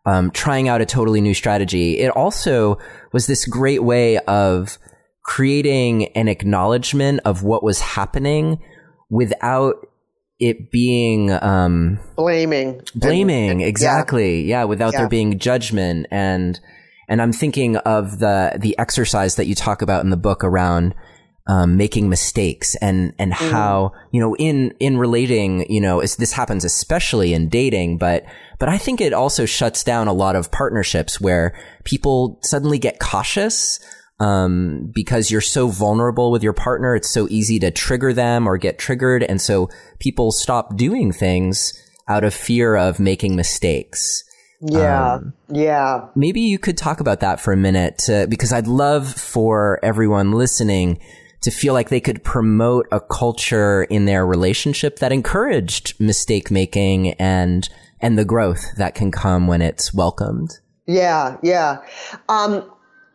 Um, 0.08 0.30
trying 0.30 0.70
out 0.70 0.82
a 0.82 0.86
totally 0.86 1.20
new 1.20 1.34
strategy. 1.34 1.98
It 1.98 2.10
also 2.10 2.78
was 3.12 3.26
this 3.26 3.46
great 3.46 3.84
way 3.84 4.20
of 4.20 4.78
creating 5.24 6.16
an 6.16 6.28
acknowledgement 6.28 7.22
of 7.26 7.42
what 7.42 7.64
was 7.64 7.80
happening 7.80 8.60
without 9.10 9.88
it 10.40 10.70
being 10.70 11.32
um, 11.32 12.00
blaming 12.16 12.82
blaming 12.94 13.50
and, 13.50 13.62
and, 13.62 13.68
exactly 13.68 14.42
yeah, 14.44 14.60
yeah 14.60 14.64
without 14.66 14.94
yeah. 14.94 15.00
there 15.00 15.10
being 15.10 15.40
judgment 15.40 16.06
and 16.12 16.60
and 17.08 17.22
I'm 17.22 17.34
thinking 17.34 17.78
of 17.78 18.20
the 18.20 18.58
the 18.60 18.78
exercise 18.78 19.36
that 19.36 19.48
you 19.48 19.56
talk 19.56 19.82
about 19.82 20.04
in 20.04 20.10
the 20.10 20.18
book 20.18 20.44
around 20.44 20.96
um, 21.48 21.78
making 21.78 22.10
mistakes 22.10 22.76
and 22.76 23.14
and 23.20 23.32
mm. 23.32 23.52
how 23.52 23.92
you 24.12 24.20
know 24.20 24.36
in 24.38 24.74
in 24.80 24.98
relating 24.98 25.72
you 25.72 25.80
know 25.80 26.02
this 26.02 26.32
happens 26.32 26.66
especially 26.66 27.34
in 27.34 27.50
dating 27.50 27.98
but 28.00 28.26
but 28.60 28.70
I 28.70 28.78
think 28.78 29.02
it 29.02 29.14
also 29.14 29.46
shuts 29.46 29.84
down 29.84 30.08
a 30.08 30.14
lot 30.14 30.36
of 30.36 30.52
partnerships 30.52 31.20
where 31.20 31.58
people 31.84 32.40
suddenly 32.42 32.80
get 32.80 33.00
cautious 33.00 33.80
um, 34.20 34.92
because 34.94 35.30
you're 35.30 35.42
so 35.42 35.68
vulnerable 35.68 36.32
with 36.32 36.42
your 36.42 36.54
partner. 36.54 36.96
It's 36.96 37.10
so 37.10 37.28
easy 37.30 37.60
to 37.60 37.72
trigger 37.72 38.14
them 38.14 38.48
or 38.48 38.58
get 38.58 38.80
triggered. 38.80 39.24
And 39.24 39.42
so 39.42 39.70
people 40.00 40.32
stop 40.32 40.78
doing 40.78 41.12
things 41.12 41.74
out 42.08 42.24
of 42.24 42.34
fear 42.34 42.76
of 42.76 43.00
making 43.00 43.36
mistakes. 43.36 44.24
Yeah. 44.62 45.14
Um, 45.14 45.34
yeah. 45.50 46.08
Maybe 46.16 46.42
you 46.42 46.58
could 46.60 46.78
talk 46.78 47.00
about 47.00 47.20
that 47.20 47.40
for 47.40 47.54
a 47.54 47.58
minute 47.58 47.98
to, 48.00 48.28
because 48.30 48.54
I'd 48.54 48.68
love 48.68 49.14
for 49.14 49.80
everyone 49.84 50.32
listening 50.32 51.00
to 51.42 51.52
feel 51.52 51.74
like 51.74 51.90
they 51.90 52.02
could 52.02 52.24
promote 52.24 52.88
a 52.92 53.00
culture 53.00 53.84
in 53.84 54.06
their 54.06 54.26
relationship 54.26 54.98
that 55.00 55.12
encouraged 55.12 56.00
mistake 56.00 56.50
making 56.50 57.12
and 57.14 57.70
and 58.02 58.18
the 58.18 58.26
growth 58.26 58.76
that 58.78 58.94
can 58.94 59.12
come 59.12 59.48
when 59.48 59.62
it's 59.62 59.94
welcomed. 59.94 60.60
Yeah, 60.86 61.38
yeah. 61.42 61.82
Um, 62.30 62.70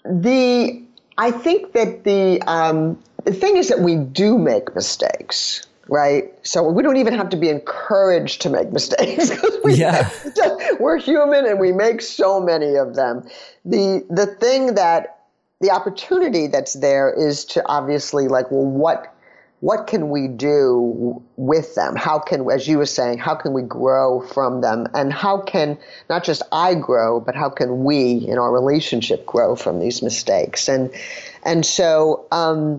the 0.05 0.83
I 1.19 1.31
think 1.31 1.73
that 1.73 2.05
the 2.05 2.41
um, 2.43 3.03
the 3.25 3.33
thing 3.33 3.57
is 3.57 3.69
that 3.69 3.81
we 3.81 3.97
do 3.97 4.39
make 4.39 4.75
mistakes, 4.75 5.67
right? 5.91 6.33
So 6.47 6.63
we 6.63 6.83
don't 6.85 6.97
even 6.97 7.15
have 7.15 7.29
to 7.31 7.37
be 7.37 7.49
encouraged 7.49 8.41
to 8.43 8.49
make 8.49 8.73
mistakes. 8.73 9.31
we, 9.65 9.75
yeah, 9.75 10.09
we're 10.81 10.99
human 10.99 11.45
and 11.45 11.59
we 11.59 11.73
make 11.73 12.01
so 12.01 12.41
many 12.41 12.77
of 12.77 12.95
them. 12.95 13.29
The 13.65 14.07
the 14.09 14.27
thing 14.27 14.77
that 14.77 15.19
the 15.61 15.71
opportunity 15.71 16.47
that's 16.47 16.75
there 16.75 17.13
is 17.13 17.45
to 17.47 17.63
obviously 17.67 18.29
like, 18.29 18.51
well, 18.51 18.65
what 18.65 19.15
what 19.59 19.89
can 19.89 20.09
we 20.09 20.27
do 20.27 21.23
with 21.37 21.75
them? 21.75 21.95
How 21.95 22.19
can, 22.19 22.51
as 22.51 22.67
you 22.67 22.79
were 22.79 22.87
saying, 22.87 23.19
how 23.19 23.35
can 23.35 23.53
we 23.53 23.61
grow 23.61 24.23
from 24.23 24.63
them? 24.63 24.87
And 24.95 25.13
how 25.13 25.43
can 25.43 25.77
not 26.09 26.25
just 26.25 26.43
I 26.51 26.75
grow, 26.75 27.21
but 27.21 27.35
how 27.35 27.51
can 27.51 27.85
we 27.85 28.13
in 28.27 28.39
our 28.39 28.51
relationship 28.51 29.27
grow 29.27 29.57
from 29.57 29.81
these 29.81 30.03
mistakes? 30.03 30.69
And 30.69 30.95
and 31.43 31.67
so, 31.67 32.27
um, 32.31 32.79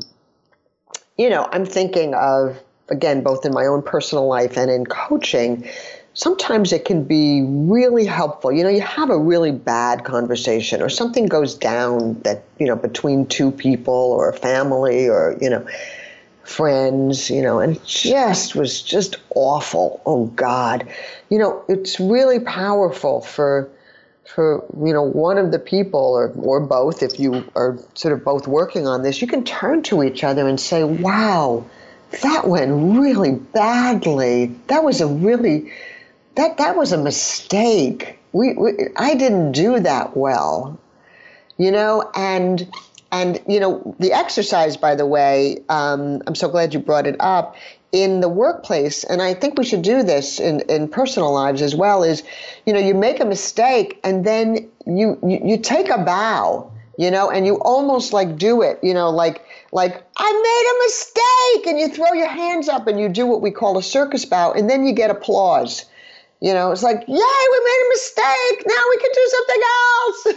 you 1.18 1.30
know, 1.30 1.48
I'm 1.52 1.66
thinking 1.66 2.16
of 2.16 2.58
again, 2.92 3.24
both 3.24 3.46
in 3.46 3.54
my 3.54 3.66
own 3.66 3.82
personal 3.82 4.28
life 4.28 4.58
and 4.58 4.70
in 4.70 4.86
coaching. 4.86 5.68
Sometimes 6.14 6.74
it 6.74 6.84
can 6.84 7.06
be 7.06 7.42
really 7.42 8.06
helpful. 8.06 8.52
You 8.52 8.64
know, 8.64 8.70
you 8.70 8.82
have 8.82 9.10
a 9.10 9.18
really 9.18 9.52
bad 9.52 10.04
conversation 10.04 10.82
or 10.82 10.90
something 10.90 11.26
goes 11.26 11.56
down 11.56 12.20
that, 12.24 12.44
you 12.60 12.68
know, 12.68 12.76
between 12.76 13.26
two 13.28 13.50
people 13.50 13.94
or 13.94 14.34
family 14.34 15.08
or, 15.08 15.38
you 15.40 15.50
know, 15.50 15.66
friends, 16.44 17.30
you 17.30 17.42
know, 17.42 17.60
and 17.60 17.84
just 17.86 18.56
was 18.56 18.82
just 18.82 19.16
awful. 19.36 20.02
Oh 20.06 20.26
God. 20.26 20.88
You 21.30 21.38
know, 21.38 21.64
it's 21.70 22.00
really 22.00 22.40
powerful 22.40 23.22
for 23.22 23.70
for 24.26 24.64
you 24.86 24.94
know 24.94 25.02
one 25.02 25.38
of 25.38 25.52
the 25.52 25.60
people 25.60 26.00
or 26.00 26.32
or 26.38 26.60
both 26.60 27.04
if 27.04 27.20
you 27.20 27.44
are 27.56 27.78
sort 27.96 28.14
of 28.14 28.24
both 28.24 28.48
working 28.48 28.88
on 28.88 29.04
this, 29.04 29.22
you 29.22 29.28
can 29.28 29.44
turn 29.44 29.82
to 29.84 30.04
each 30.04 30.24
other 30.24 30.48
and 30.48 30.60
say, 30.60 30.84
"Wow, 30.84 31.66
that 32.22 32.48
went 32.48 32.98
really 32.98 33.32
badly. 33.32 34.48
That 34.68 34.84
was 34.84 35.02
a 35.02 35.08
really 35.08 35.72
that 36.36 36.58
that 36.58 36.76
was 36.76 36.92
a 36.92 36.98
mistake. 36.98 38.18
We, 38.34 38.54
we 38.54 38.72
I 38.96 39.16
didn't 39.16 39.54
do 39.54 39.80
that 39.80 40.16
well." 40.16 40.80
You 41.58 41.72
know, 41.72 42.10
and 42.16 42.68
and, 43.12 43.42
you 43.48 43.60
know, 43.60 43.96
the 44.00 44.14
exercise, 44.14 44.78
by 44.78 44.96
the 44.96 45.06
way, 45.06 45.58
um, 45.68 46.22
I'm 46.28 46.36
so 46.36 46.48
glad 46.48 46.74
you 46.74 46.80
brought 46.80 47.06
it 47.06 47.18
up 47.20 47.56
in 47.92 48.22
the 48.22 48.30
workplace, 48.30 49.04
and 49.04 49.22
I 49.22 49.34
think 49.34 49.58
we 49.58 49.66
should 49.66 49.82
do 49.82 50.02
this 50.02 50.40
in, 50.40 50.62
in 50.62 50.88
personal 50.88 51.34
lives 51.34 51.62
as 51.62 51.76
well, 51.76 52.04
is, 52.04 52.24
you 52.66 52.72
know, 52.72 52.80
you 52.80 52.94
make 52.94 53.20
a 53.20 53.26
mistake 53.26 54.00
and 54.06 54.26
then 54.26 54.70
you, 54.86 55.20
you, 55.24 55.42
you 55.44 55.58
take 55.58 55.90
a 55.90 55.98
bow, 55.98 56.71
you 57.02 57.10
know, 57.10 57.32
and 57.32 57.48
you 57.48 57.56
almost 57.62 58.14
like 58.14 58.38
do 58.38 58.62
it, 58.62 58.78
you 58.84 58.94
know, 58.94 59.10
like, 59.10 59.44
like, 59.72 60.04
I 60.18 60.32
made 60.32 60.66
a 60.70 60.78
mistake, 60.86 61.66
and 61.66 61.80
you 61.80 61.90
throw 61.90 62.14
your 62.14 62.30
hands 62.30 62.70
up 62.70 62.86
and 62.86 63.00
you 63.00 63.10
do 63.10 63.26
what 63.26 63.42
we 63.42 63.50
call 63.50 63.76
a 63.80 63.82
circus 63.82 64.24
bow, 64.24 64.52
and 64.52 64.70
then 64.70 64.86
you 64.86 64.94
get 64.94 65.10
applause. 65.10 65.84
You 66.42 66.54
know, 66.54 66.72
it's 66.72 66.84
like, 66.84 67.00
yay, 67.00 67.08
we 67.08 67.60
made 67.66 67.86
a 67.86 67.90
mistake. 67.90 68.66
Now 68.68 68.84
we 68.92 68.98
can 68.98 69.12
do 69.16 69.30
something 69.32 69.62
else. 69.80 70.28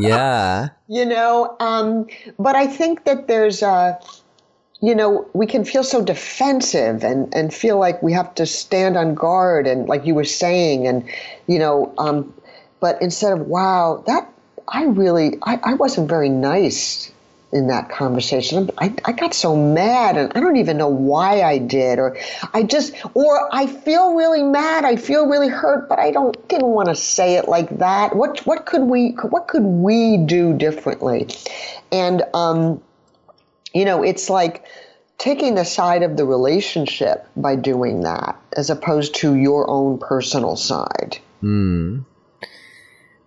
yeah. 0.00 0.68
You 0.86 1.06
know, 1.06 1.56
um, 1.60 2.06
but 2.38 2.56
I 2.56 2.66
think 2.66 3.04
that 3.04 3.26
there's 3.26 3.62
a, 3.62 3.98
you 4.82 4.94
know, 4.94 5.26
we 5.32 5.46
can 5.46 5.64
feel 5.64 5.82
so 5.82 6.04
defensive 6.04 7.04
and, 7.04 7.34
and 7.34 7.54
feel 7.54 7.78
like 7.78 8.02
we 8.02 8.12
have 8.12 8.34
to 8.34 8.44
stand 8.44 8.98
on 8.98 9.14
guard 9.14 9.66
and 9.66 9.88
like 9.88 10.04
you 10.04 10.14
were 10.14 10.24
saying, 10.24 10.86
and, 10.86 11.08
you 11.46 11.58
know, 11.58 11.94
um, 11.96 12.34
but 12.80 13.00
instead 13.00 13.32
of, 13.32 13.46
wow, 13.46 14.04
that, 14.06 14.31
I 14.68 14.84
really, 14.84 15.38
I, 15.42 15.60
I 15.62 15.74
wasn't 15.74 16.08
very 16.08 16.28
nice 16.28 17.10
in 17.52 17.66
that 17.66 17.90
conversation. 17.90 18.70
I, 18.78 18.94
I 19.04 19.12
got 19.12 19.34
so 19.34 19.54
mad 19.54 20.16
and 20.16 20.32
I 20.34 20.40
don't 20.40 20.56
even 20.56 20.78
know 20.78 20.88
why 20.88 21.42
I 21.42 21.58
did, 21.58 21.98
or 21.98 22.16
I 22.54 22.62
just, 22.62 22.94
or 23.14 23.54
I 23.54 23.66
feel 23.66 24.14
really 24.14 24.42
mad. 24.42 24.86
I 24.86 24.96
feel 24.96 25.26
really 25.26 25.48
hurt, 25.48 25.88
but 25.88 25.98
I 25.98 26.12
don't, 26.12 26.48
didn't 26.48 26.68
want 26.68 26.88
to 26.88 26.94
say 26.94 27.36
it 27.36 27.48
like 27.48 27.78
that. 27.78 28.16
What, 28.16 28.40
what 28.46 28.64
could 28.64 28.82
we, 28.82 29.10
what 29.28 29.48
could 29.48 29.64
we 29.64 30.16
do 30.16 30.56
differently? 30.56 31.28
And, 31.90 32.22
um, 32.32 32.82
you 33.74 33.84
know, 33.84 34.02
it's 34.02 34.30
like 34.30 34.64
taking 35.18 35.54
the 35.54 35.64
side 35.64 36.02
of 36.02 36.16
the 36.16 36.24
relationship 36.24 37.26
by 37.36 37.56
doing 37.56 38.00
that 38.00 38.40
as 38.56 38.70
opposed 38.70 39.14
to 39.16 39.34
your 39.34 39.68
own 39.68 39.98
personal 39.98 40.56
side. 40.56 41.18
Hmm. 41.40 42.00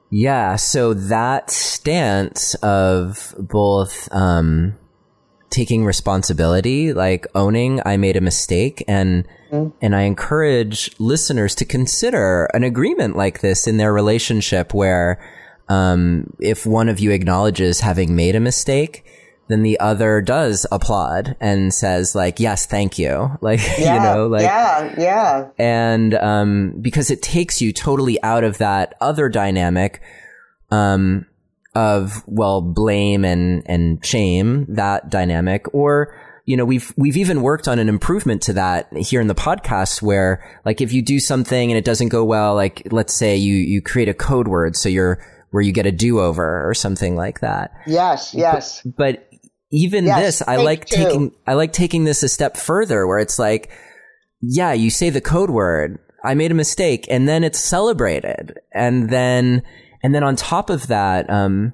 Yeah, 0.09 0.55
so 0.55 0.93
that 0.93 1.49
stance 1.49 2.53
of 2.55 3.35
both 3.37 4.07
um, 4.11 4.77
taking 5.49 5.85
responsibility, 5.85 6.93
like 6.93 7.25
owning 7.33 7.81
I 7.85 7.97
made 7.97 8.15
a 8.15 8.21
mistake, 8.21 8.83
and 8.87 9.27
mm-hmm. 9.51 9.75
and 9.81 9.95
I 9.95 10.01
encourage 10.01 10.97
listeners 10.99 11.55
to 11.55 11.65
consider 11.65 12.45
an 12.53 12.63
agreement 12.63 13.15
like 13.15 13.41
this 13.41 13.67
in 13.67 13.77
their 13.77 13.93
relationship, 13.93 14.73
where 14.73 15.19
um, 15.67 16.33
if 16.39 16.65
one 16.65 16.89
of 16.89 16.99
you 16.99 17.11
acknowledges 17.11 17.79
having 17.79 18.15
made 18.15 18.35
a 18.35 18.39
mistake, 18.39 19.05
then 19.47 19.63
the 19.63 19.79
other 19.79 20.21
does 20.21 20.65
applaud 20.71 21.35
and 21.39 21.73
says 21.73 22.15
like 22.15 22.39
yes 22.39 22.65
thank 22.65 22.97
you 22.97 23.29
like 23.41 23.59
yeah, 23.77 23.95
you 23.95 23.99
know 24.01 24.27
like 24.27 24.43
yeah 24.43 24.95
yeah 24.97 25.49
and 25.57 26.13
um 26.15 26.73
because 26.81 27.09
it 27.11 27.21
takes 27.21 27.61
you 27.61 27.71
totally 27.71 28.21
out 28.23 28.43
of 28.43 28.57
that 28.57 28.95
other 29.01 29.29
dynamic 29.29 30.01
um 30.71 31.25
of 31.73 32.23
well 32.27 32.61
blame 32.61 33.25
and 33.25 33.63
and 33.65 34.03
shame 34.05 34.65
that 34.69 35.09
dynamic 35.09 35.65
or 35.73 36.17
you 36.45 36.55
know 36.55 36.63
we've 36.63 36.93
we've 36.95 37.17
even 37.17 37.41
worked 37.41 37.67
on 37.67 37.79
an 37.79 37.89
improvement 37.89 38.41
to 38.41 38.53
that 38.53 38.91
here 38.95 39.19
in 39.19 39.27
the 39.27 39.35
podcast 39.35 40.01
where 40.01 40.59
like 40.63 40.79
if 40.79 40.93
you 40.93 41.01
do 41.01 41.19
something 41.19 41.71
and 41.71 41.77
it 41.77 41.83
doesn't 41.83 42.09
go 42.09 42.23
well 42.23 42.55
like 42.55 42.87
let's 42.91 43.13
say 43.13 43.35
you 43.35 43.55
you 43.55 43.81
create 43.81 44.07
a 44.07 44.13
code 44.13 44.47
word 44.47 44.75
so 44.75 44.87
you're 44.87 45.19
where 45.55 45.61
you 45.61 45.71
get 45.71 45.85
a 45.85 45.91
do-over 45.91 46.67
or 46.67 46.73
something 46.73 47.15
like 47.15 47.39
that. 47.39 47.71
Yes, 47.87 48.33
yes. 48.33 48.81
But, 48.81 48.97
but 48.97 49.24
even 49.71 50.05
yes, 50.05 50.39
this, 50.39 50.47
I 50.47 50.57
like 50.57 50.85
two. 50.85 50.95
taking, 50.95 51.31
I 51.47 51.53
like 51.53 51.73
taking 51.73 52.03
this 52.03 52.23
a 52.23 52.29
step 52.29 52.57
further 52.57 53.07
where 53.07 53.19
it's 53.19 53.39
like, 53.39 53.71
yeah, 54.41 54.73
you 54.73 54.89
say 54.89 55.09
the 55.09 55.21
code 55.21 55.49
word, 55.49 55.99
I 56.23 56.33
made 56.33 56.51
a 56.51 56.55
mistake, 56.55 57.05
and 57.09 57.27
then 57.27 57.43
it's 57.43 57.59
celebrated. 57.59 58.57
And 58.73 59.09
then, 59.09 59.63
and 60.03 60.13
then 60.13 60.23
on 60.23 60.35
top 60.35 60.69
of 60.69 60.87
that, 60.87 61.29
um, 61.29 61.73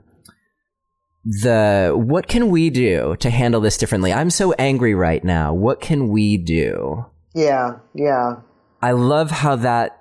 the, 1.23 1.93
what 1.95 2.27
can 2.27 2.49
we 2.49 2.69
do 2.69 3.15
to 3.17 3.29
handle 3.29 3.61
this 3.61 3.77
differently? 3.77 4.11
I'm 4.11 4.29
so 4.29 4.53
angry 4.53 4.95
right 4.95 5.23
now. 5.23 5.53
What 5.53 5.81
can 5.81 6.09
we 6.09 6.37
do? 6.37 7.05
Yeah, 7.35 7.79
yeah. 7.93 8.37
I 8.81 8.91
love 8.91 9.31
how 9.31 9.57
that 9.57 9.97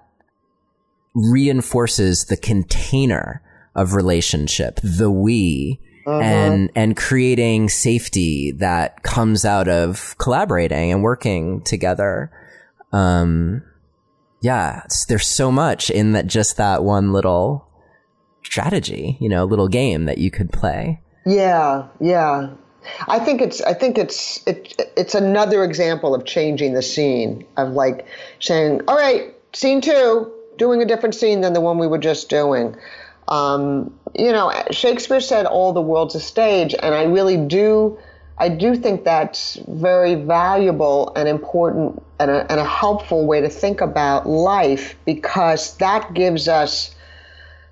reinforces 1.14 2.26
the 2.26 2.36
container 2.36 3.42
of 3.74 3.94
relationship, 3.94 4.80
the 4.82 5.10
we, 5.10 5.80
uh-huh. 6.06 6.20
and 6.20 6.70
and 6.74 6.96
creating 6.96 7.68
safety 7.68 8.52
that 8.52 9.02
comes 9.02 9.44
out 9.44 9.68
of 9.68 10.16
collaborating 10.18 10.92
and 10.92 11.02
working 11.02 11.62
together. 11.62 12.30
Um, 12.92 13.62
yeah, 14.40 14.82
there's 15.08 15.26
so 15.26 15.52
much 15.52 15.90
in 15.90 16.12
that 16.12 16.26
just 16.26 16.56
that 16.56 16.82
one 16.82 17.12
little 17.12 17.68
strategy, 18.42 19.16
you 19.20 19.28
know, 19.28 19.44
little 19.44 19.68
game 19.68 20.06
that 20.06 20.18
you 20.18 20.30
could 20.30 20.52
play. 20.52 21.00
Yeah, 21.26 21.88
yeah. 22.00 22.50
I 23.08 23.18
think 23.18 23.42
it's 23.42 23.60
I 23.60 23.74
think 23.74 23.98
it's 23.98 24.46
it, 24.46 24.80
it's 24.96 25.14
another 25.14 25.64
example 25.64 26.14
of 26.14 26.24
changing 26.24 26.72
the 26.72 26.82
scene 26.82 27.46
of 27.56 27.72
like 27.72 28.06
saying, 28.40 28.80
"All 28.88 28.96
right, 28.96 29.34
scene 29.52 29.80
2, 29.80 30.32
doing 30.56 30.80
a 30.80 30.86
different 30.86 31.14
scene 31.14 31.42
than 31.42 31.52
the 31.52 31.60
one 31.60 31.78
we 31.78 31.86
were 31.86 31.98
just 31.98 32.30
doing." 32.30 32.76
Um, 33.28 33.94
you 34.14 34.32
know, 34.32 34.52
Shakespeare 34.70 35.20
said 35.20 35.46
all 35.46 35.72
the 35.72 35.80
world's 35.80 36.14
a 36.14 36.20
stage, 36.20 36.74
and 36.74 36.94
I 36.94 37.04
really 37.04 37.36
do. 37.36 37.98
I 38.38 38.48
do 38.48 38.74
think 38.74 39.04
that's 39.04 39.56
very 39.68 40.14
valuable 40.14 41.12
and 41.14 41.28
important 41.28 42.02
and 42.18 42.30
a, 42.30 42.50
and 42.50 42.58
a 42.58 42.64
helpful 42.64 43.26
way 43.26 43.42
to 43.42 43.50
think 43.50 43.82
about 43.82 44.26
life 44.26 44.96
because 45.04 45.76
that 45.76 46.14
gives 46.14 46.48
us 46.48 46.94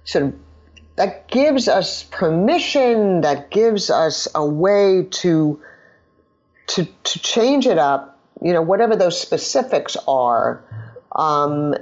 sort 0.05 0.24
of 0.26 0.34
that 0.97 1.28
gives 1.28 1.68
us 1.68 2.03
permission, 2.03 3.20
that 3.20 3.51
gives 3.51 3.89
us 3.89 4.28
a 4.34 4.45
way 4.45 5.07
to 5.11 5.61
to 6.68 6.84
to 6.84 7.18
change 7.20 7.66
it 7.66 7.78
up, 7.78 8.18
you 8.43 8.53
know, 8.53 8.61
whatever 8.62 8.95
those 8.95 9.18
specifics 9.18 9.97
are, 10.07 10.62
um, 11.12 11.74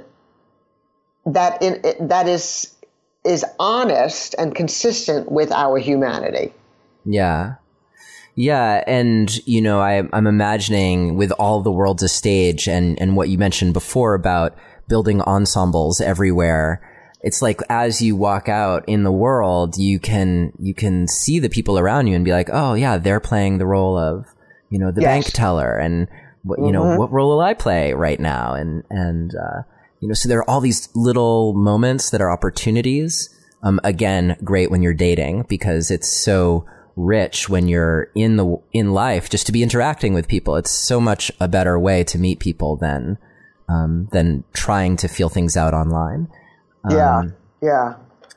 that 1.25 1.61
in, 1.61 2.07
that 2.07 2.27
is 2.27 2.76
is 3.27 3.45
honest 3.59 4.33
and 4.39 4.55
consistent 4.55 5.31
with 5.31 5.51
our 5.51 5.77
humanity. 5.77 6.53
Yeah. 7.05 7.55
Yeah, 8.39 8.83
and 8.85 9.35
you 9.47 9.63
know, 9.63 9.79
I, 9.79 10.03
I'm 10.13 10.27
imagining 10.27 11.17
with 11.17 11.31
all 11.39 11.61
the 11.61 11.71
world's 11.71 12.03
a 12.03 12.07
stage, 12.07 12.67
and 12.67 13.01
and 13.01 13.15
what 13.15 13.29
you 13.29 13.37
mentioned 13.39 13.73
before 13.73 14.13
about 14.13 14.55
building 14.87 15.21
ensembles 15.21 15.99
everywhere. 15.99 16.79
It's 17.23 17.41
like 17.41 17.61
as 17.67 17.99
you 17.99 18.15
walk 18.15 18.47
out 18.47 18.87
in 18.87 19.03
the 19.03 19.11
world, 19.11 19.75
you 19.77 19.99
can 19.99 20.53
you 20.59 20.75
can 20.75 21.07
see 21.07 21.39
the 21.39 21.49
people 21.49 21.79
around 21.79 22.05
you 22.05 22.15
and 22.15 22.23
be 22.23 22.31
like, 22.31 22.51
oh 22.53 22.75
yeah, 22.75 22.99
they're 22.99 23.19
playing 23.19 23.57
the 23.57 23.65
role 23.65 23.97
of 23.97 24.27
you 24.69 24.77
know 24.77 24.91
the 24.91 25.01
yes. 25.01 25.07
bank 25.07 25.25
teller, 25.33 25.75
and 25.75 26.07
what 26.43 26.59
you 26.59 26.71
know 26.71 26.83
mm-hmm. 26.83 26.99
what 26.99 27.11
role 27.11 27.29
will 27.29 27.41
I 27.41 27.55
play 27.55 27.93
right 27.93 28.19
now, 28.19 28.53
and 28.53 28.83
and 28.91 29.33
uh, 29.33 29.63
you 29.99 30.07
know, 30.07 30.13
so 30.13 30.29
there 30.29 30.39
are 30.39 30.49
all 30.49 30.61
these 30.61 30.89
little 30.95 31.53
moments 31.53 32.09
that 32.11 32.21
are 32.21 32.31
opportunities. 32.31 33.29
Um, 33.63 33.79
again, 33.83 34.37
great 34.43 34.69
when 34.69 34.81
you're 34.81 34.93
dating 34.93 35.45
because 35.49 35.89
it's 35.89 36.11
so 36.11 36.65
rich 36.95 37.47
when 37.47 37.67
you're 37.67 38.09
in 38.15 38.37
the 38.37 38.57
in 38.73 38.91
life 38.91 39.29
just 39.29 39.45
to 39.45 39.51
be 39.51 39.63
interacting 39.63 40.13
with 40.13 40.27
people. 40.27 40.55
It's 40.55 40.71
so 40.71 40.99
much 40.99 41.31
a 41.39 41.47
better 41.47 41.79
way 41.79 42.03
to 42.05 42.19
meet 42.19 42.39
people 42.39 42.75
than 42.75 43.17
um, 43.69 44.07
than 44.11 44.43
trying 44.53 44.97
to 44.97 45.07
feel 45.07 45.29
things 45.29 45.57
out 45.57 45.73
online. 45.73 46.27
Um, 46.83 46.95
yeah, 46.95 47.23
yeah. 47.61 47.93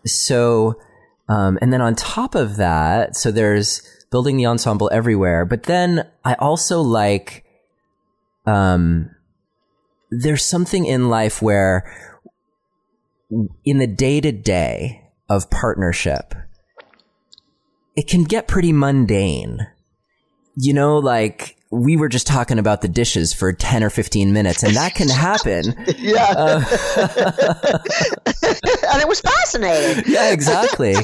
So, 0.06 0.80
um, 1.28 1.58
and 1.60 1.72
then 1.72 1.80
on 1.80 1.94
top 1.94 2.34
of 2.34 2.56
that, 2.56 3.16
so 3.16 3.30
there's 3.30 3.82
building 4.10 4.36
the 4.36 4.46
ensemble 4.46 4.90
everywhere, 4.92 5.44
but 5.44 5.64
then 5.64 6.06
I 6.24 6.34
also 6.34 6.80
like, 6.80 7.44
um, 8.46 9.10
there's 10.10 10.44
something 10.44 10.86
in 10.86 11.08
life 11.08 11.40
where 11.40 11.90
in 13.64 13.78
the 13.78 13.86
day 13.86 14.20
to 14.20 14.32
day 14.32 15.08
of 15.28 15.50
partnership, 15.50 16.34
it 17.96 18.08
can 18.08 18.24
get 18.24 18.48
pretty 18.48 18.72
mundane. 18.72 19.66
You 20.56 20.74
know, 20.74 20.98
like 20.98 21.56
we 21.70 21.96
were 21.96 22.08
just 22.08 22.26
talking 22.26 22.58
about 22.58 22.82
the 22.82 22.88
dishes 22.88 23.32
for 23.32 23.52
10 23.52 23.84
or 23.84 23.90
15 23.90 24.32
minutes 24.32 24.64
and 24.64 24.74
that 24.74 24.94
can 24.94 25.08
happen. 25.08 25.72
yeah. 25.98 26.34
Uh, 26.36 26.64
and 28.92 29.02
it 29.02 29.08
was 29.08 29.20
fascinating. 29.20 30.04
Yeah, 30.12 30.32
exactly. 30.32 30.94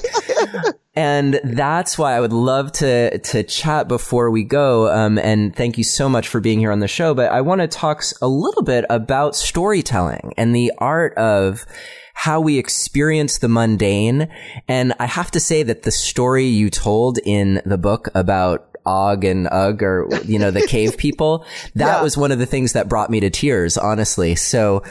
And 0.97 1.39
that's 1.45 1.99
why 1.99 2.17
I 2.17 2.21
would 2.21 2.33
love 2.33 2.73
to, 2.73 3.19
to 3.19 3.43
chat 3.43 3.87
before 3.87 4.31
we 4.31 4.45
go. 4.45 4.91
Um, 4.91 5.19
and 5.19 5.55
thank 5.55 5.77
you 5.77 5.85
so 5.85 6.09
much 6.09 6.27
for 6.27 6.41
being 6.41 6.59
here 6.59 6.73
on 6.73 6.81
the 6.81 6.89
show. 6.89 7.15
But 7.15 7.31
I 7.31 7.43
want 7.43 7.61
to 7.61 7.69
talk 7.69 8.03
a 8.23 8.29
little 8.29 8.63
bit 8.63 8.87
about 8.89 9.37
storytelling 9.37 10.33
and 10.39 10.57
the 10.57 10.73
art 10.79 11.17
of 11.19 11.67
how 12.15 12.41
we 12.41 12.59
experience 12.59 13.39
the 13.39 13.49
mundane. 13.49 14.29
And 14.69 14.95
I 14.99 15.05
have 15.05 15.31
to 15.33 15.41
say 15.41 15.63
that 15.65 15.83
the 15.83 15.91
story 15.91 16.47
you 16.47 16.71
told 16.71 17.19
in 17.27 17.61
the 17.67 17.77
book 17.77 18.09
about 18.15 18.67
Og 18.87 19.25
and 19.25 19.49
Ugg 19.53 19.83
or, 19.83 20.09
you 20.25 20.39
know, 20.39 20.51
the 20.51 20.67
cave 20.67 20.97
people, 20.99 21.45
that 21.75 21.99
yeah. 21.99 22.03
was 22.03 22.17
one 22.17 22.33
of 22.33 22.39
the 22.39 22.47
things 22.47 22.73
that 22.73 22.89
brought 22.89 23.11
me 23.11 23.21
to 23.21 23.29
tears, 23.29 23.77
honestly. 23.77 24.35
So, 24.35 24.83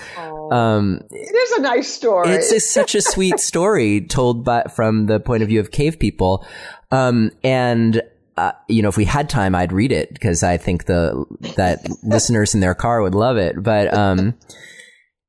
um, 0.51 1.01
it 1.11 1.35
is 1.35 1.51
a 1.53 1.61
nice 1.61 1.87
story. 1.87 2.29
It's 2.29 2.51
a, 2.51 2.59
such 2.59 2.95
a 2.95 3.01
sweet 3.01 3.39
story 3.51 4.01
told 4.01 4.43
by, 4.43 4.63
from 4.63 5.05
the 5.05 5.19
point 5.19 5.43
of 5.43 5.49
view 5.49 5.59
of 5.59 5.71
cave 5.71 5.99
people. 5.99 6.45
Um, 6.91 7.31
and, 7.43 8.01
uh, 8.37 8.51
you 8.67 8.81
know, 8.81 8.89
if 8.89 8.97
we 8.97 9.05
had 9.05 9.29
time, 9.29 9.55
I'd 9.55 9.71
read 9.71 9.91
it 9.91 10.13
because 10.13 10.43
I 10.43 10.57
think 10.57 10.85
the, 10.85 11.25
that 11.55 11.85
listeners 12.03 12.53
in 12.53 12.59
their 12.59 12.75
car 12.75 13.01
would 13.01 13.15
love 13.15 13.37
it. 13.37 13.61
But, 13.61 13.93
um, 13.93 14.35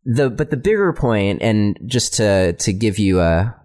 the 0.06 0.30
but 0.30 0.50
the 0.50 0.56
bigger 0.56 0.92
point, 0.92 1.42
and 1.42 1.76
just 1.84 2.14
to 2.14 2.52
to 2.52 2.72
give 2.72 2.98
you 2.98 3.20
a 3.20 3.56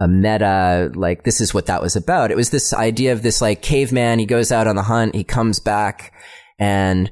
a 0.00 0.08
meta 0.08 0.90
like 0.94 1.24
this 1.24 1.40
is 1.40 1.52
what 1.52 1.66
that 1.66 1.82
was 1.82 1.96
about. 1.96 2.30
It 2.30 2.36
was 2.36 2.50
this 2.50 2.72
idea 2.72 3.12
of 3.12 3.22
this 3.22 3.40
like 3.40 3.62
caveman. 3.62 4.18
He 4.18 4.26
goes 4.26 4.50
out 4.50 4.66
on 4.66 4.76
the 4.76 4.82
hunt. 4.82 5.14
He 5.14 5.24
comes 5.24 5.58
back 5.58 6.12
and 6.58 7.10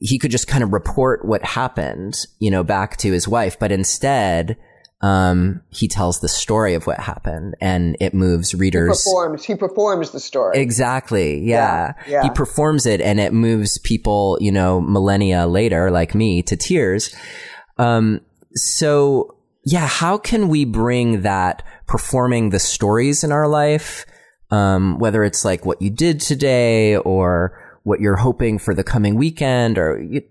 he 0.00 0.18
could 0.18 0.30
just 0.30 0.48
kind 0.48 0.64
of 0.64 0.72
report 0.72 1.24
what 1.24 1.44
happened, 1.44 2.16
you 2.38 2.50
know, 2.50 2.64
back 2.64 2.96
to 2.98 3.12
his 3.12 3.28
wife. 3.28 3.58
But 3.58 3.72
instead, 3.72 4.56
um, 5.00 5.62
he 5.70 5.88
tells 5.88 6.20
the 6.20 6.28
story 6.28 6.74
of 6.74 6.86
what 6.86 6.98
happened 6.98 7.54
and 7.60 7.96
it 8.00 8.14
moves 8.14 8.54
readers. 8.54 9.04
He 9.04 9.10
performs, 9.10 9.44
he 9.44 9.54
performs 9.54 10.10
the 10.10 10.20
story. 10.20 10.58
Exactly. 10.58 11.40
Yeah. 11.40 11.92
yeah. 12.06 12.10
yeah. 12.10 12.22
He 12.22 12.30
performs 12.30 12.86
it 12.86 13.00
and 13.00 13.20
it 13.20 13.32
moves 13.32 13.78
people, 13.78 14.38
you 14.40 14.50
know, 14.50 14.80
millennia 14.80 15.46
later, 15.46 15.90
like 15.90 16.14
me, 16.14 16.42
to 16.44 16.56
tears. 16.56 17.14
Um, 17.78 18.22
so 18.54 19.36
yeah, 19.64 19.86
how 19.86 20.16
can 20.16 20.48
we 20.48 20.64
bring 20.64 21.22
that 21.22 21.62
performing 21.86 22.50
the 22.50 22.58
stories 22.58 23.22
in 23.22 23.32
our 23.32 23.48
life, 23.48 24.06
um, 24.50 24.98
whether 24.98 25.24
it's 25.24 25.44
like 25.44 25.66
what 25.66 25.82
you 25.82 25.90
did 25.90 26.20
today 26.20 26.96
or 26.96 27.65
what 27.86 28.00
you're 28.00 28.16
hoping 28.16 28.58
for 28.58 28.74
the 28.74 28.82
coming 28.82 29.14
weekend, 29.14 29.78
or 29.78 30.02
you, 30.02 30.22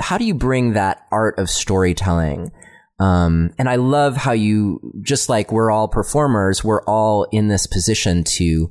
how 0.00 0.18
do 0.18 0.24
you 0.24 0.34
bring 0.34 0.72
that 0.72 1.06
art 1.12 1.38
of 1.38 1.48
storytelling? 1.48 2.50
Um, 2.98 3.54
and 3.56 3.68
I 3.68 3.76
love 3.76 4.16
how 4.16 4.32
you, 4.32 4.92
just 5.00 5.28
like 5.28 5.52
we're 5.52 5.70
all 5.70 5.86
performers, 5.86 6.64
we're 6.64 6.82
all 6.82 7.24
in 7.30 7.46
this 7.46 7.68
position 7.68 8.24
to, 8.24 8.68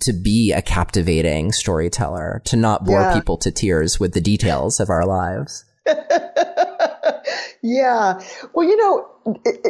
to 0.00 0.12
be 0.12 0.52
a 0.52 0.62
captivating 0.62 1.50
storyteller, 1.50 2.42
to 2.44 2.56
not 2.56 2.84
bore 2.84 3.00
yeah. 3.00 3.14
people 3.14 3.36
to 3.38 3.50
tears 3.50 3.98
with 3.98 4.14
the 4.14 4.20
details 4.20 4.78
of 4.78 4.88
our 4.88 5.04
lives. 5.04 5.64
Yeah. 7.62 8.20
Well, 8.54 8.68
you 8.68 8.76
know, 8.76 9.08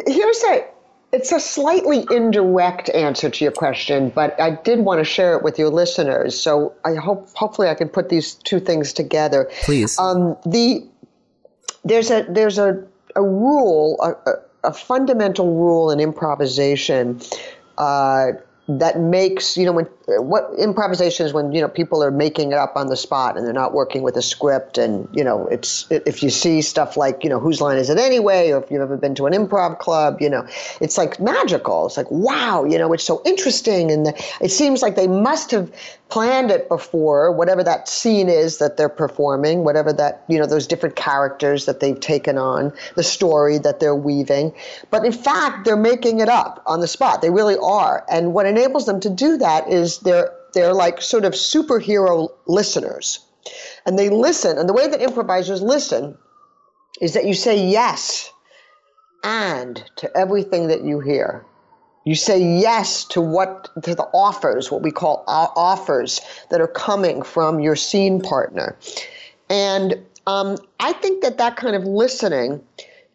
here's 0.06 0.42
a 0.44 0.64
it's 1.12 1.30
a 1.30 1.38
slightly 1.38 2.06
indirect 2.10 2.88
answer 2.90 3.28
to 3.28 3.44
your 3.44 3.52
question, 3.52 4.08
but 4.08 4.38
I 4.40 4.52
did 4.52 4.80
want 4.80 4.98
to 5.00 5.04
share 5.04 5.36
it 5.36 5.42
with 5.42 5.58
your 5.58 5.68
listeners. 5.68 6.40
So 6.40 6.74
I 6.84 6.94
hope 6.94 7.28
hopefully 7.34 7.68
I 7.68 7.74
can 7.74 7.88
put 7.88 8.08
these 8.08 8.34
two 8.34 8.58
things 8.58 8.92
together. 8.94 9.50
Please. 9.62 9.98
Um, 9.98 10.36
the 10.46 10.86
there's 11.84 12.10
a 12.10 12.24
there's 12.28 12.58
a 12.58 12.82
a 13.14 13.22
rule 13.22 14.00
a, 14.02 14.68
a 14.68 14.72
fundamental 14.72 15.54
rule 15.54 15.90
in 15.90 16.00
improvisation 16.00 17.20
uh, 17.76 18.32
that 18.78 19.00
makes 19.00 19.56
you 19.56 19.64
know 19.64 19.72
when 19.72 19.84
what 20.06 20.50
improvisation 20.58 21.26
is 21.26 21.32
when 21.32 21.52
you 21.52 21.60
know 21.60 21.68
people 21.68 22.02
are 22.02 22.10
making 22.10 22.52
it 22.52 22.58
up 22.58 22.72
on 22.76 22.86
the 22.88 22.96
spot 22.96 23.36
and 23.36 23.46
they're 23.46 23.52
not 23.52 23.72
working 23.72 24.02
with 24.02 24.16
a 24.16 24.22
script 24.22 24.78
and 24.78 25.08
you 25.12 25.24
know 25.24 25.46
it's 25.48 25.86
if 25.90 26.22
you 26.22 26.30
see 26.30 26.62
stuff 26.62 26.96
like 26.96 27.24
you 27.24 27.30
know 27.30 27.38
whose 27.38 27.60
line 27.60 27.76
is 27.76 27.90
it 27.90 27.98
anyway? 27.98 28.50
Or 28.50 28.62
if 28.62 28.70
you've 28.70 28.82
ever 28.82 28.96
been 28.96 29.14
to 29.16 29.26
an 29.26 29.32
improv 29.32 29.78
club 29.78 30.20
you 30.20 30.28
know 30.28 30.46
it's 30.80 30.98
like 30.98 31.20
magical. 31.20 31.86
It's 31.86 31.96
like 31.96 32.10
wow 32.10 32.64
you 32.64 32.78
know 32.78 32.92
it's 32.92 33.04
so 33.04 33.22
interesting. 33.24 33.90
And 33.90 34.06
the, 34.06 34.24
it 34.40 34.50
seems 34.50 34.82
like 34.82 34.96
they 34.96 35.08
must 35.08 35.50
have 35.50 35.72
planned 36.12 36.50
it 36.50 36.68
before, 36.68 37.32
whatever 37.32 37.64
that 37.64 37.88
scene 37.88 38.28
is 38.28 38.58
that 38.58 38.76
they're 38.76 38.90
performing, 38.90 39.64
whatever 39.64 39.94
that, 39.94 40.22
you 40.28 40.38
know, 40.38 40.44
those 40.44 40.66
different 40.66 40.94
characters 40.94 41.64
that 41.64 41.80
they've 41.80 42.00
taken 42.00 42.36
on, 42.36 42.70
the 42.96 43.02
story 43.02 43.56
that 43.56 43.80
they're 43.80 43.96
weaving. 43.96 44.52
But 44.90 45.06
in 45.06 45.12
fact, 45.12 45.64
they're 45.64 45.74
making 45.74 46.20
it 46.20 46.28
up 46.28 46.62
on 46.66 46.80
the 46.80 46.86
spot. 46.86 47.22
They 47.22 47.30
really 47.30 47.56
are. 47.56 48.04
And 48.10 48.34
what 48.34 48.44
enables 48.44 48.84
them 48.84 49.00
to 49.00 49.08
do 49.08 49.38
that 49.38 49.72
is 49.72 50.00
they're 50.00 50.30
they're 50.52 50.74
like 50.74 51.00
sort 51.00 51.24
of 51.24 51.32
superhero 51.32 52.28
listeners. 52.46 53.20
And 53.86 53.98
they 53.98 54.10
listen, 54.10 54.58
and 54.58 54.68
the 54.68 54.74
way 54.74 54.88
that 54.88 55.00
improvisers 55.00 55.62
listen 55.62 56.18
is 57.00 57.14
that 57.14 57.24
you 57.24 57.32
say 57.32 57.66
yes 57.70 58.30
and 59.24 59.82
to 59.96 60.14
everything 60.14 60.68
that 60.68 60.84
you 60.84 61.00
hear. 61.00 61.46
You 62.05 62.14
say 62.14 62.42
yes 62.42 63.05
to 63.07 63.20
what 63.20 63.70
to 63.82 63.94
the 63.94 64.09
offers, 64.12 64.70
what 64.70 64.82
we 64.82 64.90
call 64.90 65.24
offers 65.26 66.20
that 66.50 66.61
are 66.61 66.66
coming 66.66 67.22
from 67.22 67.61
your 67.61 67.76
scene 67.76 68.20
partner, 68.20 68.76
and 69.48 69.94
um, 70.26 70.59
I 70.80 70.92
think 70.92 71.22
that 71.22 71.38
that 71.38 71.57
kind 71.57 71.76
of 71.76 71.84
listening 71.84 72.62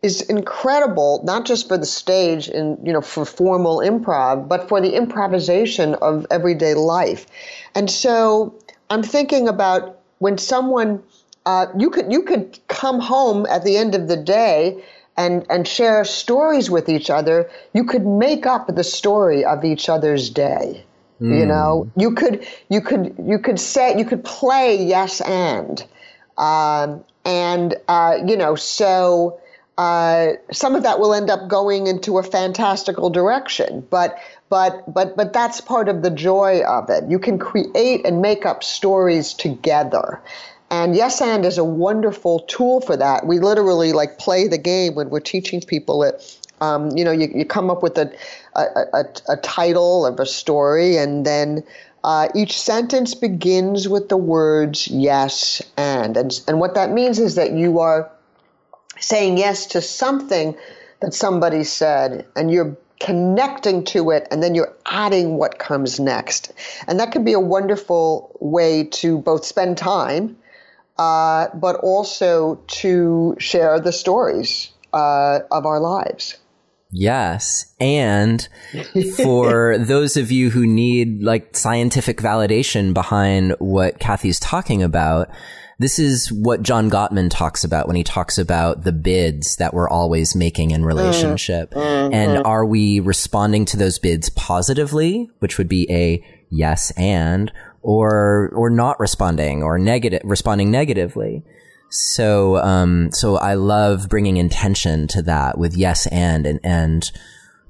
is 0.04 0.22
incredible, 0.22 1.22
not 1.24 1.46
just 1.46 1.68
for 1.68 1.78
the 1.78 1.86
stage 1.86 2.48
and 2.48 2.78
you 2.86 2.94
know 2.94 3.02
for 3.02 3.26
formal 3.26 3.80
improv, 3.80 4.48
but 4.48 4.68
for 4.68 4.80
the 4.80 4.96
improvisation 4.96 5.96
of 5.96 6.26
everyday 6.32 6.74
life. 6.74 7.26
And 7.76 7.90
so 7.90 8.56
I'm 8.90 9.04
thinking 9.04 9.48
about 9.48 10.00
when 10.20 10.38
someone 10.38 11.02
uh, 11.46 11.68
you 11.78 11.90
could 11.90 12.12
you 12.12 12.22
could 12.22 12.60
come 12.68 13.00
home 13.00 13.46
at 13.48 13.64
the 13.64 13.78
end 13.78 13.96
of 13.96 14.08
the 14.08 14.18
day 14.18 14.84
and 15.18 15.46
and 15.50 15.68
share 15.68 16.06
stories 16.06 16.70
with 16.70 16.88
each 16.90 17.10
other, 17.10 17.50
you 17.74 17.84
could 17.84 18.06
make 18.06 18.46
up 18.46 18.68
the 18.68 18.84
story 18.84 19.44
of 19.44 19.66
each 19.66 19.90
other's 19.90 20.30
day. 20.30 20.86
Mm. 21.22 21.36
You 21.36 21.42
hmm. 21.44 21.50
know, 21.50 21.92
you 21.98 22.14
could 22.14 22.48
you 22.70 22.82
could 22.82 23.16
you 23.26 23.40
could 23.40 23.60
say 23.60 23.98
you 23.98 24.06
could 24.06 24.24
play 24.24 24.82
yes 24.84 25.20
and, 25.22 25.84
um, 26.38 27.04
and 27.26 27.76
uh, 27.88 28.20
you 28.26 28.38
know 28.38 28.56
so. 28.56 29.40
uh, 29.78 30.34
some 30.52 30.76
of 30.76 30.82
that 30.82 31.00
will 31.00 31.14
end 31.14 31.30
up 31.30 31.48
going 31.48 31.86
into 31.86 32.18
a 32.18 32.24
fantastical 32.24 33.12
direction. 33.12 33.86
But 33.92 34.18
but 34.50 34.92
but 34.92 35.16
but 35.16 35.34
that's 35.34 35.62
part 35.62 35.90
of 35.90 36.02
the 36.02 36.10
joy 36.10 36.62
of 36.62 36.90
it. 36.90 37.04
You 37.10 37.20
can 37.20 37.38
create 37.38 38.06
and 38.06 38.22
make 38.22 38.46
up 38.46 38.64
stories 38.64 39.34
together. 39.34 40.20
And 40.70 40.96
Yes 40.96 41.22
and 41.22 41.46
is 41.46 41.58
a 41.58 41.64
wonderful 41.64 42.40
tool 42.42 42.82
for 42.82 42.98
that. 42.98 43.26
We 43.26 43.40
literally 43.40 43.94
like 43.94 44.18
play 44.18 44.48
the 44.48 44.58
game 44.58 44.96
when 44.96 45.10
we're 45.10 45.22
teaching 45.22 45.62
people 45.62 46.04
it. 46.04 46.38
Um, 46.60 46.90
you 46.98 47.06
know, 47.06 47.12
you, 47.12 47.32
you 47.34 47.46
come 47.46 47.70
up 47.70 47.84
with 47.84 47.98
a, 47.98 48.12
a, 48.56 48.62
a, 48.94 49.06
a 49.30 49.38
title 49.38 50.06
of 50.06 50.20
a 50.20 50.26
story, 50.26 50.98
and 50.98 51.26
then 51.26 51.64
uh, 52.04 52.30
each 52.36 52.60
sentence 52.60 53.14
begins 53.14 53.88
with 53.88 54.10
the 54.10 54.18
words 54.18 54.88
yes 54.88 55.62
and. 55.78 56.18
and. 56.18 56.42
And 56.48 56.60
what 56.60 56.74
that 56.74 56.92
means 56.92 57.20
is 57.20 57.36
that 57.36 57.54
you 57.54 57.80
are 57.80 58.10
saying 59.00 59.38
yes 59.38 59.68
to 59.68 59.82
something 59.82 60.58
that 61.00 61.14
somebody 61.14 61.64
said, 61.64 62.26
and 62.36 62.52
you're 62.52 62.76
connecting 63.00 63.84
to 63.86 64.10
it, 64.10 64.28
and 64.32 64.42
then 64.42 64.56
you're 64.56 64.74
adding 64.88 65.38
what 65.38 65.60
comes 65.60 66.00
next. 66.00 66.52
And 66.88 67.00
that 67.00 67.12
can 67.12 67.24
be 67.24 67.34
a 67.34 67.40
wonderful 67.40 68.36
way 68.40 68.84
to 68.86 69.20
both 69.20 69.46
spend 69.46 69.78
time 69.78 70.36
uh, 70.98 71.48
but 71.54 71.76
also 71.78 72.56
to 72.68 73.36
share 73.40 73.80
the 73.80 73.92
stories 73.92 74.72
uh, 74.94 75.40
of 75.52 75.66
our 75.66 75.80
lives. 75.80 76.38
Yes. 76.92 77.74
And 77.80 78.48
for 79.18 79.78
those 79.80 80.18
of 80.18 80.32
you 80.32 80.50
who 80.50 80.66
need 80.66 81.22
like 81.22 81.56
scientific 81.56 82.18
validation 82.18 82.94
behind 82.94 83.56
what 83.60 84.00
Cathy's 84.00 84.40
talking 84.40 84.82
about, 84.84 85.30
this 85.80 86.00
is 86.00 86.32
what 86.32 86.64
John 86.64 86.90
Gottman 86.90 87.30
talks 87.30 87.64
about 87.64 87.88
when 87.88 87.96
he 87.96 88.04
talks 88.04 88.38
about 88.38 88.84
the 88.84 88.92
bids 88.92 89.58
that 89.58 89.74
we're 89.74 89.90
always 89.90 90.36
making 90.36 90.72
in 90.72 90.84
relationship. 90.84 91.72
Mm-hmm. 91.72 92.14
And 92.14 92.44
are 92.44 92.66
we 92.66 93.00
responding 93.00 93.66
to 93.66 93.78
those 93.78 94.00
bids 94.00 94.30
positively, 94.32 95.30
which 95.40 95.58
would 95.58 95.70
be 95.70 95.86
a 95.92 96.24
yes 96.50 96.92
and, 96.92 97.52
or 97.82 98.52
or 98.56 98.70
not 98.70 99.00
responding 99.00 99.64
or 99.64 99.78
negative 99.78 100.22
responding 100.24 100.72
negatively. 100.72 101.44
So 101.90 102.58
um, 102.58 103.12
so 103.12 103.38
I 103.38 103.54
love 103.54 104.10
bringing 104.10 104.38
intention 104.38 105.08
to 105.10 105.22
that 105.24 105.58
with 105.58 105.76
yes 105.76 106.08
and 106.08 106.46
and 106.46 106.60
and 106.64 107.12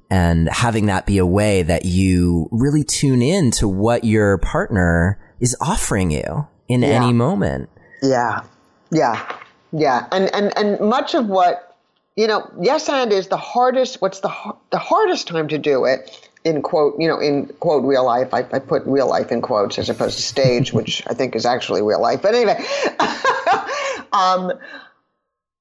and 0.10 0.50
having 0.50 0.88
that 0.88 1.06
be 1.06 1.18
a 1.18 1.26
way 1.26 1.64
that 1.64 1.86
you 1.86 2.48
really 2.52 2.84
tune 2.84 3.22
in 3.22 3.52
to 3.52 3.68
what 3.68 4.04
your 4.04 4.38
partner 4.38 5.20
is 5.40 5.56
offering 5.62 6.12
you 6.12 6.48
in 6.68 6.82
yeah. 6.82 6.90
any 6.90 7.14
moment. 7.14 7.70
Yeah. 8.02 8.44
Yeah. 8.92 9.38
Yeah. 9.72 10.08
And 10.12 10.34
and 10.34 10.58
and 10.58 10.80
much 10.80 11.14
of 11.14 11.28
what 11.28 11.76
you 12.16 12.26
know, 12.26 12.50
yes 12.60 12.90
and 12.90 13.12
is 13.12 13.28
the 13.28 13.38
hardest 13.38 14.02
what's 14.02 14.22
the 14.22 14.34
the 14.72 14.80
hardest 14.80 15.28
time 15.28 15.48
to 15.50 15.58
do 15.58 15.86
it 15.86 16.30
in 16.44 16.62
quote, 16.62 16.96
you 17.00 17.08
know, 17.08 17.20
in 17.20 17.48
quote 17.60 17.84
real 17.84 18.06
life. 18.06 18.34
I, 18.34 18.40
I 18.40 18.60
put 18.60 18.86
real 18.86 19.08
life 19.08 19.32
in 19.32 19.42
quotes 19.42 19.78
as 19.80 19.90
opposed 19.90 20.18
to 20.18 20.24
stage, 20.24 20.74
which 20.74 21.04
I 21.08 21.14
think 21.14 21.36
is 21.36 21.46
actually 21.46 21.82
real 21.82 22.02
life. 22.02 22.22
But 22.22 22.36
anyway, 22.36 22.64
um, 24.12 24.54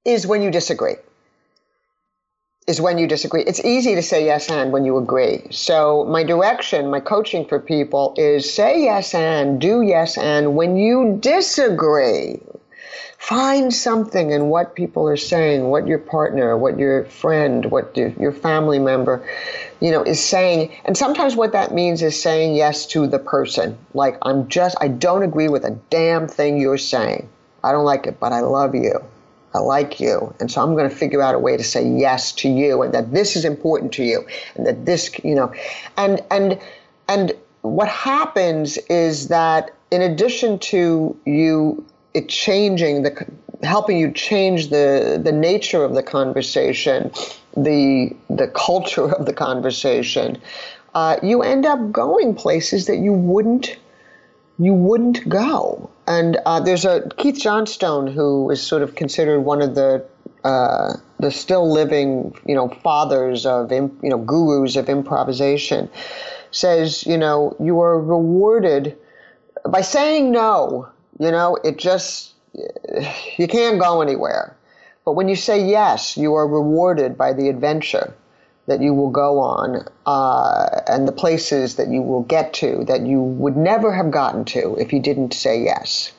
is 0.04 0.26
when 0.26 0.42
you 0.42 0.50
disagree. 0.50 0.96
Is 2.66 2.80
when 2.80 2.98
you 2.98 3.06
disagree. 3.06 3.42
It's 3.42 3.64
easy 3.64 3.94
to 3.94 4.02
say 4.02 4.24
yes 4.24 4.50
and 4.50 4.72
when 4.72 4.84
you 4.84 4.96
agree. 4.96 5.46
So 5.50 6.04
my 6.06 6.24
direction, 6.24 6.90
my 6.90 6.98
coaching 6.98 7.46
for 7.46 7.60
people 7.60 8.12
is 8.16 8.52
say 8.52 8.82
yes 8.82 9.14
and 9.14 9.60
do 9.60 9.82
yes 9.82 10.18
and 10.18 10.56
when 10.56 10.76
you 10.76 11.18
disagree. 11.20 12.40
Find 13.28 13.74
something 13.74 14.30
in 14.30 14.46
what 14.50 14.76
people 14.76 15.08
are 15.08 15.16
saying, 15.16 15.64
what 15.64 15.88
your 15.88 15.98
partner, 15.98 16.56
what 16.56 16.78
your 16.78 17.06
friend, 17.06 17.64
what 17.66 17.96
your, 17.96 18.10
your 18.10 18.32
family 18.32 18.78
member 18.78 19.26
you 19.80 19.90
know, 19.90 20.02
is 20.02 20.24
saying, 20.24 20.74
and 20.84 20.96
sometimes 20.96 21.36
what 21.36 21.52
that 21.52 21.74
means 21.74 22.02
is 22.02 22.20
saying 22.20 22.54
yes 22.54 22.86
to 22.86 23.06
the 23.06 23.18
person. 23.18 23.76
Like, 23.94 24.16
I'm 24.22 24.48
just, 24.48 24.76
I 24.80 24.88
don't 24.88 25.22
agree 25.22 25.48
with 25.48 25.64
a 25.64 25.72
damn 25.90 26.28
thing 26.28 26.58
you're 26.58 26.78
saying. 26.78 27.28
I 27.62 27.72
don't 27.72 27.84
like 27.84 28.06
it, 28.06 28.18
but 28.18 28.32
I 28.32 28.40
love 28.40 28.74
you. 28.74 29.04
I 29.54 29.58
like 29.58 30.00
you. 30.00 30.34
And 30.40 30.50
so 30.50 30.62
I'm 30.62 30.74
going 30.74 30.88
to 30.88 30.94
figure 30.94 31.22
out 31.22 31.34
a 31.34 31.38
way 31.38 31.56
to 31.56 31.64
say 31.64 31.86
yes 31.86 32.32
to 32.32 32.48
you 32.48 32.82
and 32.82 32.94
that 32.94 33.12
this 33.12 33.36
is 33.36 33.44
important 33.44 33.92
to 33.94 34.04
you 34.04 34.26
and 34.54 34.66
that 34.66 34.86
this, 34.86 35.10
you 35.24 35.34
know, 35.34 35.52
and, 35.96 36.22
and, 36.30 36.58
and 37.08 37.32
what 37.62 37.88
happens 37.88 38.78
is 38.88 39.28
that 39.28 39.72
in 39.90 40.02
addition 40.02 40.58
to 40.58 41.18
you 41.24 41.84
it 42.16 42.28
changing 42.28 43.02
the, 43.02 43.26
helping 43.62 43.98
you 43.98 44.10
change 44.10 44.70
the, 44.70 45.20
the 45.22 45.32
nature 45.32 45.84
of 45.84 45.94
the 45.94 46.02
conversation, 46.02 47.10
the 47.56 48.14
the 48.28 48.48
culture 48.48 49.12
of 49.14 49.26
the 49.26 49.32
conversation, 49.32 50.38
uh, 50.94 51.16
you 51.22 51.42
end 51.42 51.66
up 51.66 51.92
going 51.92 52.34
places 52.34 52.86
that 52.86 52.96
you 52.96 53.12
wouldn't 53.12 53.76
you 54.58 54.72
wouldn't 54.72 55.28
go. 55.28 55.90
And 56.06 56.38
uh, 56.46 56.60
there's 56.60 56.84
a 56.84 57.08
Keith 57.18 57.38
Johnstone 57.38 58.06
who 58.06 58.50
is 58.50 58.62
sort 58.62 58.82
of 58.82 58.94
considered 58.94 59.40
one 59.40 59.60
of 59.60 59.74
the 59.74 60.04
uh, 60.44 60.94
the 61.18 61.30
still 61.30 61.70
living, 61.70 62.34
you 62.46 62.54
know, 62.54 62.68
fathers 62.82 63.44
of 63.44 63.72
you 63.72 63.90
know 64.02 64.18
gurus 64.18 64.76
of 64.76 64.88
improvisation. 64.88 65.90
Says, 66.52 67.04
you 67.06 67.18
know, 67.18 67.54
you 67.60 67.80
are 67.80 68.00
rewarded 68.00 68.96
by 69.68 69.82
saying 69.82 70.30
no. 70.30 70.88
You 71.18 71.30
know, 71.30 71.56
it 71.64 71.78
just 71.78 72.34
you 73.36 73.48
can't 73.48 73.80
go 73.80 74.02
anywhere. 74.02 74.56
But 75.04 75.12
when 75.12 75.28
you 75.28 75.36
say 75.36 75.64
yes, 75.64 76.16
you 76.16 76.34
are 76.34 76.46
rewarded 76.46 77.16
by 77.16 77.32
the 77.32 77.48
adventure 77.48 78.14
that 78.66 78.82
you 78.82 78.92
will 78.92 79.10
go 79.10 79.38
on 79.38 79.86
uh, 80.06 80.80
and 80.88 81.06
the 81.06 81.12
places 81.12 81.76
that 81.76 81.88
you 81.88 82.02
will 82.02 82.22
get 82.22 82.52
to 82.54 82.84
that 82.86 83.06
you 83.06 83.20
would 83.20 83.56
never 83.56 83.94
have 83.94 84.10
gotten 84.10 84.44
to 84.44 84.74
if 84.76 84.92
you 84.92 85.00
didn't 85.00 85.32
say 85.32 85.62
yes. 85.62 86.12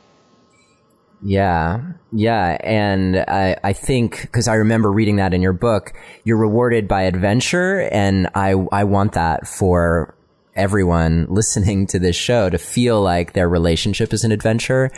Yeah, 1.22 1.82
yeah, 2.12 2.58
and 2.62 3.18
I 3.18 3.58
I 3.64 3.74
think 3.74 4.22
because 4.22 4.48
I 4.48 4.54
remember 4.54 4.92
reading 4.92 5.16
that 5.16 5.34
in 5.34 5.42
your 5.42 5.54
book, 5.54 5.94
you're 6.24 6.38
rewarded 6.38 6.88
by 6.88 7.02
adventure, 7.04 7.90
and 7.92 8.28
I 8.36 8.52
I 8.72 8.84
want 8.84 9.14
that 9.14 9.48
for 9.48 10.14
everyone 10.58 11.28
listening 11.30 11.88
to 11.88 12.00
this 12.00 12.16
show 12.16 12.50
to 12.50 12.58
feel 12.58 13.02
like 13.02 13.34
their 13.34 13.48
relationship 13.48 14.14
is 14.14 14.24
an 14.24 14.32
adventure, 14.32 14.92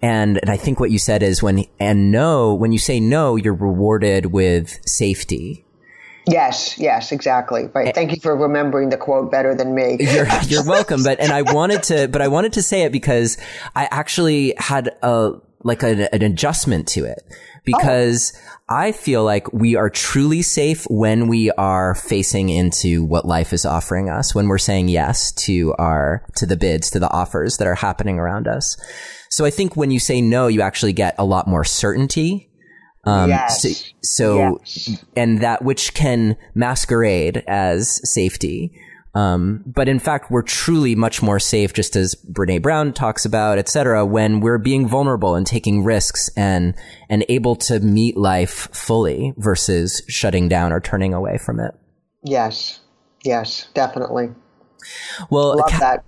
and, 0.00 0.38
and 0.38 0.50
I 0.50 0.56
think 0.56 0.78
what 0.78 0.90
you 0.90 0.98
said 0.98 1.22
is 1.22 1.42
when, 1.42 1.64
and 1.80 2.12
no, 2.12 2.54
when 2.54 2.72
you 2.72 2.78
say 2.78 3.00
no, 3.00 3.36
you're 3.36 3.54
rewarded 3.54 4.26
with 4.26 4.78
safety. 4.86 5.64
Yes, 6.26 6.78
yes, 6.78 7.10
exactly. 7.10 7.68
Right. 7.74 7.94
Thank 7.94 8.12
you 8.12 8.20
for 8.20 8.36
remembering 8.36 8.90
the 8.90 8.98
quote 8.98 9.30
better 9.30 9.54
than 9.54 9.74
me. 9.74 9.96
You're, 10.00 10.28
you're 10.42 10.64
welcome. 10.64 11.02
But, 11.02 11.20
and 11.20 11.32
I 11.32 11.40
wanted 11.40 11.84
to, 11.84 12.06
but 12.06 12.20
I 12.20 12.28
wanted 12.28 12.52
to 12.54 12.62
say 12.62 12.82
it 12.82 12.92
because 12.92 13.38
I 13.74 13.88
actually 13.90 14.54
had 14.58 14.90
a, 15.02 15.32
like 15.64 15.82
an 15.82 16.06
adjustment 16.12 16.86
to 16.88 17.04
it 17.06 17.22
because 17.76 18.32
oh. 18.34 18.58
I 18.68 18.92
feel 18.92 19.24
like 19.24 19.52
we 19.52 19.76
are 19.76 19.88
truly 19.88 20.42
safe 20.42 20.84
when 20.90 21.28
we 21.28 21.50
are 21.52 21.94
facing 21.94 22.48
into 22.48 23.04
what 23.04 23.24
life 23.24 23.52
is 23.52 23.64
offering 23.64 24.10
us, 24.10 24.34
when 24.34 24.48
we're 24.48 24.58
saying 24.58 24.88
yes 24.88 25.32
to 25.32 25.74
our, 25.78 26.24
to 26.36 26.46
the 26.46 26.56
bids, 26.56 26.90
to 26.90 26.98
the 26.98 27.10
offers 27.10 27.56
that 27.56 27.66
are 27.66 27.74
happening 27.74 28.18
around 28.18 28.46
us. 28.46 28.76
So 29.30 29.44
I 29.44 29.50
think 29.50 29.76
when 29.76 29.90
you 29.90 30.00
say 30.00 30.20
no, 30.20 30.48
you 30.48 30.60
actually 30.60 30.92
get 30.92 31.14
a 31.18 31.24
lot 31.24 31.46
more 31.46 31.64
certainty. 31.64 32.50
Um, 33.04 33.30
yes. 33.30 33.62
So, 33.62 33.68
so 34.02 34.60
yes. 34.64 35.04
and 35.16 35.40
that 35.40 35.62
which 35.64 35.94
can 35.94 36.36
masquerade 36.54 37.44
as 37.46 38.00
safety. 38.12 38.72
Um, 39.14 39.64
but 39.66 39.88
in 39.88 39.98
fact, 39.98 40.30
we're 40.30 40.42
truly 40.42 40.94
much 40.94 41.22
more 41.22 41.38
safe, 41.38 41.72
just 41.72 41.96
as 41.96 42.14
Brene 42.30 42.62
Brown 42.62 42.92
talks 42.92 43.24
about, 43.24 43.58
et 43.58 43.68
cetera, 43.68 44.04
when 44.04 44.40
we're 44.40 44.58
being 44.58 44.86
vulnerable 44.86 45.34
and 45.34 45.46
taking 45.46 45.82
risks 45.82 46.30
and, 46.36 46.74
and 47.08 47.24
able 47.28 47.56
to 47.56 47.80
meet 47.80 48.16
life 48.16 48.68
fully 48.72 49.34
versus 49.36 50.02
shutting 50.08 50.48
down 50.48 50.72
or 50.72 50.80
turning 50.80 51.14
away 51.14 51.38
from 51.38 51.58
it. 51.58 51.74
Yes. 52.22 52.80
Yes, 53.24 53.68
definitely. 53.74 54.28
Well, 55.30 55.56
love 55.56 55.80
that. 55.80 56.04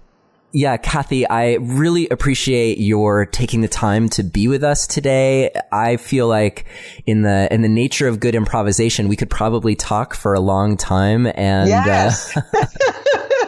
Yeah, 0.52 0.76
Cathy, 0.78 1.28
I 1.28 1.54
really 1.54 2.08
appreciate 2.08 2.78
your 2.78 3.26
taking 3.26 3.60
the 3.60 3.68
time 3.68 4.08
to 4.10 4.24
be 4.24 4.48
with 4.48 4.64
us 4.64 4.86
today. 4.86 5.52
I 5.70 5.96
feel 5.96 6.26
like 6.26 6.66
in 7.06 7.22
the 7.22 7.52
in 7.52 7.62
the 7.62 7.68
nature 7.68 8.08
of 8.08 8.18
good 8.18 8.34
improvisation, 8.34 9.06
we 9.06 9.16
could 9.16 9.30
probably 9.30 9.76
talk 9.76 10.14
for 10.14 10.34
a 10.34 10.40
long 10.40 10.76
time 10.76 11.26
and 11.26 11.70
uh, 11.70 11.82
yes. 11.86 12.36
uh, 12.36 12.42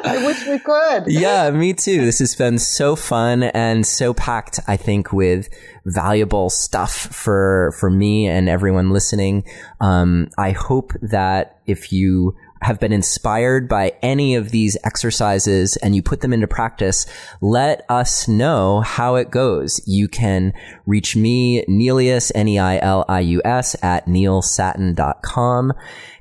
I 0.04 0.26
wish 0.26 0.46
we 0.46 0.58
could. 0.58 1.04
Yeah, 1.06 1.50
me 1.50 1.74
too. 1.74 2.04
This 2.04 2.18
has 2.18 2.34
been 2.34 2.58
so 2.58 2.96
fun 2.96 3.44
and 3.44 3.86
so 3.86 4.12
packed, 4.14 4.60
I 4.66 4.76
think, 4.76 5.12
with 5.12 5.48
valuable 5.84 6.50
stuff 6.50 6.92
for 6.92 7.72
for 7.78 7.90
me 7.90 8.26
and 8.26 8.48
everyone 8.48 8.90
listening. 8.90 9.44
Um, 9.80 10.28
I 10.38 10.52
hope 10.52 10.92
that 11.02 11.60
if 11.66 11.92
you 11.92 12.36
have 12.62 12.78
been 12.78 12.92
inspired 12.92 13.68
by 13.68 13.92
any 14.02 14.34
of 14.34 14.50
these 14.50 14.76
exercises 14.84 15.76
and 15.78 15.94
you 15.94 16.02
put 16.02 16.20
them 16.20 16.32
into 16.32 16.46
practice, 16.46 17.06
let 17.40 17.84
us 17.88 18.28
know 18.28 18.80
how 18.80 19.16
it 19.16 19.30
goes. 19.30 19.80
You 19.86 20.08
can 20.08 20.52
reach 20.86 21.16
me, 21.16 21.64
Neilius, 21.68 22.30
N-E-I-L-I-U-S 22.34 23.76
at 23.82 24.06
neilsattin.com. 24.06 25.72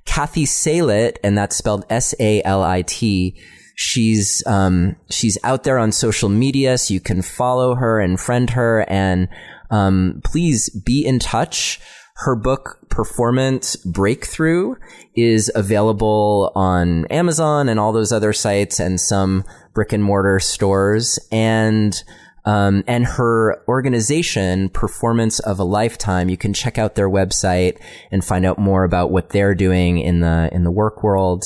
Cathy 0.05 0.45
Salit, 0.45 1.17
and 1.23 1.37
that's 1.37 1.55
spelled 1.55 1.85
S-A-L-I-T. 1.89 3.39
She's, 3.75 4.43
um, 4.47 4.95
she's 5.09 5.37
out 5.43 5.63
there 5.63 5.77
on 5.77 5.91
social 5.91 6.29
media, 6.29 6.77
so 6.77 6.93
you 6.93 6.99
can 6.99 7.21
follow 7.21 7.75
her 7.75 7.99
and 7.99 8.19
friend 8.19 8.49
her 8.51 8.81
and, 8.89 9.29
um, 9.69 10.21
please 10.25 10.69
be 10.69 11.05
in 11.05 11.17
touch 11.17 11.79
her 12.21 12.35
book, 12.35 12.77
Performance 12.89 13.75
Breakthrough, 13.77 14.75
is 15.15 15.51
available 15.55 16.51
on 16.55 17.05
Amazon 17.05 17.67
and 17.67 17.79
all 17.79 17.91
those 17.91 18.11
other 18.11 18.31
sites 18.31 18.79
and 18.79 18.99
some 18.99 19.43
brick 19.73 19.91
and 19.91 20.03
mortar 20.03 20.39
stores. 20.39 21.19
And 21.31 22.01
um, 22.43 22.83
and 22.87 23.05
her 23.05 23.63
organization, 23.67 24.69
Performance 24.69 25.39
of 25.39 25.59
a 25.59 25.63
Lifetime, 25.63 26.29
you 26.29 26.37
can 26.37 26.53
check 26.53 26.77
out 26.77 26.95
their 26.95 27.09
website 27.09 27.79
and 28.11 28.25
find 28.25 28.45
out 28.45 28.57
more 28.57 28.83
about 28.83 29.11
what 29.11 29.29
they're 29.29 29.55
doing 29.55 29.99
in 29.99 30.21
the 30.21 30.49
in 30.51 30.63
the 30.63 30.71
work 30.71 31.03
world. 31.03 31.43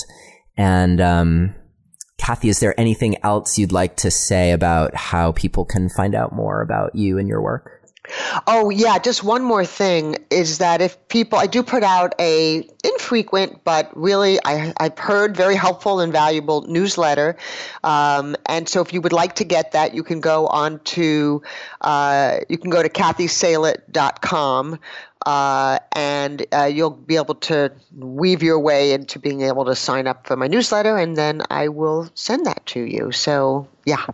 And 0.57 1.01
um, 1.01 1.55
Cathy, 2.17 2.49
is 2.49 2.59
there 2.59 2.79
anything 2.79 3.17
else 3.23 3.57
you'd 3.57 3.73
like 3.73 3.97
to 3.97 4.11
say 4.11 4.51
about 4.51 4.95
how 4.95 5.33
people 5.33 5.65
can 5.65 5.89
find 5.89 6.15
out 6.15 6.33
more 6.33 6.61
about 6.61 6.95
you 6.95 7.17
and 7.17 7.27
your 7.27 7.41
work? 7.41 7.74
Oh 8.47 8.69
yeah, 8.69 8.97
just 8.99 9.23
one 9.23 9.43
more 9.43 9.65
thing 9.65 10.17
is 10.29 10.57
that 10.59 10.81
if 10.81 11.07
people, 11.07 11.39
I 11.39 11.47
do 11.47 11.63
put 11.63 11.83
out 11.83 12.13
a 12.19 12.67
infrequent 12.83 13.63
but 13.63 13.89
really 13.95 14.39
I, 14.45 14.73
I've 14.77 14.97
heard 14.97 15.35
very 15.35 15.55
helpful 15.55 15.99
and 15.99 16.11
valuable 16.11 16.61
newsletter, 16.67 17.37
um, 17.83 18.35
and 18.45 18.69
so 18.69 18.81
if 18.81 18.93
you 18.93 19.01
would 19.01 19.13
like 19.13 19.35
to 19.35 19.43
get 19.43 19.71
that, 19.71 19.93
you 19.93 20.03
can 20.03 20.19
go 20.19 20.47
on 20.47 20.79
to 20.79 21.41
uh, 21.81 22.39
you 22.49 22.57
can 22.57 22.69
go 22.69 22.83
to 22.83 22.89
cathysalit.com. 22.89 24.79
Uh, 25.25 25.79
and 25.93 26.45
uh, 26.53 26.65
you'll 26.65 26.91
be 26.91 27.15
able 27.15 27.33
to 27.33 27.71
weave 27.95 28.43
your 28.43 28.59
way 28.59 28.91
into 28.91 29.17
being 29.17 29.41
able 29.41 29.65
to 29.65 29.73
sign 29.73 30.05
up 30.05 30.27
for 30.27 30.35
my 30.35 30.45
newsletter, 30.45 30.97
and 30.97 31.17
then 31.17 31.41
I 31.49 31.67
will 31.67 32.11
send 32.13 32.45
that 32.45 32.63
to 32.67 32.81
you. 32.81 33.11
So, 33.11 33.67
yeah. 33.85 34.05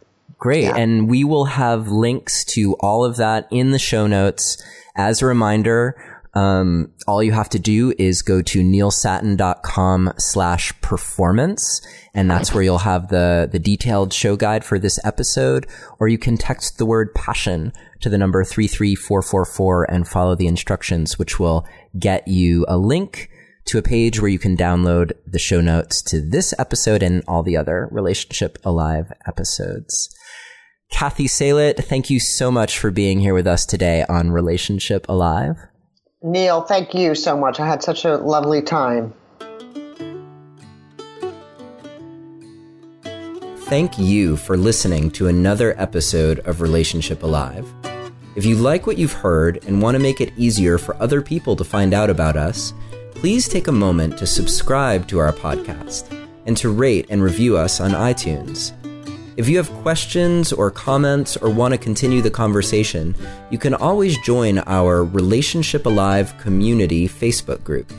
Great. 0.42 0.64
Yeah. 0.64 0.76
And 0.76 1.08
we 1.08 1.24
will 1.24 1.46
have 1.46 1.90
links 1.90 2.44
to 2.46 2.76
all 2.80 3.06
of 3.06 3.18
that 3.18 3.48
in 3.52 3.70
the 3.70 3.80
show 3.80 4.08
notes. 4.08 4.62
As 4.96 5.22
a 5.22 5.28
reminder, 5.28 5.96
um, 6.34 6.92
all 7.08 7.22
you 7.22 7.32
have 7.32 7.50
to 7.50 7.60
do 7.60 7.94
is 8.00 8.24
go 8.24 8.42
to 8.42 8.64
neilsattin.com 8.64 10.14
slash 10.18 10.82
performance. 10.82 11.86
And 12.16 12.30
that's 12.30 12.56
where 12.56 12.64
you'll 12.64 12.80
have 12.80 13.10
the, 13.10 13.50
the 13.52 13.60
detailed 13.60 14.14
show 14.14 14.36
guide 14.36 14.66
for 14.66 14.80
this 14.80 15.00
episode. 15.06 15.68
Or 16.00 16.08
you 16.08 16.18
can 16.18 16.38
text 16.38 16.80
the 16.80 16.88
word 16.88 17.14
passion 17.14 17.72
to 18.00 18.10
the 18.10 18.18
number 18.18 18.44
33444 18.44 19.92
and 19.92 20.08
follow 20.08 20.34
the 20.34 20.48
instructions, 20.48 21.20
which 21.20 21.40
will 21.40 21.68
get 22.00 22.28
you 22.28 22.66
a 22.68 22.80
link 22.80 23.30
to 23.66 23.78
a 23.78 23.84
page 23.84 24.20
where 24.20 24.32
you 24.32 24.40
can 24.40 24.58
download 24.58 25.12
the 25.28 25.38
show 25.38 25.62
notes 25.62 26.02
to 26.02 26.20
this 26.20 26.52
episode 26.58 27.04
and 27.04 27.24
all 27.28 27.44
the 27.44 27.56
other 27.56 27.88
Relationship 27.92 28.58
Alive 28.66 29.14
episodes. 29.28 30.10
Cathy 30.92 31.28
Salit, 31.28 31.84
thank 31.84 32.10
you 32.12 32.20
so 32.20 32.52
much 32.52 32.78
for 32.78 32.92
being 32.92 33.20
here 33.20 33.34
with 33.34 33.48
us 33.48 33.66
today 33.66 34.06
on 34.08 34.30
Relationship 34.30 35.08
Alive. 35.10 35.58
Neil, 36.22 36.62
thank 36.62 36.94
you 36.94 37.16
so 37.16 37.36
much. 37.36 37.60
I 37.60 37.66
had 37.66 37.82
such 37.82 38.06
a 38.06 38.18
lovely 38.18 38.62
time. 38.62 39.14
Thank 43.66 43.98
you 43.98 44.36
for 44.36 44.58
listening 44.58 45.10
to 45.12 45.28
another 45.28 45.74
episode 45.82 46.40
of 46.40 46.62
Relationship 46.62 47.24
Alive. 47.24 47.74
If 48.36 48.46
you 48.46 48.56
like 48.56 48.86
what 48.86 48.98
you've 48.98 49.14
heard 49.14 49.64
and 49.66 49.82
want 49.82 49.96
to 49.96 50.00
make 50.00 50.22
it 50.22 50.34
easier 50.38 50.78
for 50.78 51.02
other 51.02 51.22
people 51.22 51.56
to 51.56 51.64
find 51.64 51.94
out 51.94 52.10
about 52.10 52.36
us, 52.36 52.74
please 53.16 53.48
take 53.48 53.68
a 53.68 53.72
moment 53.72 54.18
to 54.20 54.28
subscribe 54.28 55.08
to 55.08 55.20
our 55.20 55.32
podcast 55.32 56.12
and 56.46 56.56
to 56.58 56.70
rate 56.70 57.08
and 57.10 57.24
review 57.24 57.58
us 57.58 57.80
on 57.80 57.92
iTunes. 57.92 58.74
If 59.38 59.48
you 59.48 59.56
have 59.58 59.70
questions 59.82 60.52
or 60.52 60.70
comments 60.70 61.38
or 61.38 61.50
want 61.50 61.74
to 61.74 61.78
continue 61.78 62.22
the 62.22 62.30
conversation, 62.30 63.16
you 63.50 63.58
can 63.58 63.74
always 63.74 64.18
join 64.20 64.60
our 64.68 65.06
Relationship 65.06 65.86
Alive 65.86 66.38
community 66.38 67.08
Facebook 67.08 67.64
group. 67.64 67.94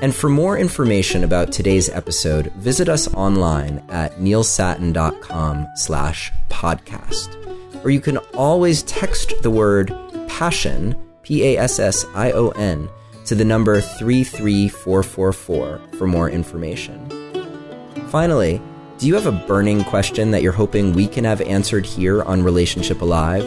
And 0.00 0.14
for 0.14 0.30
more 0.30 0.56
information 0.56 1.24
about 1.24 1.50
today's 1.50 1.88
episode, 1.88 2.52
visit 2.52 2.88
us 2.88 3.12
online 3.14 3.84
at 3.88 4.14
neilsattin.com 4.18 5.66
slash 5.74 6.30
podcast. 6.48 7.36
Or 7.84 7.90
you 7.90 8.00
can 8.00 8.18
always 8.34 8.84
text 8.84 9.32
the 9.42 9.50
word 9.50 9.92
passion, 10.28 10.94
P-A-S-S-I-O-N, 11.22 12.88
to 13.24 13.34
the 13.34 13.44
number 13.44 13.80
33444 13.80 15.80
for 15.98 16.06
more 16.06 16.30
information. 16.30 17.10
Finally, 18.08 18.62
do 19.00 19.06
you 19.06 19.14
have 19.14 19.24
a 19.24 19.32
burning 19.32 19.82
question 19.82 20.30
that 20.30 20.42
you're 20.42 20.52
hoping 20.52 20.92
we 20.92 21.08
can 21.08 21.24
have 21.24 21.40
answered 21.40 21.86
here 21.86 22.22
on 22.24 22.42
Relationship 22.42 23.00
Alive, 23.00 23.42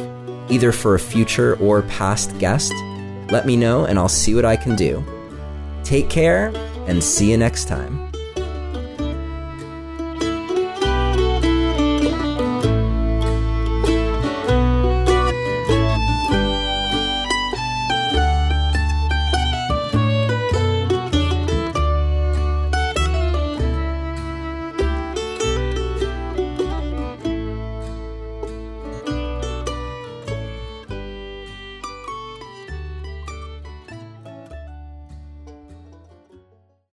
either 0.50 0.72
for 0.72 0.96
a 0.96 1.00
future 1.00 1.58
or 1.60 1.84
past 1.84 2.36
guest? 2.40 2.74
Let 3.30 3.46
me 3.46 3.56
know 3.56 3.86
and 3.86 4.00
I'll 4.00 4.10
see 4.10 4.34
what 4.34 4.46
I 4.46 4.58
can 4.58 4.76
do. 4.76 5.06
Take 5.84 6.10
care 6.10 6.48
and 6.88 7.04
see 7.04 7.30
you 7.30 7.38
next 7.38 7.68
time. 7.68 8.13